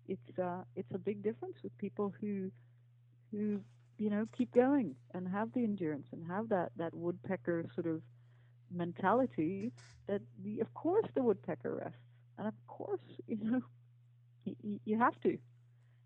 It's 0.09 0.39
uh 0.39 0.63
it's 0.77 0.93
a 0.95 0.99
big 0.99 1.23
difference 1.23 1.57
with 1.63 1.77
people 1.79 2.13
who 2.21 2.51
who 3.31 3.61
you 4.03 4.11
know, 4.11 4.27
keep 4.37 4.53
going 4.53 4.97
and 5.15 5.29
have 5.29 5.53
the 5.53 5.63
endurance 5.63 6.09
and 6.11 6.27
have 6.27 6.49
that, 6.49 6.73
that 6.77 6.93
woodpecker 6.93 7.65
sort 7.73 7.87
of 7.87 8.03
mentality 8.75 9.71
that 10.09 10.21
the, 10.43 10.59
of 10.59 10.75
course 10.75 11.07
the 11.15 11.23
woodpecker 11.23 11.77
rests. 11.77 12.01
And 12.37 12.49
of 12.49 12.55
course, 12.67 13.01
you 13.29 13.39
know, 13.41 13.61
you, 14.45 14.81
you 14.85 14.99
have 14.99 15.19
to. 15.21 15.39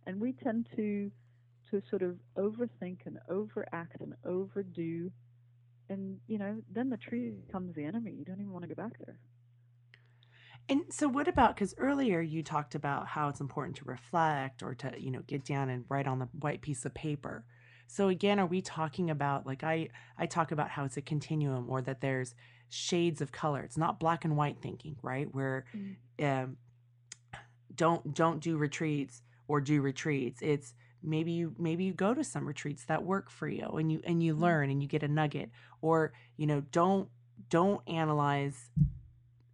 And 0.07 0.21
we 0.21 0.33
tend 0.33 0.69
to 0.77 1.11
to 1.71 1.83
sort 1.91 2.03
of 2.03 2.17
overthink 2.39 2.99
and 3.07 3.19
overact 3.29 4.01
and 4.01 4.15
overdo 4.25 5.11
and 5.89 6.19
you 6.29 6.39
know 6.39 6.59
then 6.73 6.91
the 6.91 6.97
tree 6.97 7.33
becomes 7.45 7.75
the 7.75 7.83
enemy 7.83 8.13
you 8.17 8.25
don't 8.25 8.39
even 8.39 8.53
want 8.53 8.63
to 8.63 8.73
go 8.73 8.81
back 8.81 8.93
there 9.05 9.19
and 10.69 10.83
so 10.91 11.09
what 11.09 11.27
about 11.27 11.57
because 11.57 11.75
earlier 11.77 12.21
you 12.21 12.41
talked 12.41 12.77
about 12.77 13.09
how 13.09 13.29
it's 13.29 13.41
important 13.41 13.77
to 13.77 13.85
reflect 13.85 14.63
or 14.63 14.77
to 14.77 14.93
you 14.97 15.11
know 15.11 15.23
get 15.27 15.45
down 15.45 15.69
and 15.69 15.85
write 15.89 16.07
on 16.07 16.21
the 16.21 16.29
white 16.39 16.63
piece 16.63 16.85
of 16.85 16.95
paper 16.95 17.45
so 17.87 18.09
again, 18.09 18.39
are 18.39 18.47
we 18.47 18.61
talking 18.63 19.11
about 19.11 19.47
like 19.47 19.63
I 19.65 19.89
I 20.19 20.27
talk 20.27 20.53
about 20.53 20.71
how 20.71 20.85
it's 20.85 20.97
a 20.97 21.03
continuum 21.03 21.69
or 21.69 21.81
that 21.83 22.01
there's 22.01 22.35
shades 22.69 23.21
of 23.21 23.33
color. 23.33 23.63
It's 23.63 23.77
not 23.79 24.01
black 24.01 24.25
and 24.25 24.37
white 24.37 24.59
thinking, 24.61 24.97
right? 25.03 25.33
Where 25.33 25.65
mm. 25.75 25.97
um, 26.21 26.57
don't 27.75 28.15
don't 28.15 28.41
do 28.41 28.57
retreats 28.57 29.23
or 29.49 29.61
do 29.61 29.81
retreats. 29.81 30.41
It's 30.43 30.75
maybe 31.03 31.33
you 31.33 31.55
maybe 31.59 31.85
you 31.85 31.93
go 31.93 32.15
to 32.15 32.25
some 32.25 32.47
retreats 32.47 32.85
that 32.87 33.05
work 33.05 33.31
for 33.31 33.49
you 33.49 33.67
and 33.67 33.93
you 33.93 34.01
and 34.05 34.23
you 34.23 34.35
Mhm. 34.35 34.41
learn 34.41 34.71
and 34.71 34.83
you 34.83 34.89
get 34.89 35.03
a 35.03 35.09
nugget 35.09 35.51
or 35.81 36.13
you 36.37 36.47
know 36.47 36.63
don't 36.73 37.09
don't 37.51 37.81
analyze 37.87 38.71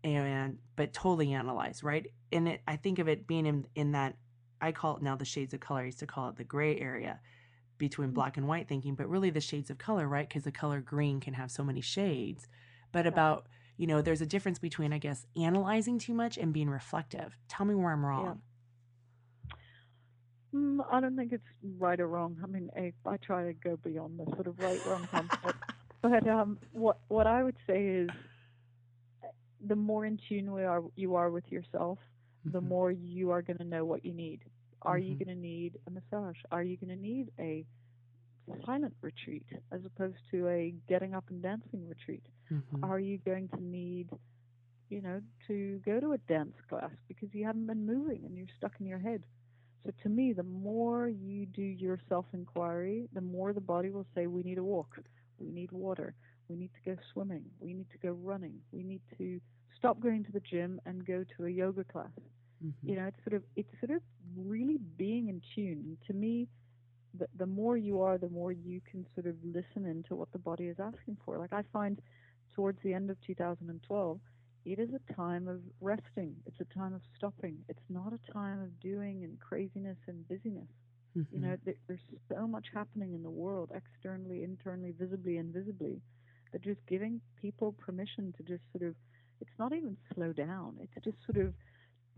and 0.04 0.58
but 0.76 0.92
totally 0.92 1.32
analyze 1.32 1.82
right 1.82 2.06
and 2.30 2.48
it 2.48 2.62
i 2.66 2.76
think 2.76 2.98
of 2.98 3.08
it 3.08 3.26
being 3.26 3.44
in 3.44 3.66
in 3.74 3.92
that 3.92 4.16
i 4.60 4.72
call 4.72 4.96
it 4.96 5.02
now 5.02 5.14
the 5.16 5.24
shades 5.24 5.52
of 5.52 5.60
color 5.60 5.80
i 5.80 5.84
used 5.84 5.98
to 5.98 6.06
call 6.06 6.28
it 6.28 6.36
the 6.36 6.44
gray 6.44 6.78
area 6.78 7.20
between 7.78 8.10
Mhm. 8.10 8.14
black 8.14 8.36
and 8.36 8.46
white 8.48 8.68
thinking 8.68 8.94
but 8.94 9.08
really 9.08 9.30
the 9.30 9.40
shades 9.40 9.70
of 9.70 9.78
color 9.78 10.06
right 10.08 10.28
because 10.28 10.44
the 10.44 10.52
color 10.52 10.80
green 10.80 11.20
can 11.20 11.34
have 11.34 11.50
so 11.50 11.64
many 11.64 11.80
shades 11.80 12.48
but 12.92 13.04
Yeah. 13.04 13.10
about 13.10 13.46
you 13.76 13.86
know 13.86 14.00
there's 14.02 14.20
a 14.20 14.26
difference 14.26 14.58
between 14.58 14.92
i 14.92 14.98
guess 14.98 15.26
analyzing 15.36 15.98
too 15.98 16.14
much 16.14 16.36
and 16.38 16.52
being 16.52 16.70
reflective 16.70 17.36
tell 17.48 17.66
me 17.66 17.74
where 17.74 17.92
i'm 17.92 18.04
wrong 18.04 18.40
Mm, 20.54 20.80
I 20.90 21.00
don't 21.00 21.16
think 21.16 21.32
it's 21.32 21.46
right 21.78 21.98
or 21.98 22.08
wrong. 22.08 22.36
I 22.42 22.46
mean, 22.46 22.68
I, 22.76 22.92
I 23.08 23.16
try 23.16 23.44
to 23.46 23.54
go 23.54 23.76
beyond 23.76 24.18
the 24.18 24.26
sort 24.34 24.46
of 24.46 24.58
right 24.58 24.78
wrong 24.84 25.08
concept. 25.10 25.58
but 26.02 26.28
um, 26.28 26.58
what 26.72 26.98
what 27.08 27.26
I 27.26 27.42
would 27.42 27.56
say 27.66 27.86
is, 27.86 28.10
the 29.66 29.76
more 29.76 30.04
in 30.04 30.18
tune 30.28 30.52
we 30.52 30.62
are 30.64 30.82
you 30.94 31.14
are 31.14 31.30
with 31.30 31.50
yourself, 31.50 31.98
the 32.44 32.60
Mhm. 32.60 32.68
more 32.68 32.90
you 32.90 33.30
are 33.30 33.40
going 33.40 33.58
to 33.58 33.64
know 33.64 33.84
what 33.84 34.04
you 34.04 34.12
need. 34.12 34.40
Are 34.82 34.98
you 34.98 35.14
Mhm. 35.14 35.16
going 35.16 35.28
to 35.34 35.40
need 35.40 35.78
a 35.86 35.90
massage? 35.90 36.36
Are 36.50 36.62
you 36.62 36.76
going 36.76 36.94
to 36.96 37.02
need 37.02 37.30
a 37.38 37.64
silent 38.66 38.94
retreat 39.02 39.46
as 39.72 39.80
opposed 39.84 40.18
to 40.30 40.48
a 40.48 40.74
getting 40.88 41.14
up 41.14 41.24
and 41.30 41.42
dancing 41.42 41.88
retreat? 41.88 42.24
Mhm. 42.50 42.90
Are 42.90 43.00
you 43.00 43.18
going 43.24 43.48
to 43.48 43.62
need, 43.62 44.08
you 44.90 45.00
know, 45.02 45.20
to 45.48 45.80
go 45.84 46.00
to 46.00 46.12
a 46.12 46.18
dance 46.18 46.54
class 46.68 46.90
because 47.08 47.28
you 47.32 47.44
haven't 47.44 47.66
been 47.66 47.86
moving 47.86 48.22
and 48.24 48.36
you're 48.36 48.46
stuck 48.56 48.72
in 48.80 48.86
your 48.86 48.98
head? 48.98 49.24
So 49.84 49.92
to 50.02 50.08
me, 50.08 50.32
the 50.32 50.42
more 50.44 51.08
you 51.08 51.46
do 51.46 51.62
your 51.62 51.98
self-inquiry, 52.08 53.08
the 53.12 53.20
more 53.20 53.52
the 53.52 53.60
body 53.60 53.90
will 53.90 54.06
say, 54.14 54.26
we 54.26 54.42
need 54.42 54.58
a 54.58 54.64
walk, 54.64 54.98
we 55.38 55.50
need 55.50 55.72
water, 55.72 56.14
we 56.48 56.56
need 56.56 56.70
to 56.74 56.90
go 56.90 56.96
swimming, 57.12 57.44
we 57.60 57.74
need 57.74 57.90
to 57.90 57.98
go 57.98 58.12
running, 58.12 58.60
we 58.72 58.82
need 58.82 59.00
to 59.18 59.40
stop 59.76 60.00
going 60.00 60.24
to 60.24 60.32
the 60.32 60.40
gym 60.40 60.80
and 60.86 61.04
go 61.06 61.24
to 61.36 61.46
a 61.46 61.50
yoga 61.50 61.84
class. 61.84 62.10
Mhm. 62.62 62.92
You 62.92 62.96
know, 62.96 63.06
it's 63.06 63.22
sort 63.24 63.34
of 63.34 63.44
it's 63.56 63.70
sort 63.80 63.96
of 63.96 64.02
really 64.36 64.78
being 64.96 65.28
in 65.28 65.40
tune. 65.54 65.98
To 66.06 66.12
me, 66.14 66.48
the 67.14 67.26
the 67.36 67.46
more 67.46 67.76
you 67.76 68.00
are, 68.02 68.18
the 68.18 68.28
more 68.28 68.52
you 68.52 68.80
can 68.90 69.06
sort 69.14 69.26
of 69.26 69.36
listen 69.44 69.86
into 69.86 70.14
what 70.16 70.30
the 70.32 70.38
body 70.38 70.66
is 70.66 70.78
asking 70.80 71.18
for. 71.24 71.38
Like 71.38 71.52
I 71.52 71.62
find 71.72 72.00
towards 72.54 72.78
the 72.82 72.94
end 72.94 73.10
of 73.10 73.16
2012, 73.26 74.20
it 74.64 74.78
is 74.78 74.90
a 74.94 75.14
time 75.14 75.48
of 75.48 75.60
resting. 75.80 76.36
It's 76.46 76.60
a 76.60 76.74
time 76.78 76.94
of 76.94 77.02
stopping. 77.16 77.58
It's 77.68 77.88
not 77.88 78.12
a 78.12 78.32
time 78.32 78.60
of 78.62 78.80
doing 78.80 79.24
and 79.24 79.38
craziness 79.40 79.98
and 80.08 80.26
busyness. 80.28 80.68
You 81.32 81.40
Mhm. 81.40 81.42
know, 81.42 81.56
there, 81.64 81.74
there's 81.88 82.00
so 82.28 82.46
much 82.46 82.66
happening 82.74 83.14
in 83.14 83.22
the 83.22 83.30
world, 83.30 83.70
externally, 83.74 84.42
internally, 84.44 84.92
visibly, 84.98 85.38
invisibly, 85.38 86.02
that 86.52 86.62
just 86.62 86.80
giving 86.86 87.20
people 87.40 87.72
permission 87.72 88.32
to 88.36 88.42
just 88.42 88.62
sort 88.72 88.88
of, 88.88 88.94
it's 89.40 89.58
not 89.58 89.72
even 89.72 89.96
slow 90.14 90.32
down. 90.32 90.76
It's 90.80 91.04
just 91.04 91.16
sort 91.24 91.44
of, 91.44 91.54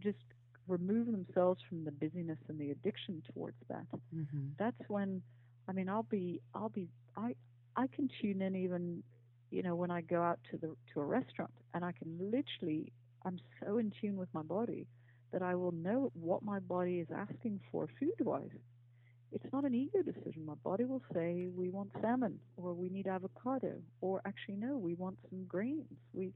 just 0.01 0.19
remove 0.67 1.07
themselves 1.11 1.61
from 1.69 1.85
the 1.85 1.93
busyness 1.93 2.39
and 2.49 2.59
the 2.59 2.71
addiction 2.71 3.23
towards 3.33 3.57
that. 3.69 3.87
Mhm. 4.15 4.57
That's 4.59 4.89
when, 4.89 5.23
I 5.69 5.73
mean, 5.73 5.89
I'll 5.89 6.05
be, 6.05 6.41
I'll 6.55 6.69
be, 6.71 6.89
I, 7.17 7.35
I 7.77 7.87
can 7.89 8.09
tune 8.21 8.43
in 8.43 8.57
even, 8.57 9.03
you 9.51 9.63
know, 9.63 9.75
when 9.77 9.91
I 9.91 10.01
go 10.03 10.23
out 10.23 10.39
to 10.51 10.57
the 10.57 10.75
to 10.93 11.01
a 11.01 11.05
restaurant, 11.05 11.51
and 11.75 11.85
I 11.85 11.93
can 11.93 12.19
literally, 12.31 12.93
I'm 13.25 13.39
so 13.61 13.79
in 13.79 13.93
tune 14.01 14.17
with 14.17 14.33
my 14.33 14.43
body 14.43 14.87
that 15.33 15.43
I 15.43 15.55
will 15.55 15.73
know 15.73 16.11
what 16.15 16.43
my 16.43 16.61
body 16.61 17.01
is 17.01 17.09
asking 17.11 17.61
for 17.71 17.89
food-wise 17.99 18.51
it's 19.33 19.53
not 19.53 19.65
an 19.65 19.75
ego 19.75 20.01
decision. 20.03 20.45
My 20.47 20.55
body 20.63 20.85
will 20.85 21.03
say 21.13 21.49
we 21.55 21.69
want 21.71 21.91
salmon 22.01 22.39
or 22.57 22.73
we 22.73 22.89
need 22.89 23.07
avocado 23.09 23.75
or 24.01 24.21
actually 24.25 24.57
no, 24.57 24.79
we 24.79 24.95
want 24.95 25.19
some 25.29 25.45
grains. 25.47 25.87
We 26.13 26.33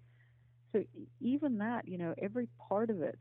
so 0.72 0.82
even 1.20 1.58
that, 1.58 1.88
you 1.88 1.96
know, 1.98 2.14
every 2.20 2.48
part 2.68 2.90
of 2.90 3.00
it, 3.02 3.18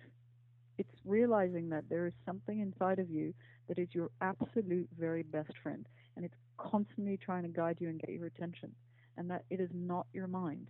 it's 0.78 0.94
realizing 1.06 1.70
that 1.70 1.84
there 1.90 2.08
is 2.08 2.14
something 2.26 2.60
inside 2.60 3.00
of 3.00 3.10
you 3.10 3.34
that 3.68 3.80
is 3.80 3.88
your 3.92 4.10
absolute 4.22 4.88
very 5.00 5.24
best 5.24 5.52
friend 5.62 5.86
and 6.16 6.26
it's 6.26 6.36
constantly 6.58 7.18
trying 7.18 7.44
to 7.44 7.50
guide 7.50 7.78
you 7.80 7.90
and 7.90 8.00
get 8.00 8.12
your 8.12 8.28
attention 8.28 8.72
and 9.18 9.30
that 9.30 9.44
it 9.50 9.60
is 9.60 9.70
not 9.74 10.06
your 10.14 10.28
mind 10.28 10.68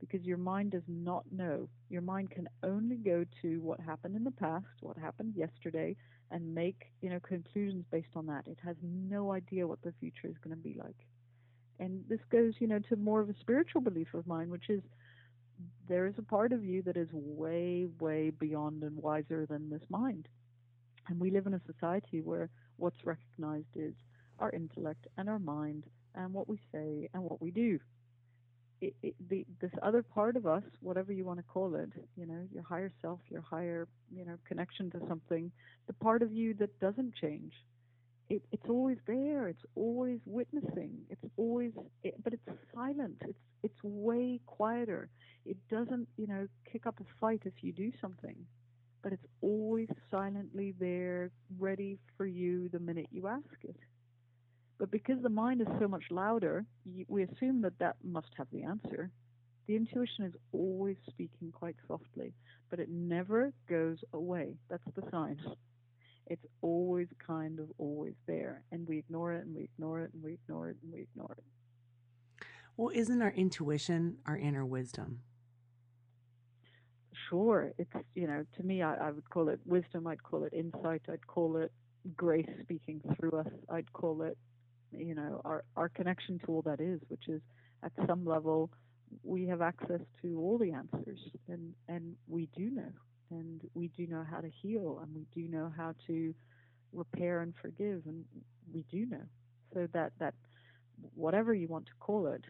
because 0.00 0.24
your 0.24 0.38
mind 0.38 0.70
does 0.70 0.82
not 0.86 1.24
know. 1.32 1.68
Your 1.88 2.02
mind 2.02 2.30
can 2.30 2.48
only 2.62 2.96
go 2.96 3.24
to 3.42 3.60
what 3.60 3.80
happened 3.80 4.16
in 4.16 4.24
the 4.24 4.30
past, 4.30 4.66
what 4.80 4.96
happened 4.96 5.34
yesterday, 5.36 5.96
and 6.30 6.54
make 6.54 6.92
you 7.00 7.10
know 7.10 7.20
conclusions 7.20 7.84
based 7.90 8.14
on 8.14 8.26
that. 8.26 8.46
It 8.46 8.58
has 8.64 8.76
no 8.82 9.32
idea 9.32 9.66
what 9.66 9.82
the 9.82 9.92
future 9.98 10.28
is 10.28 10.36
going 10.42 10.56
to 10.56 10.62
be 10.62 10.76
like. 10.78 10.96
And 11.80 12.04
this 12.08 12.20
goes, 12.30 12.54
you 12.58 12.66
know, 12.66 12.80
to 12.88 12.96
more 12.96 13.20
of 13.20 13.28
a 13.28 13.34
spiritual 13.40 13.80
belief 13.80 14.12
of 14.14 14.26
mine, 14.26 14.50
which 14.50 14.68
is 14.68 14.82
there 15.88 16.06
is 16.06 16.14
a 16.18 16.22
part 16.22 16.52
of 16.52 16.64
you 16.64 16.82
that 16.82 16.96
is 16.96 17.08
way, 17.12 17.86
way 18.00 18.30
beyond 18.30 18.82
and 18.82 18.96
wiser 18.96 19.46
than 19.46 19.70
this 19.70 19.82
mind. 19.88 20.28
And 21.08 21.18
we 21.18 21.30
live 21.30 21.46
in 21.46 21.54
a 21.54 21.60
society 21.66 22.20
where 22.20 22.50
what's 22.76 23.04
recognized 23.04 23.74
is 23.74 23.94
our 24.38 24.50
intellect 24.50 25.06
and 25.16 25.28
our 25.28 25.38
mind 25.38 25.84
and 26.14 26.32
what 26.32 26.48
we 26.48 26.58
say 26.72 27.08
and 27.14 27.22
what 27.22 27.40
we 27.40 27.50
do. 27.50 27.78
It, 28.80 28.94
it, 29.02 29.14
the, 29.28 29.44
this 29.60 29.72
other 29.82 30.02
part 30.02 30.36
of 30.36 30.46
us, 30.46 30.62
whatever 30.80 31.12
you 31.12 31.24
want 31.24 31.40
to 31.40 31.44
call 31.44 31.74
it, 31.74 31.90
you 32.16 32.26
know, 32.26 32.46
your 32.52 32.62
higher 32.62 32.92
self, 33.02 33.18
your 33.28 33.40
higher, 33.40 33.88
you 34.14 34.24
know, 34.24 34.38
connection 34.46 34.90
to 34.92 35.00
something, 35.08 35.50
the 35.88 35.92
part 35.94 36.22
of 36.22 36.32
you 36.32 36.54
that 36.54 36.78
doesn't 36.78 37.14
change, 37.16 37.52
it, 38.28 38.42
it's 38.52 38.68
always 38.68 38.98
there. 39.06 39.48
It's 39.48 39.64
always 39.74 40.20
witnessing. 40.26 40.92
It's 41.10 41.24
always, 41.36 41.72
it, 42.02 42.22
but 42.22 42.32
it's 42.34 42.58
silent. 42.74 43.16
It's 43.22 43.38
it's 43.62 43.82
way 43.82 44.40
quieter. 44.46 45.08
It 45.44 45.56
doesn't, 45.68 46.08
you 46.16 46.26
know, 46.26 46.46
kick 46.70 46.86
up 46.86 47.00
a 47.00 47.04
fight 47.20 47.42
if 47.44 47.54
you 47.60 47.72
do 47.72 47.90
something, 48.00 48.36
but 49.02 49.12
it's 49.12 49.26
always 49.40 49.88
silently 50.10 50.74
there, 50.78 51.30
ready 51.58 51.98
for 52.16 52.26
you 52.26 52.68
the 52.68 52.78
minute 52.78 53.08
you 53.10 53.26
ask 53.26 53.64
it. 53.64 53.76
But 54.78 54.90
because 54.92 55.20
the 55.22 55.28
mind 55.28 55.60
is 55.60 55.66
so 55.80 55.88
much 55.88 56.04
louder, 56.10 56.64
you, 56.84 57.04
we 57.08 57.24
assume 57.24 57.62
that 57.62 57.78
that 57.80 57.96
must 58.04 58.28
have 58.36 58.46
the 58.52 58.62
answer. 58.62 59.10
The 59.66 59.74
intuition 59.76 60.24
is 60.24 60.34
always 60.52 60.96
speaking 61.08 61.52
quite 61.52 61.76
softly, 61.88 62.32
but 62.70 62.78
it 62.78 62.88
never 62.88 63.52
goes 63.68 63.98
away. 64.12 64.54
That's 64.70 64.84
the 64.94 65.02
sign. 65.10 65.36
It's 66.28 66.44
always 66.62 67.08
kind 67.26 67.58
of 67.58 67.68
always 67.78 68.14
there, 68.26 68.62
and 68.70 68.86
we 68.86 68.98
ignore 68.98 69.32
it, 69.32 69.44
and 69.46 69.54
we 69.54 69.64
ignore 69.64 70.00
it, 70.00 70.12
and 70.12 70.22
we 70.22 70.34
ignore 70.34 70.68
it, 70.70 70.76
and 70.82 70.92
we 70.92 71.00
ignore 71.00 71.34
it. 71.36 71.44
Well, 72.76 72.90
isn't 72.94 73.22
our 73.22 73.32
intuition 73.32 74.18
our 74.26 74.36
inner 74.36 74.64
wisdom? 74.64 75.20
Sure, 77.28 77.72
it's 77.78 77.90
you 78.14 78.26
know, 78.26 78.44
to 78.56 78.62
me, 78.62 78.82
I, 78.82 79.08
I 79.08 79.10
would 79.10 79.28
call 79.28 79.48
it 79.48 79.60
wisdom. 79.64 80.06
I'd 80.06 80.22
call 80.22 80.44
it 80.44 80.52
insight. 80.52 81.02
I'd 81.10 81.26
call 81.26 81.56
it 81.56 81.72
grace 82.16 82.48
speaking 82.62 83.00
through 83.18 83.32
us. 83.32 83.48
I'd 83.70 83.92
call 83.92 84.22
it, 84.22 84.38
you 84.92 85.14
know, 85.14 85.40
our 85.44 85.64
our 85.76 85.88
connection 85.88 86.38
to 86.40 86.52
all 86.52 86.62
that 86.62 86.80
is, 86.80 87.00
which 87.08 87.28
is 87.28 87.42
at 87.82 87.92
some 88.06 88.24
level 88.24 88.70
we 89.22 89.46
have 89.46 89.60
access 89.60 90.00
to 90.22 90.38
all 90.38 90.58
the 90.58 90.72
answers, 90.72 91.20
and 91.48 91.74
and 91.88 92.14
we 92.28 92.48
do 92.56 92.70
know, 92.70 92.92
and 93.30 93.60
we 93.74 93.88
do 93.88 94.06
know 94.06 94.24
how 94.28 94.40
to 94.40 94.50
heal, 94.62 95.00
and 95.02 95.14
we 95.14 95.26
do 95.34 95.48
know 95.48 95.72
how 95.76 95.94
to 96.06 96.34
repair 96.92 97.40
and 97.40 97.54
forgive, 97.60 98.02
and 98.06 98.24
we 98.72 98.84
do 98.90 99.06
know. 99.06 99.24
So 99.74 99.88
that 99.92 100.12
that 100.18 100.34
whatever 101.14 101.54
you 101.54 101.68
want 101.68 101.86
to 101.86 101.92
call 102.00 102.26
it, 102.28 102.44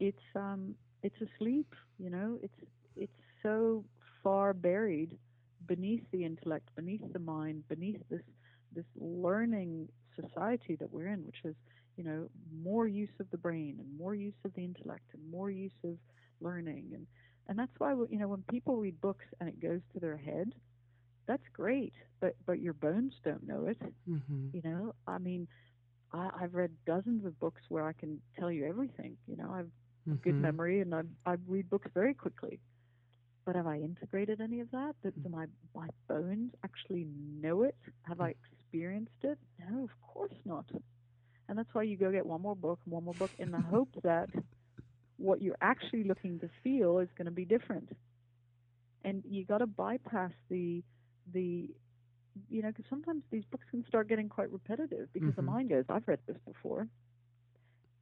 it's 0.00 0.22
um 0.34 0.74
it's 1.02 1.16
asleep. 1.20 1.74
You 1.98 2.10
know, 2.10 2.38
it's 2.42 2.54
it's 2.96 3.12
so 3.42 3.84
far 4.22 4.52
buried 4.52 5.18
beneath 5.66 6.04
the 6.12 6.24
intellect, 6.24 6.68
beneath 6.76 7.02
the 7.12 7.18
mind, 7.18 7.64
beneath 7.68 8.00
this 8.10 8.22
this 8.74 8.84
learning 8.96 9.88
society 10.20 10.76
that 10.76 10.90
we're 10.92 11.08
in, 11.08 11.24
which 11.24 11.40
is 11.44 11.54
you 11.96 12.04
know 12.04 12.28
more 12.62 12.86
use 12.86 13.14
of 13.20 13.30
the 13.30 13.38
brain 13.38 13.76
and 13.78 13.98
more 13.98 14.14
use 14.14 14.34
of 14.44 14.52
the 14.54 14.64
intellect 14.64 15.04
and 15.12 15.30
more 15.30 15.50
use 15.50 15.72
of 15.84 15.96
learning 16.40 16.90
and 16.94 17.06
and 17.48 17.58
that's 17.58 17.72
why 17.78 17.92
you 18.10 18.18
know 18.18 18.28
when 18.28 18.42
people 18.50 18.76
read 18.76 19.00
books 19.00 19.24
and 19.40 19.48
it 19.48 19.60
goes 19.60 19.80
to 19.92 20.00
their 20.00 20.16
head, 20.16 20.52
that's 21.26 21.42
great, 21.52 21.92
but 22.20 22.34
but 22.46 22.60
your 22.60 22.74
bones 22.74 23.14
don't 23.24 23.46
know 23.46 23.66
it. 23.66 23.80
Mm-hmm. 24.08 24.48
You 24.52 24.62
know, 24.64 24.94
I 25.06 25.18
mean, 25.18 25.46
I, 26.12 26.30
I've 26.40 26.54
read 26.54 26.70
dozens 26.86 27.24
of 27.24 27.38
books 27.40 27.62
where 27.68 27.86
I 27.86 27.92
can 27.92 28.20
tell 28.38 28.50
you 28.50 28.66
everything. 28.66 29.16
You 29.26 29.36
know, 29.36 29.50
I've 29.52 29.70
good 30.22 30.38
Mm-hmm. 30.38 30.40
memory 30.40 30.80
and 30.80 30.94
I 30.94 31.02
I 31.26 31.36
read 31.46 31.68
books 31.70 31.90
very 31.94 32.14
quickly. 32.14 32.60
But 33.44 33.56
have 33.56 33.66
I 33.66 33.78
integrated 33.78 34.40
any 34.40 34.60
of 34.60 34.70
that? 34.72 34.94
Do, 35.02 35.12
do 35.22 35.28
my 35.28 35.46
my 35.74 35.88
bones 36.08 36.52
actually 36.64 37.06
know 37.40 37.62
it? 37.62 37.76
Have 38.02 38.20
I 38.20 38.34
experienced 38.52 39.22
it? 39.22 39.38
No, 39.58 39.84
of 39.84 39.90
course 40.02 40.34
not. 40.44 40.66
And 41.48 41.58
that's 41.58 41.72
why 41.74 41.82
you 41.82 41.96
go 41.96 42.10
get 42.10 42.26
one 42.26 42.42
more 42.42 42.56
book 42.56 42.80
and 42.84 42.92
one 42.92 43.04
more 43.04 43.14
book 43.14 43.32
in 43.38 43.50
the 43.50 43.60
hope 43.60 43.90
that 44.02 44.30
what 45.22 45.42
you're 45.42 45.58
actually 45.62 46.04
looking 46.04 46.40
to 46.40 46.50
feel 46.64 46.98
is 46.98 47.08
going 47.16 47.26
to 47.26 47.32
be 47.32 47.46
different. 47.46 47.90
And 49.04 49.22
you 49.24 49.44
got 49.44 49.58
to 49.58 49.66
bypass 49.66 50.32
the 50.50 50.82
the 51.32 51.68
you 52.48 52.62
know 52.62 52.68
because 52.68 52.84
sometimes 52.88 53.22
these 53.30 53.44
books 53.50 53.64
can 53.70 53.84
start 53.86 54.08
getting 54.08 54.28
quite 54.28 54.50
repetitive 54.52 55.08
because 55.12 55.34
the 55.36 55.42
Mhm. 55.42 55.54
mind 55.54 55.70
goes 55.70 55.84
i've 55.88 56.06
read 56.08 56.20
this 56.26 56.36
before 56.46 56.88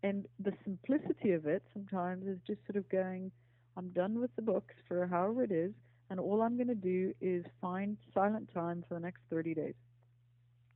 and 0.03 0.27
the 0.41 0.53
simplicity 0.65 1.33
of 1.33 1.47
it 1.47 1.63
sometimes 1.73 2.27
is 2.27 2.39
just 2.47 2.61
sort 2.67 2.77
of 2.77 2.89
going 2.91 3.31
i'm 3.77 3.91
done 3.91 4.21
with 4.21 4.35
the 4.37 4.43
books 4.43 4.75
for 4.89 5.07
however 5.07 5.43
it 5.45 5.53
is 5.53 5.73
and 6.11 6.21
all 6.21 6.43
i'm 6.43 6.57
going 6.57 6.69
to 6.69 6.75
do 6.75 7.13
is 7.21 7.45
find 7.61 7.97
silent 8.15 8.49
time 8.53 8.85
for 8.89 8.95
the 8.95 9.01
next 9.01 9.21
30 9.31 9.55
days 9.55 9.75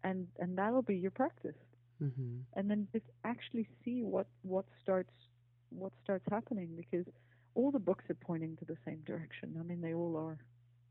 and 0.04 0.26
and 0.38 0.56
that'll 0.58 0.82
be 0.82 0.96
your 0.96 1.10
practice 1.10 1.56
hmm 2.00 2.46
and 2.54 2.70
then 2.70 2.86
just 2.92 3.04
actually 3.24 3.66
see 3.84 4.02
what 4.02 4.26
what 4.42 4.64
starts 4.82 5.12
what 5.78 5.92
starts 6.02 6.24
happening 6.30 6.70
because 6.76 7.06
all 7.54 7.70
the 7.70 7.78
books 7.78 8.04
are 8.10 8.14
pointing 8.14 8.56
to 8.56 8.64
the 8.64 8.76
same 8.84 9.00
direction. 9.06 9.56
I 9.58 9.62
mean, 9.62 9.80
they 9.80 9.94
all 9.94 10.16
are. 10.16 10.38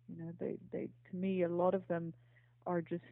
You 0.09 0.17
know, 0.23 0.31
they 0.39 0.57
they 0.71 0.89
to 1.11 1.15
me 1.15 1.43
a 1.43 1.49
lot 1.49 1.73
of 1.73 1.87
them 1.87 2.13
are 2.65 2.81
just 2.81 3.03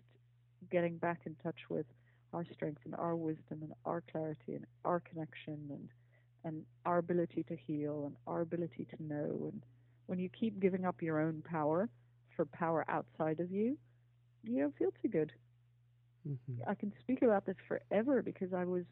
getting 0.71 0.97
back 0.97 1.21
in 1.25 1.35
touch 1.43 1.59
with 1.69 1.85
our 2.33 2.45
strength 2.53 2.81
and 2.85 2.95
our 2.95 3.15
wisdom 3.15 3.61
and 3.63 3.73
our 3.85 4.01
clarity 4.11 4.55
and 4.55 4.65
our 4.85 4.99
connection 4.99 5.59
and 5.71 5.89
and 6.43 6.63
our 6.85 6.97
ability 6.99 7.43
to 7.43 7.55
heal 7.55 8.03
and 8.07 8.15
our 8.27 8.41
ability 8.41 8.85
to 8.95 9.03
know 9.03 9.49
and 9.51 9.63
when 10.07 10.19
you 10.19 10.29
keep 10.29 10.59
giving 10.59 10.85
up 10.85 11.01
your 11.01 11.19
own 11.19 11.41
power 11.43 11.89
for 12.35 12.45
power 12.45 12.85
outside 12.89 13.39
of 13.39 13.51
you, 13.51 13.77
you 14.43 14.59
don't 14.61 14.77
feel 14.77 14.91
too 15.01 15.09
good. 15.09 15.31
hmm 16.23 16.61
I 16.67 16.75
can 16.75 16.93
speak 17.01 17.21
about 17.21 17.45
this 17.45 17.57
forever 17.67 18.21
because 18.21 18.53
I 18.53 18.65
was 18.65 18.83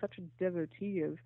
such 0.00 0.18
a 0.18 0.22
devotee 0.42 1.00
of, 1.02 1.18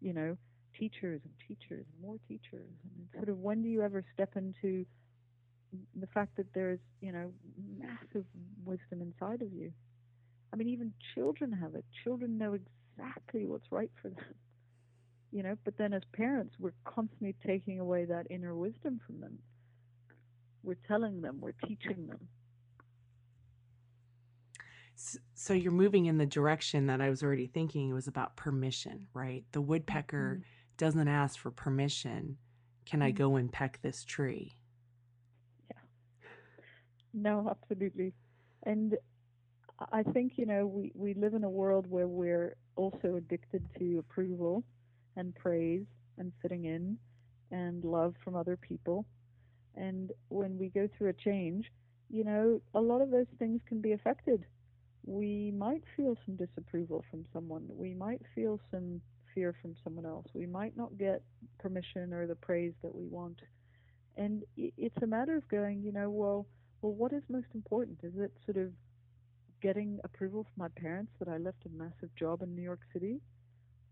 you 0.00 0.12
know, 0.12 0.36
teachers 0.78 1.20
and 1.24 1.32
teachers 1.46 1.84
and 1.92 2.02
more 2.02 2.16
teachers. 2.28 2.68
And 2.82 3.08
sort 3.14 3.28
of 3.28 3.38
when 3.38 3.62
do 3.62 3.68
you 3.68 3.82
ever 3.82 4.04
step 4.14 4.36
into 4.36 4.84
the 5.98 6.06
fact 6.08 6.36
that 6.36 6.46
there's, 6.54 6.78
you 7.00 7.12
know, 7.12 7.30
massive 7.78 8.24
wisdom 8.64 9.02
inside 9.02 9.42
of 9.42 9.52
you? 9.52 9.72
I 10.52 10.56
mean, 10.56 10.68
even 10.68 10.92
children 11.14 11.52
have 11.52 11.74
it. 11.74 11.84
Children 12.04 12.38
know 12.38 12.54
exactly 12.54 13.46
what's 13.46 13.70
right 13.70 13.90
for 14.00 14.08
them. 14.10 14.24
You 15.32 15.42
know, 15.42 15.58
but 15.64 15.76
then 15.76 15.92
as 15.92 16.02
parents, 16.14 16.54
we're 16.58 16.72
constantly 16.84 17.34
taking 17.44 17.80
away 17.80 18.04
that 18.06 18.28
inner 18.30 18.54
wisdom 18.54 19.00
from 19.04 19.20
them. 19.20 19.38
We're 20.62 20.78
telling 20.86 21.20
them, 21.20 21.38
we're 21.40 21.52
teaching 21.66 22.06
them. 22.06 22.20
So 25.34 25.52
you're 25.52 25.72
moving 25.72 26.06
in 26.06 26.16
the 26.16 26.26
direction 26.26 26.86
that 26.86 27.00
I 27.00 27.10
was 27.10 27.22
already 27.22 27.46
thinking. 27.46 27.90
It 27.90 27.92
was 27.92 28.08
about 28.08 28.36
permission, 28.36 29.08
right? 29.12 29.44
The 29.52 29.60
woodpecker 29.60 30.38
mm-hmm. 30.38 30.42
Doesn't 30.76 31.08
ask 31.08 31.38
for 31.38 31.50
permission. 31.50 32.38
Can 32.84 33.02
I 33.02 33.10
Mhm. 33.10 33.12
go 33.12 33.36
and 33.36 33.52
peck 33.52 33.80
this 33.82 34.04
tree? 34.04 34.56
Yeah. 35.70 35.80
No, 37.12 37.48
absolutely. 37.50 38.12
And 38.64 38.96
I 39.92 40.02
think, 40.02 40.34
you 40.38 40.46
know, 40.46 40.66
we, 40.66 40.92
we 40.94 41.14
live 41.14 41.34
in 41.34 41.44
a 41.44 41.50
world 41.50 41.86
where 41.88 42.08
we're 42.08 42.56
also 42.76 43.16
addicted 43.16 43.62
to 43.78 43.98
approval 43.98 44.64
and 45.16 45.34
praise 45.34 45.84
and 46.18 46.32
fitting 46.42 46.64
in 46.64 46.98
and 47.50 47.84
love 47.84 48.14
from 48.24 48.36
other 48.36 48.56
people. 48.56 49.06
And 49.76 50.12
when 50.28 50.58
we 50.58 50.68
go 50.68 50.88
through 50.96 51.10
a 51.10 51.12
change, 51.14 51.70
you 52.10 52.24
know, 52.24 52.60
a 52.74 52.80
lot 52.80 53.00
of 53.00 53.10
those 53.10 53.26
things 53.38 53.60
can 53.66 53.80
be 53.80 53.92
affected. 53.92 54.44
We 55.04 55.52
might 55.52 55.84
feel 55.96 56.16
some 56.24 56.36
disapproval 56.36 57.04
from 57.10 57.24
someone. 57.32 57.68
We 57.68 57.94
might 57.94 58.22
feel 58.34 58.60
some 58.70 59.00
fear 59.36 59.54
from 59.60 59.76
someone 59.84 60.06
else. 60.06 60.26
We 60.34 60.46
might 60.46 60.76
not 60.76 60.98
get 60.98 61.22
permission 61.60 62.12
or 62.12 62.26
the 62.26 62.34
praise 62.34 62.72
that 62.82 62.92
we 62.92 63.06
want. 63.06 63.38
And 64.16 64.42
it's 64.56 65.02
a 65.02 65.06
matter 65.06 65.36
of 65.36 65.46
going, 65.48 65.82
you 65.82 65.92
know, 65.92 66.08
well, 66.10 66.46
well, 66.80 66.92
what 66.92 67.12
is 67.12 67.22
most 67.28 67.48
important? 67.54 67.98
Is 68.02 68.14
it 68.16 68.32
sort 68.46 68.56
of 68.56 68.72
getting 69.62 70.00
approval 70.04 70.44
from 70.44 70.64
my 70.64 70.68
parents 70.80 71.12
that 71.18 71.28
I 71.28 71.36
left 71.36 71.58
a 71.66 71.68
massive 71.68 72.14
job 72.18 72.42
in 72.42 72.56
New 72.56 72.62
York 72.62 72.80
City? 72.92 73.20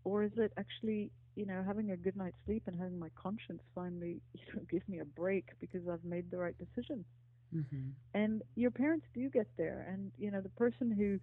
Or 0.03 0.23
is 0.23 0.31
it 0.37 0.51
actually, 0.57 1.11
you 1.35 1.45
know, 1.45 1.63
having 1.65 1.91
a 1.91 1.97
good 1.97 2.17
night's 2.17 2.37
sleep 2.45 2.63
and 2.65 2.75
having 2.75 2.99
my 2.99 3.09
conscience 3.21 3.61
finally, 3.75 4.19
you 4.33 4.41
know, 4.55 4.61
give 4.69 4.87
me 4.89 4.99
a 4.99 5.05
break 5.05 5.45
because 5.61 5.81
I've 5.87 6.03
made 6.03 6.31
the 6.31 6.37
right 6.37 6.55
decision? 6.57 7.05
Mm-hmm. 7.55 7.89
And 8.15 8.41
your 8.55 8.71
parents 8.71 9.05
do 9.13 9.29
get 9.29 9.47
there. 9.57 9.87
And, 9.87 10.11
you 10.17 10.31
know, 10.31 10.41
the 10.41 10.49
person 10.49 10.91
who 10.91 11.19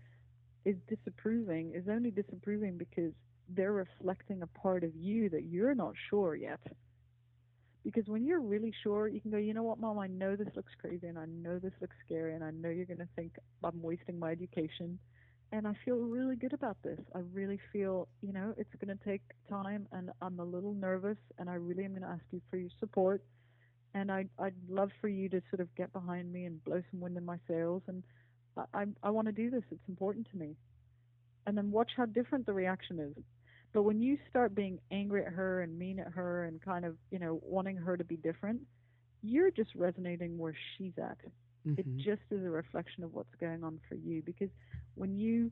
is 0.64 0.76
disapproving 0.88 1.72
is 1.74 1.88
only 1.88 2.12
disapproving 2.12 2.78
because 2.78 3.12
they're 3.54 3.72
reflecting 3.72 4.42
a 4.42 4.46
part 4.46 4.84
of 4.84 4.94
you 4.94 5.28
that 5.30 5.44
you're 5.44 5.74
not 5.74 5.94
sure 6.10 6.34
yet. 6.34 6.60
Because 7.84 8.06
when 8.06 8.24
you're 8.24 8.40
really 8.40 8.72
sure, 8.82 9.08
you 9.08 9.20
can 9.20 9.30
go, 9.30 9.38
you 9.38 9.54
know 9.54 9.64
what, 9.64 9.80
mom, 9.80 9.98
I 9.98 10.06
know 10.06 10.36
this 10.36 10.54
looks 10.54 10.72
crazy 10.80 11.08
and 11.08 11.18
I 11.18 11.26
know 11.26 11.58
this 11.58 11.72
looks 11.80 11.96
scary 12.04 12.34
and 12.34 12.44
I 12.44 12.50
know 12.52 12.68
you're 12.68 12.86
going 12.86 12.98
to 12.98 13.08
think 13.16 13.32
I'm 13.64 13.82
wasting 13.82 14.18
my 14.18 14.30
education. 14.30 14.98
And 15.50 15.66
I 15.66 15.72
feel 15.84 15.96
really 15.96 16.36
good 16.36 16.54
about 16.54 16.76
this. 16.82 16.98
I 17.14 17.18
really 17.34 17.58
feel, 17.72 18.08
you 18.22 18.32
know, 18.32 18.54
it's 18.56 18.70
going 18.82 18.96
to 18.96 19.04
take 19.04 19.20
time 19.50 19.86
and 19.92 20.10
I'm 20.22 20.38
a 20.38 20.44
little 20.44 20.72
nervous 20.72 21.18
and 21.38 21.50
I 21.50 21.54
really 21.54 21.84
am 21.84 21.90
going 21.90 22.02
to 22.02 22.08
ask 22.08 22.22
you 22.30 22.40
for 22.50 22.56
your 22.56 22.70
support. 22.80 23.22
And 23.94 24.10
I, 24.10 24.26
I'd 24.38 24.54
love 24.70 24.90
for 25.00 25.08
you 25.08 25.28
to 25.28 25.42
sort 25.50 25.60
of 25.60 25.74
get 25.74 25.92
behind 25.92 26.32
me 26.32 26.44
and 26.44 26.62
blow 26.64 26.82
some 26.90 27.00
wind 27.00 27.18
in 27.18 27.24
my 27.26 27.36
sails. 27.48 27.82
And 27.86 28.02
I, 28.56 28.62
I, 28.72 28.84
I 29.02 29.10
want 29.10 29.26
to 29.26 29.32
do 29.32 29.50
this. 29.50 29.64
It's 29.70 29.88
important 29.88 30.28
to 30.30 30.38
me. 30.38 30.56
And 31.46 31.58
then 31.58 31.70
watch 31.70 31.90
how 31.96 32.06
different 32.06 32.46
the 32.46 32.54
reaction 32.54 32.98
is. 33.00 33.22
But 33.72 33.82
when 33.84 34.00
you 34.00 34.18
start 34.30 34.54
being 34.54 34.78
angry 34.90 35.24
at 35.24 35.32
her 35.32 35.62
and 35.62 35.78
mean 35.78 35.98
at 35.98 36.12
her 36.12 36.44
and 36.44 36.60
kind 36.62 36.84
of, 36.84 36.96
you 37.10 37.18
know, 37.18 37.40
wanting 37.42 37.76
her 37.76 37.96
to 37.96 38.04
be 38.04 38.16
different, 38.16 38.60
you're 39.22 39.50
just 39.50 39.70
resonating 39.74 40.38
where 40.38 40.54
she's 40.76 40.92
at. 40.98 41.18
It 41.76 41.86
Mm-hmm. 41.86 42.00
just 42.04 42.22
is 42.30 42.44
a 42.44 42.50
reflection 42.50 43.04
of 43.04 43.14
what's 43.14 43.34
going 43.40 43.64
on 43.64 43.80
for 43.88 43.94
you 43.96 44.22
because 44.24 44.50
when 44.94 45.16
you 45.16 45.50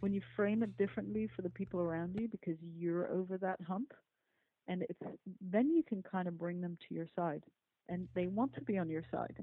when 0.00 0.12
you 0.12 0.20
frame 0.36 0.62
it 0.62 0.76
differently 0.78 1.28
for 1.34 1.42
the 1.42 1.50
people 1.50 1.80
around 1.80 2.14
you 2.18 2.28
because 2.28 2.56
you're 2.78 3.08
over 3.12 3.38
that 3.38 3.60
hump 3.66 3.92
and 4.68 4.82
it's 4.88 5.00
then 5.40 5.70
you 5.70 5.82
can 5.82 6.02
kind 6.02 6.28
of 6.28 6.38
bring 6.38 6.60
them 6.60 6.76
to 6.88 6.94
your 6.94 7.06
side 7.16 7.42
and 7.88 8.08
they 8.14 8.26
want 8.26 8.54
to 8.54 8.60
be 8.62 8.78
on 8.78 8.88
your 8.88 9.02
side 9.10 9.36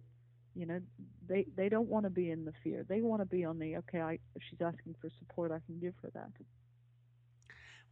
you 0.55 0.65
know 0.65 0.79
they 1.27 1.45
they 1.55 1.69
don't 1.69 1.89
want 1.89 2.05
to 2.05 2.09
be 2.09 2.31
in 2.31 2.45
the 2.45 2.53
fear 2.63 2.85
they 2.87 3.01
want 3.01 3.21
to 3.21 3.25
be 3.25 3.43
on 3.45 3.59
the 3.59 3.77
okay 3.77 4.01
I 4.01 4.13
if 4.35 4.41
she's 4.49 4.61
asking 4.61 4.95
for 5.01 5.09
support 5.19 5.51
I 5.51 5.59
can 5.65 5.79
give 5.79 5.93
her 6.03 6.09
that 6.13 6.31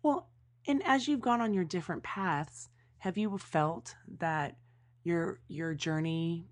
Well, 0.04 0.30
and 0.68 0.82
as 0.86 1.08
you've 1.08 1.22
gone 1.22 1.41
on 1.41 1.54
your 1.54 1.64
different 1.64 2.04
paths, 2.04 2.70
have 2.99 3.18
you 3.18 3.38
felt 3.38 3.95
that 4.20 4.58
your 5.04 5.39
your 5.47 5.74
journey 5.74 6.45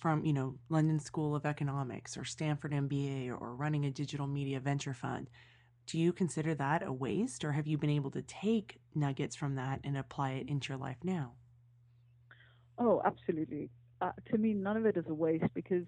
from, 0.00 0.24
you 0.24 0.32
know, 0.32 0.56
London 0.68 0.98
School 0.98 1.36
of 1.36 1.44
Economics 1.44 2.16
or 2.16 2.24
Stanford 2.24 2.72
MBA 2.72 3.30
or 3.30 3.54
running 3.54 3.84
a 3.84 3.90
digital 3.90 4.26
media 4.26 4.58
venture 4.58 4.94
fund, 4.94 5.28
do 5.86 5.98
you 5.98 6.12
consider 6.12 6.54
that 6.54 6.82
a 6.82 6.92
waste 6.92 7.44
or 7.44 7.52
have 7.52 7.66
you 7.66 7.76
been 7.76 7.90
able 7.90 8.10
to 8.12 8.22
take 8.22 8.78
nuggets 8.94 9.36
from 9.36 9.56
that 9.56 9.80
and 9.84 9.96
apply 9.96 10.32
it 10.32 10.48
into 10.48 10.70
your 10.72 10.78
life 10.78 10.96
now? 11.04 11.32
Oh, 12.78 13.02
absolutely. 13.04 13.68
Uh, 14.00 14.12
to 14.30 14.38
me, 14.38 14.54
none 14.54 14.76
of 14.76 14.86
it 14.86 14.96
is 14.96 15.04
a 15.08 15.14
waste 15.14 15.52
because 15.54 15.84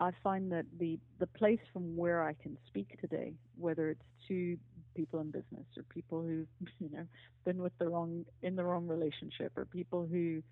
I 0.00 0.10
find 0.22 0.52
that 0.52 0.66
the 0.78 0.98
the 1.18 1.26
place 1.26 1.60
from 1.72 1.96
where 1.96 2.22
I 2.22 2.34
can 2.34 2.58
speak 2.66 3.00
today, 3.00 3.34
whether 3.56 3.90
it's 3.90 4.04
to 4.28 4.56
people 4.98 5.20
in 5.20 5.30
business 5.30 5.66
or 5.76 5.84
people 5.84 6.20
who've 6.22 6.48
you 6.80 6.90
know 6.90 7.04
been 7.44 7.62
with 7.62 7.76
the 7.78 7.86
wrong 7.86 8.24
in 8.42 8.56
the 8.56 8.64
wrong 8.64 8.86
relationship 8.88 9.52
or 9.56 9.64
people 9.64 10.08
who 10.10 10.42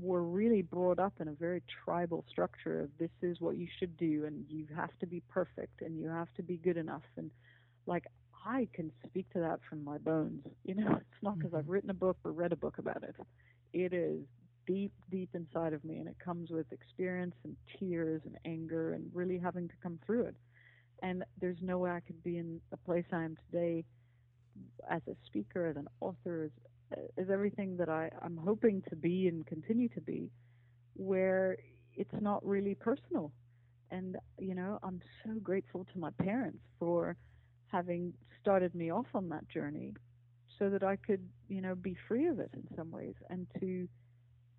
were 0.00 0.22
really 0.22 0.62
brought 0.62 0.98
up 0.98 1.12
in 1.20 1.28
a 1.28 1.32
very 1.32 1.62
tribal 1.84 2.24
structure 2.28 2.80
of 2.82 2.90
this 2.98 3.10
is 3.22 3.40
what 3.40 3.56
you 3.56 3.66
should 3.78 3.96
do 3.96 4.24
and 4.26 4.44
you 4.48 4.66
have 4.74 4.90
to 5.00 5.06
be 5.06 5.22
perfect 5.28 5.80
and 5.82 6.00
you 6.00 6.08
have 6.08 6.28
to 6.36 6.42
be 6.42 6.56
good 6.56 6.76
enough 6.76 7.02
and 7.16 7.30
like 7.86 8.04
I 8.46 8.68
can 8.72 8.90
speak 9.06 9.30
to 9.32 9.40
that 9.40 9.60
from 9.68 9.84
my 9.84 9.98
bones. 9.98 10.46
You 10.64 10.76
know, 10.76 10.92
it's 10.96 11.22
not 11.22 11.38
because. 11.38 11.54
I've 11.54 11.62
mm-hmm. 11.62 11.72
written 11.72 11.90
a 11.90 11.94
book 11.94 12.16
or 12.24 12.32
read 12.32 12.52
a 12.52 12.56
book 12.56 12.78
about 12.78 13.02
it. 13.02 13.16
It 13.72 13.92
is 13.92 14.20
deep, 14.66 14.92
deep 15.10 15.30
inside 15.34 15.72
of 15.72 15.84
me, 15.84 15.96
and 15.98 16.08
it 16.08 16.16
comes 16.24 16.50
with 16.50 16.70
experience 16.72 17.34
and 17.44 17.56
tears 17.78 18.22
and 18.24 18.38
anger 18.44 18.92
and 18.94 19.10
really 19.12 19.38
having 19.38 19.68
to 19.68 19.74
come 19.82 19.98
through 20.06 20.24
it. 20.24 20.36
And 21.02 21.24
there's 21.40 21.58
no 21.62 21.78
way 21.78 21.90
I 21.90 22.00
could 22.00 22.22
be 22.22 22.38
in 22.38 22.60
the 22.70 22.76
place 22.78 23.04
I 23.12 23.24
am 23.24 23.36
today 23.50 23.84
as 24.90 25.02
a 25.08 25.14
speaker, 25.26 25.66
as 25.66 25.76
an 25.76 25.88
author, 26.00 26.50
as, 26.92 26.98
as 27.16 27.30
everything 27.30 27.76
that 27.76 27.88
I, 27.88 28.10
I'm 28.22 28.36
hoping 28.36 28.82
to 28.90 28.96
be 28.96 29.28
and 29.28 29.46
continue 29.46 29.88
to 29.90 30.00
be, 30.00 30.30
where 30.94 31.56
it's 31.94 32.14
not 32.20 32.44
really 32.44 32.74
personal. 32.74 33.32
And, 33.90 34.16
you 34.38 34.54
know, 34.54 34.78
I'm 34.82 35.00
so 35.24 35.32
grateful 35.42 35.86
to 35.92 35.98
my 35.98 36.10
parents 36.10 36.62
for 36.78 37.16
having 37.68 38.12
started 38.40 38.74
me 38.74 38.90
off 38.90 39.06
on 39.14 39.28
that 39.28 39.48
journey 39.48 39.94
so 40.58 40.68
that 40.70 40.82
I 40.82 40.96
could, 40.96 41.26
you 41.48 41.60
know, 41.60 41.74
be 41.74 41.96
free 42.08 42.26
of 42.26 42.40
it 42.40 42.50
in 42.54 42.64
some 42.76 42.90
ways 42.90 43.14
and 43.30 43.46
to 43.60 43.88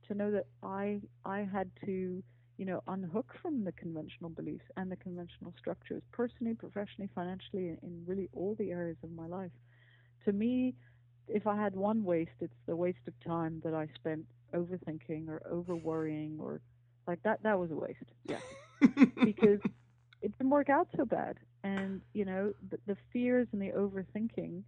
to 0.07 0.15
know 0.15 0.31
that 0.31 0.47
I 0.63 1.01
I 1.25 1.47
had 1.51 1.69
to, 1.85 2.23
you 2.59 2.65
know, 2.65 2.83
unhook 2.89 3.33
from 3.41 3.63
the 3.63 3.71
conventional 3.71 4.29
beliefs 4.29 4.65
and 4.75 4.91
the 4.91 4.97
conventional 4.97 5.53
structures, 5.57 6.03
personally, 6.11 6.53
professionally, 6.53 7.09
financially, 7.15 7.69
in 7.81 8.03
really 8.05 8.27
all 8.35 8.53
the 8.59 8.69
areas 8.69 8.97
of 9.01 9.11
my 9.13 9.25
life. 9.25 9.51
To 10.25 10.33
me, 10.33 10.75
if 11.29 11.47
I 11.47 11.55
had 11.55 11.73
one 11.73 12.03
waste, 12.03 12.31
it's 12.41 12.51
the 12.67 12.75
waste 12.75 12.99
of 13.07 13.13
time 13.25 13.61
that 13.63 13.73
I 13.73 13.87
spent 13.95 14.25
overthinking 14.53 15.29
or 15.29 15.41
over 15.49 15.73
worrying 15.73 16.37
or 16.37 16.59
like 17.07 17.23
that. 17.23 17.41
That 17.43 17.57
was 17.57 17.71
a 17.71 17.75
waste. 17.75 18.11
Yeah. 18.25 18.39
because 19.23 19.61
it 20.21 20.37
didn't 20.37 20.49
work 20.49 20.69
out 20.69 20.89
so 20.97 21.05
bad. 21.05 21.37
And, 21.63 22.01
you 22.13 22.25
know, 22.25 22.51
the, 22.69 22.77
the 22.87 22.97
fears 23.13 23.47
and 23.53 23.61
the 23.61 23.71
overthinking, 23.71 24.63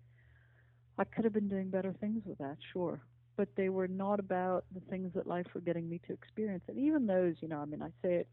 I 0.98 1.04
could 1.04 1.26
have 1.26 1.34
been 1.34 1.50
doing 1.50 1.70
better 1.70 1.94
things 2.00 2.24
with 2.26 2.38
that, 2.38 2.56
sure. 2.72 3.02
But 3.38 3.50
they 3.56 3.70
were 3.70 3.88
not 3.88 4.20
about 4.20 4.66
the 4.74 4.82
things 4.82 5.12
that 5.16 5.26
life 5.26 5.48
were 5.54 5.62
getting 5.62 5.90
me 5.90 6.00
to 6.08 6.14
experience. 6.14 6.64
And 6.68 6.78
even 6.78 7.08
those, 7.08 7.36
you 7.40 7.48
know, 7.48 7.60
I 7.60 7.66
mean, 7.66 7.82
I 7.82 7.90
say 8.02 8.16
it 8.16 8.28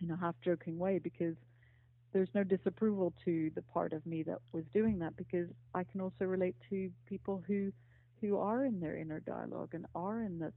in 0.00 0.10
a 0.10 0.16
half 0.16 0.34
joking 0.42 0.78
way 0.78 0.98
because 0.98 1.34
there's 2.12 2.28
no 2.34 2.42
disapproval 2.42 3.12
to 3.24 3.50
the 3.54 3.62
part 3.62 3.92
of 3.92 4.04
me 4.06 4.22
that 4.24 4.38
was 4.52 4.64
doing 4.72 4.98
that 4.98 5.16
because 5.16 5.48
I 5.74 5.84
can 5.84 6.00
also 6.00 6.24
relate 6.24 6.56
to 6.70 6.90
people 7.06 7.42
who 7.46 7.72
who 8.20 8.36
are 8.36 8.64
in 8.64 8.80
their 8.80 8.96
inner 8.96 9.20
dialogue 9.20 9.70
and 9.72 9.86
are 9.94 10.22
in 10.22 10.38
the 10.38 10.52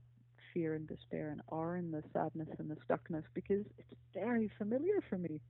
fear 0.52 0.74
and 0.74 0.86
despair 0.86 1.30
and 1.30 1.40
are 1.48 1.76
in 1.76 1.90
the 1.90 2.02
sadness 2.12 2.48
and 2.58 2.70
the 2.70 2.76
stuckness 2.88 3.24
because 3.32 3.64
it's 3.78 4.00
very 4.12 4.50
familiar 4.58 5.02
for 5.08 5.16
me 5.16 5.40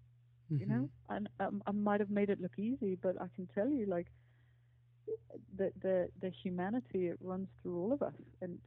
mm-hmm. 0.53 0.59
you 0.59 0.67
know 0.67 0.89
and 1.11 1.29
um, 1.41 1.63
I 1.67 1.73
might 1.73 2.01
have 2.01 2.11
made 2.11 2.31
it 2.31 2.41
look 2.41 2.59
easy 2.59 2.97
but 3.03 3.21
I 3.21 3.27
can 3.35 3.49
tell 3.55 3.69
you 3.69 3.87
like 3.87 4.07
the 5.57 5.73
the 5.83 6.09
the 6.21 6.31
humanity 6.43 7.09
it 7.09 7.19
runs 7.21 7.49
through 7.63 7.79
all 7.79 7.93
of 7.93 8.03
us 8.03 8.15
and 8.43 8.59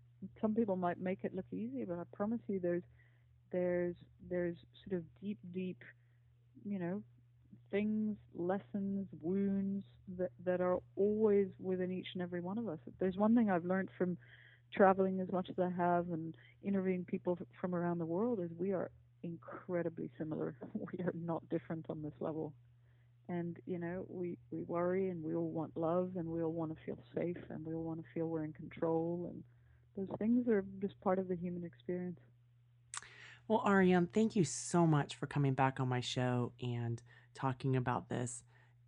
some 0.42 0.54
people 0.54 0.76
might 0.76 1.00
make 1.00 1.20
it 1.24 1.36
look 1.36 1.46
easy 1.52 1.86
but 1.88 1.98
I 2.00 2.04
promise 2.16 2.40
you 2.48 2.60
there's 2.60 2.84
there's 3.52 3.96
there's 4.30 4.56
sort 4.88 5.00
of 5.00 5.04
deep 5.22 5.38
deep 5.54 5.78
you 6.66 6.80
know 6.80 7.02
things, 7.72 8.16
lessons, 8.36 9.08
wounds 9.22 9.84
that, 10.18 10.32
that 10.46 10.62
are 10.62 10.78
always 10.96 11.48
within 11.62 11.92
each 11.92 12.08
and 12.14 12.22
every 12.22 12.40
one 12.40 12.58
of 12.58 12.68
us. 12.68 12.80
There's 13.00 13.18
one 13.18 13.36
thing 13.36 13.50
I've 13.50 13.66
learned 13.66 13.90
from 13.98 14.18
traveling 14.74 15.20
as 15.20 15.32
much 15.32 15.50
as 15.50 15.56
I 15.60 15.70
have 15.76 16.08
and 16.12 16.34
interviewing 16.64 17.06
people 17.06 17.38
from 17.60 17.76
around 17.76 18.00
the 18.00 18.06
world 18.06 18.40
is 18.40 18.50
we 18.58 18.72
are 18.74 18.92
incredibly 19.24 20.10
similar. 20.18 20.56
We 20.74 21.04
are 21.04 21.14
not 21.14 21.48
different 21.50 21.86
on 21.90 22.02
this 22.02 22.14
level. 22.20 22.54
And, 23.30 23.57
you 23.65 23.78
know, 23.78 24.05
we, 24.07 24.38
we 24.51 24.61
worry 24.63 25.09
and 25.09 25.21
we 25.21 25.36
all 25.36 25.49
want 25.49 25.75
love 25.75 26.11
and 26.15 26.28
we 26.28 26.41
all 26.41 26.51
want 26.51 26.75
to 26.75 26.84
feel 26.86 26.99
safe 27.15 27.38
and 27.49 27.65
we 27.65 27.73
all 27.73 27.84
want 27.84 27.99
to 27.99 28.05
feel 28.13 28.28
we're 28.28 28.45
in 28.45 28.53
control. 28.53 29.30
And 29.30 29.43
those 29.97 30.17
things 30.17 30.47
are 30.47 30.63
just 30.82 30.99
part 31.01 31.19
of 31.19 31.28
the 31.28 31.36
human 31.36 31.65
experience. 31.65 32.19
Well, 33.47 33.63
Ariane, 33.65 34.07
thank 34.13 34.36
you 34.36 34.43
so 34.43 34.86
much 34.86 35.15
for 35.15 35.25
coming 35.25 35.53
back 35.53 35.80
on 35.80 35.88
my 35.88 36.01
show 36.01 36.51
and 36.61 37.01
talking 37.34 37.75
about 37.75 38.09
this 38.09 38.43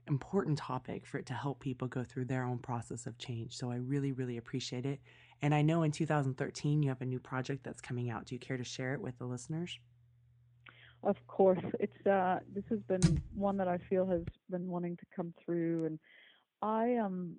important 0.07 0.57
topic 0.57 1.05
for 1.05 1.17
it 1.17 1.25
to 1.27 1.33
help 1.33 1.59
people 1.59 1.87
go 1.87 2.03
through 2.03 2.25
their 2.25 2.43
own 2.43 2.57
process 2.57 3.05
of 3.05 3.17
change. 3.17 3.55
So 3.55 3.71
I 3.71 3.75
really, 3.75 4.11
really 4.11 4.37
appreciate 4.37 4.85
it. 4.85 4.99
And 5.41 5.53
I 5.53 5.61
know 5.61 5.83
in 5.83 5.91
2013 5.91 6.83
you 6.83 6.89
have 6.89 7.01
a 7.01 7.05
new 7.05 7.19
project 7.19 7.63
that's 7.63 7.81
coming 7.81 8.09
out. 8.09 8.25
Do 8.25 8.35
you 8.35 8.39
care 8.39 8.57
to 8.57 8.63
share 8.63 8.93
it 8.93 9.01
with 9.01 9.17
the 9.17 9.25
listeners? 9.25 9.79
Of 11.03 11.15
course, 11.27 11.63
it's 11.79 12.05
uh, 12.05 12.39
this 12.53 12.65
has 12.69 12.79
been 12.87 13.21
one 13.33 13.57
that 13.57 13.67
I 13.67 13.77
feel 13.89 14.05
has 14.07 14.21
been 14.49 14.67
wanting 14.67 14.97
to 14.97 15.05
come 15.15 15.33
through, 15.45 15.85
and 15.85 15.99
I 16.61 16.95
um 16.95 17.37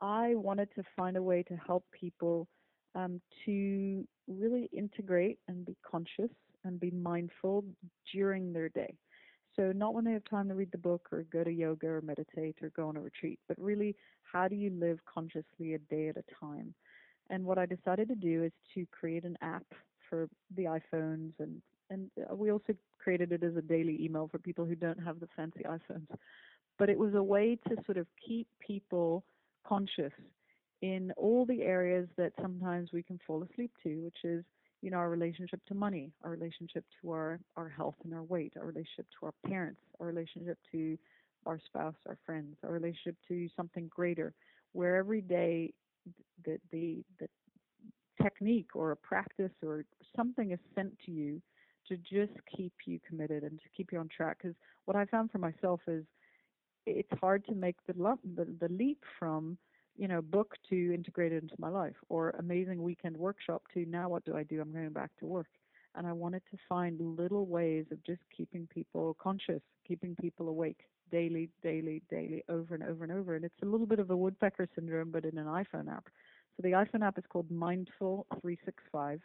I 0.00 0.34
wanted 0.34 0.68
to 0.74 0.82
find 0.96 1.16
a 1.16 1.22
way 1.22 1.44
to 1.44 1.56
help 1.56 1.84
people 1.92 2.48
um, 2.96 3.20
to 3.46 4.06
really 4.26 4.68
integrate 4.72 5.38
and 5.48 5.64
be 5.64 5.76
conscious 5.88 6.30
and 6.64 6.80
be 6.80 6.90
mindful 6.90 7.64
during 8.12 8.52
their 8.52 8.68
day. 8.68 8.94
So, 9.54 9.70
not 9.70 9.94
when 9.94 10.04
they 10.04 10.12
have 10.12 10.24
time 10.24 10.48
to 10.48 10.54
read 10.54 10.72
the 10.72 10.78
book 10.78 11.08
or 11.12 11.24
go 11.32 11.44
to 11.44 11.52
yoga 11.52 11.86
or 11.86 12.00
meditate 12.00 12.56
or 12.62 12.70
go 12.70 12.88
on 12.88 12.96
a 12.96 13.00
retreat, 13.00 13.38
but 13.46 13.58
really, 13.60 13.94
how 14.32 14.48
do 14.48 14.56
you 14.56 14.70
live 14.70 14.98
consciously 15.12 15.74
a 15.74 15.78
day 15.78 16.08
at 16.08 16.16
a 16.16 16.24
time? 16.44 16.74
And 17.30 17.44
what 17.44 17.58
I 17.58 17.66
decided 17.66 18.08
to 18.08 18.14
do 18.16 18.44
is 18.44 18.52
to 18.74 18.86
create 18.90 19.24
an 19.24 19.36
app 19.40 19.66
for 20.08 20.28
the 20.56 20.64
iPhones, 20.64 21.32
and, 21.38 21.62
and 21.90 22.10
uh, 22.30 22.34
we 22.34 22.50
also 22.50 22.74
created 22.98 23.32
it 23.32 23.42
as 23.42 23.56
a 23.56 23.62
daily 23.62 23.98
email 24.02 24.28
for 24.30 24.38
people 24.38 24.64
who 24.64 24.74
don't 24.74 25.02
have 25.02 25.20
the 25.20 25.28
fancy 25.36 25.62
iPhones. 25.64 26.06
But 26.78 26.88
it 26.88 26.98
was 26.98 27.14
a 27.14 27.22
way 27.22 27.58
to 27.68 27.76
sort 27.84 27.98
of 27.98 28.06
keep 28.26 28.48
people 28.66 29.24
conscious 29.66 30.12
in 30.80 31.12
all 31.16 31.46
the 31.46 31.62
areas 31.62 32.08
that 32.16 32.32
sometimes 32.40 32.90
we 32.92 33.02
can 33.02 33.20
fall 33.26 33.42
asleep 33.44 33.70
to, 33.84 34.02
which 34.02 34.24
is 34.24 34.44
you 34.82 34.90
know, 34.90 34.96
our 34.96 35.08
relationship 35.08 35.60
to 35.66 35.74
money, 35.74 36.10
our 36.24 36.30
relationship 36.30 36.84
to 37.00 37.12
our, 37.12 37.38
our 37.56 37.68
health 37.68 37.94
and 38.04 38.12
our 38.12 38.24
weight, 38.24 38.52
our 38.58 38.66
relationship 38.66 39.06
to 39.18 39.26
our 39.26 39.34
parents, 39.46 39.80
our 40.00 40.06
relationship 40.08 40.58
to 40.72 40.98
our 41.46 41.60
spouse, 41.66 41.94
our 42.08 42.18
friends, 42.26 42.56
our 42.64 42.72
relationship 42.72 43.16
to 43.28 43.48
something 43.56 43.88
greater, 43.88 44.34
where 44.72 44.96
every 44.96 45.20
day 45.20 45.72
the, 46.44 46.58
the, 46.72 47.04
the 47.20 47.28
technique 48.20 48.70
or 48.74 48.90
a 48.90 48.96
practice 48.96 49.52
or 49.64 49.84
something 50.16 50.50
is 50.50 50.58
sent 50.74 50.92
to 51.06 51.12
you 51.12 51.40
to 51.88 51.96
just 51.96 52.32
keep 52.54 52.72
you 52.86 52.98
committed 53.06 53.42
and 53.42 53.58
to 53.58 53.64
keep 53.76 53.92
you 53.92 53.98
on 53.98 54.08
track. 54.08 54.38
Because 54.42 54.56
what 54.84 54.96
I 54.96 55.04
found 55.06 55.30
for 55.30 55.38
myself 55.38 55.80
is 55.86 56.04
it's 56.86 57.10
hard 57.20 57.44
to 57.46 57.54
make 57.54 57.76
the, 57.86 57.94
the, 57.94 58.46
the 58.60 58.68
leap 58.72 59.02
from 59.18 59.58
you 59.96 60.08
know, 60.08 60.22
book 60.22 60.54
to 60.70 60.94
integrate 60.94 61.32
it 61.32 61.42
into 61.42 61.54
my 61.58 61.68
life, 61.68 61.96
or 62.08 62.30
amazing 62.38 62.82
weekend 62.82 63.16
workshop 63.16 63.62
to 63.74 63.84
now 63.86 64.08
what 64.08 64.24
do 64.24 64.36
I 64.36 64.42
do? 64.42 64.60
I'm 64.60 64.72
going 64.72 64.90
back 64.90 65.10
to 65.18 65.26
work. 65.26 65.48
And 65.94 66.06
I 66.06 66.12
wanted 66.12 66.42
to 66.50 66.56
find 66.68 67.18
little 67.18 67.44
ways 67.44 67.84
of 67.90 68.02
just 68.02 68.22
keeping 68.34 68.66
people 68.72 69.14
conscious, 69.20 69.60
keeping 69.86 70.16
people 70.16 70.48
awake 70.48 70.80
daily, 71.10 71.50
daily, 71.62 72.00
daily, 72.08 72.42
over 72.48 72.74
and 72.74 72.82
over 72.82 73.04
and 73.04 73.12
over. 73.12 73.36
And 73.36 73.44
it's 73.44 73.62
a 73.62 73.66
little 73.66 73.86
bit 73.86 73.98
of 73.98 74.10
a 74.10 74.16
woodpecker 74.16 74.66
syndrome, 74.74 75.10
but 75.10 75.26
in 75.26 75.36
an 75.36 75.46
iPhone 75.46 75.92
app. 75.92 76.06
So 76.56 76.62
the 76.62 76.70
iPhone 76.70 77.06
app 77.06 77.18
is 77.18 77.24
called 77.28 77.50
Mindful 77.50 78.26
365. 78.40 79.20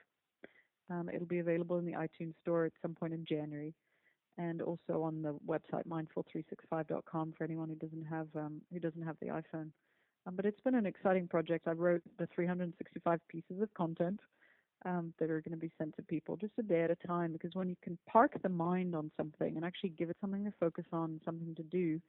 Um, 0.90 1.10
it'll 1.14 1.28
be 1.28 1.40
available 1.40 1.78
in 1.78 1.86
the 1.86 1.94
iTunes 1.94 2.34
store 2.42 2.66
at 2.66 2.74
some 2.82 2.96
point 2.96 3.14
in 3.14 3.26
January, 3.26 3.74
and 4.38 4.62
also 4.62 5.02
on 5.04 5.22
the 5.22 5.36
website 5.48 5.86
mindful365.com 5.88 7.34
for 7.38 7.44
anyone 7.44 7.70
who 7.70 7.76
doesn't 7.76 8.06
have 8.06 8.28
um, 8.36 8.62
who 8.72 8.80
doesn't 8.80 9.04
have 9.04 9.18
the 9.22 9.28
iPhone. 9.28 9.72
Um, 10.26 10.36
but 10.36 10.46
it's 10.46 10.60
been 10.62 10.76
an 10.76 10.86
exciting 10.86 11.28
project. 11.28 11.68
I 11.68 11.72
wrote 11.72 12.02
the 12.20 12.28
365 12.36 13.20
pieces 13.30 13.62
of 13.62 13.74
content 13.74 14.20
um, 14.86 15.14
that 15.20 15.30
are 15.30 15.42
going 15.42 15.54
to 15.54 15.58
be 15.58 15.72
sent 15.78 15.96
to 15.96 16.04
people 16.04 16.36
just 16.36 16.54
a 16.60 16.64
day 16.64 16.82
at 16.82 16.92
a 16.92 17.08
time 17.08 17.32
because 17.34 17.52
when 17.54 17.70
you 17.70 17.76
can 17.82 17.98
park 18.10 18.34
the 18.42 18.50
mind 18.50 18.96
on 18.96 19.10
something 19.18 19.56
and 19.56 19.66
actually 19.66 19.90
give 19.90 20.10
it 20.10 20.18
something 20.22 20.44
to 20.46 20.54
focus 20.60 20.86
on, 20.92 21.20
something 21.26 21.56
to 21.56 21.64
do, 21.64 22.00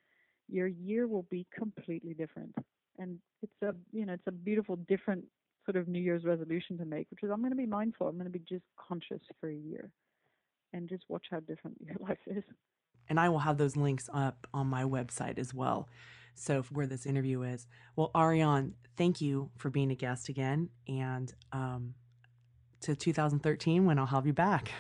your 0.48 0.66
year 0.66 1.06
will 1.06 1.26
be 1.30 1.46
completely 1.56 2.14
different. 2.14 2.54
And 2.98 3.18
it's 3.42 3.52
a 3.62 3.74
you 3.92 4.04
know 4.04 4.14
it's 4.14 4.26
a 4.26 4.32
beautiful 4.32 4.76
different 4.88 5.24
sort 5.68 5.76
of 5.76 5.88
New 5.88 6.00
Year's 6.00 6.24
resolution 6.24 6.78
to 6.78 6.84
make, 6.84 7.06
which 7.10 7.22
is 7.22 7.30
I'm 7.30 7.40
going 7.40 7.50
to 7.50 7.56
be 7.56 7.66
mindful. 7.66 8.08
I'm 8.08 8.16
going 8.16 8.30
to 8.30 8.38
be 8.38 8.44
just 8.48 8.64
conscious 8.76 9.20
for 9.40 9.50
a 9.50 9.54
year, 9.54 9.90
and 10.72 10.88
just 10.88 11.04
watch 11.08 11.26
how 11.30 11.40
different 11.40 11.76
your 11.84 11.96
life 12.00 12.18
is. 12.26 12.44
And 13.08 13.18
I 13.20 13.28
will 13.28 13.38
have 13.38 13.58
those 13.58 13.76
links 13.76 14.08
up 14.12 14.46
on 14.52 14.66
my 14.66 14.84
website 14.84 15.38
as 15.38 15.52
well. 15.52 15.88
So, 16.34 16.62
where 16.70 16.86
this 16.86 17.04
interview 17.04 17.42
is. 17.42 17.66
Well, 17.96 18.12
Ariane, 18.16 18.74
thank 18.96 19.20
you 19.20 19.50
for 19.58 19.70
being 19.70 19.90
a 19.90 19.96
guest 19.96 20.28
again. 20.28 20.68
And 20.86 21.32
um, 21.52 21.94
to 22.82 22.94
2013 22.94 23.84
when 23.84 23.98
I'll 23.98 24.06
have 24.06 24.26
you 24.26 24.32
back. 24.32 24.70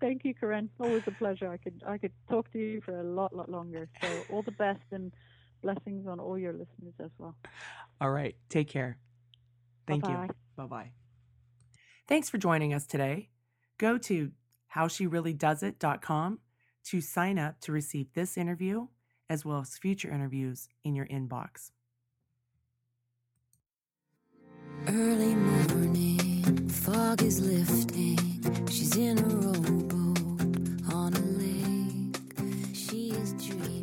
Thank 0.00 0.24
you, 0.24 0.34
Koren. 0.34 0.68
Always 0.78 1.02
a 1.06 1.12
pleasure. 1.12 1.50
I 1.50 1.56
could 1.56 1.82
I 1.86 1.98
could 1.98 2.12
talk 2.28 2.52
to 2.52 2.58
you 2.58 2.80
for 2.84 3.00
a 3.00 3.04
lot, 3.04 3.34
lot 3.34 3.48
longer. 3.48 3.88
So 4.02 4.08
all 4.30 4.42
the 4.42 4.52
best 4.52 4.82
and 4.92 5.12
blessings 5.62 6.06
on 6.06 6.20
all 6.20 6.38
your 6.38 6.52
listeners 6.52 6.94
as 7.02 7.10
well. 7.18 7.36
All 8.00 8.10
right. 8.10 8.34
Take 8.48 8.68
care. 8.68 8.98
Thank 9.90 10.04
Bye-bye. 10.04 10.24
you. 10.24 10.30
Bye 10.56 10.66
bye. 10.66 10.90
Thanks 12.08 12.28
for 12.30 12.38
joining 12.38 12.72
us 12.72 12.86
today. 12.86 13.28
Go 13.78 13.98
to 13.98 14.30
howshereallydoesit.com 14.74 16.38
to 16.84 17.00
sign 17.00 17.38
up 17.38 17.60
to 17.60 17.72
receive 17.72 18.12
this 18.14 18.36
interview 18.36 18.86
as 19.28 19.44
well 19.44 19.60
as 19.60 19.76
future 19.78 20.10
interviews 20.10 20.68
in 20.84 20.94
your 20.94 21.06
inbox. 21.06 21.70
Early 24.88 25.34
morning, 25.34 26.68
fog 26.68 27.22
is 27.22 27.40
lifting. 27.40 28.66
She's 28.68 28.96
in 28.96 29.18
a 29.18 29.22
rowboat 29.22 30.94
on 30.94 31.14
a 31.14 31.20
lake. 31.38 32.16
She 32.74 33.10
is 33.10 33.34
dreaming. 33.34 33.79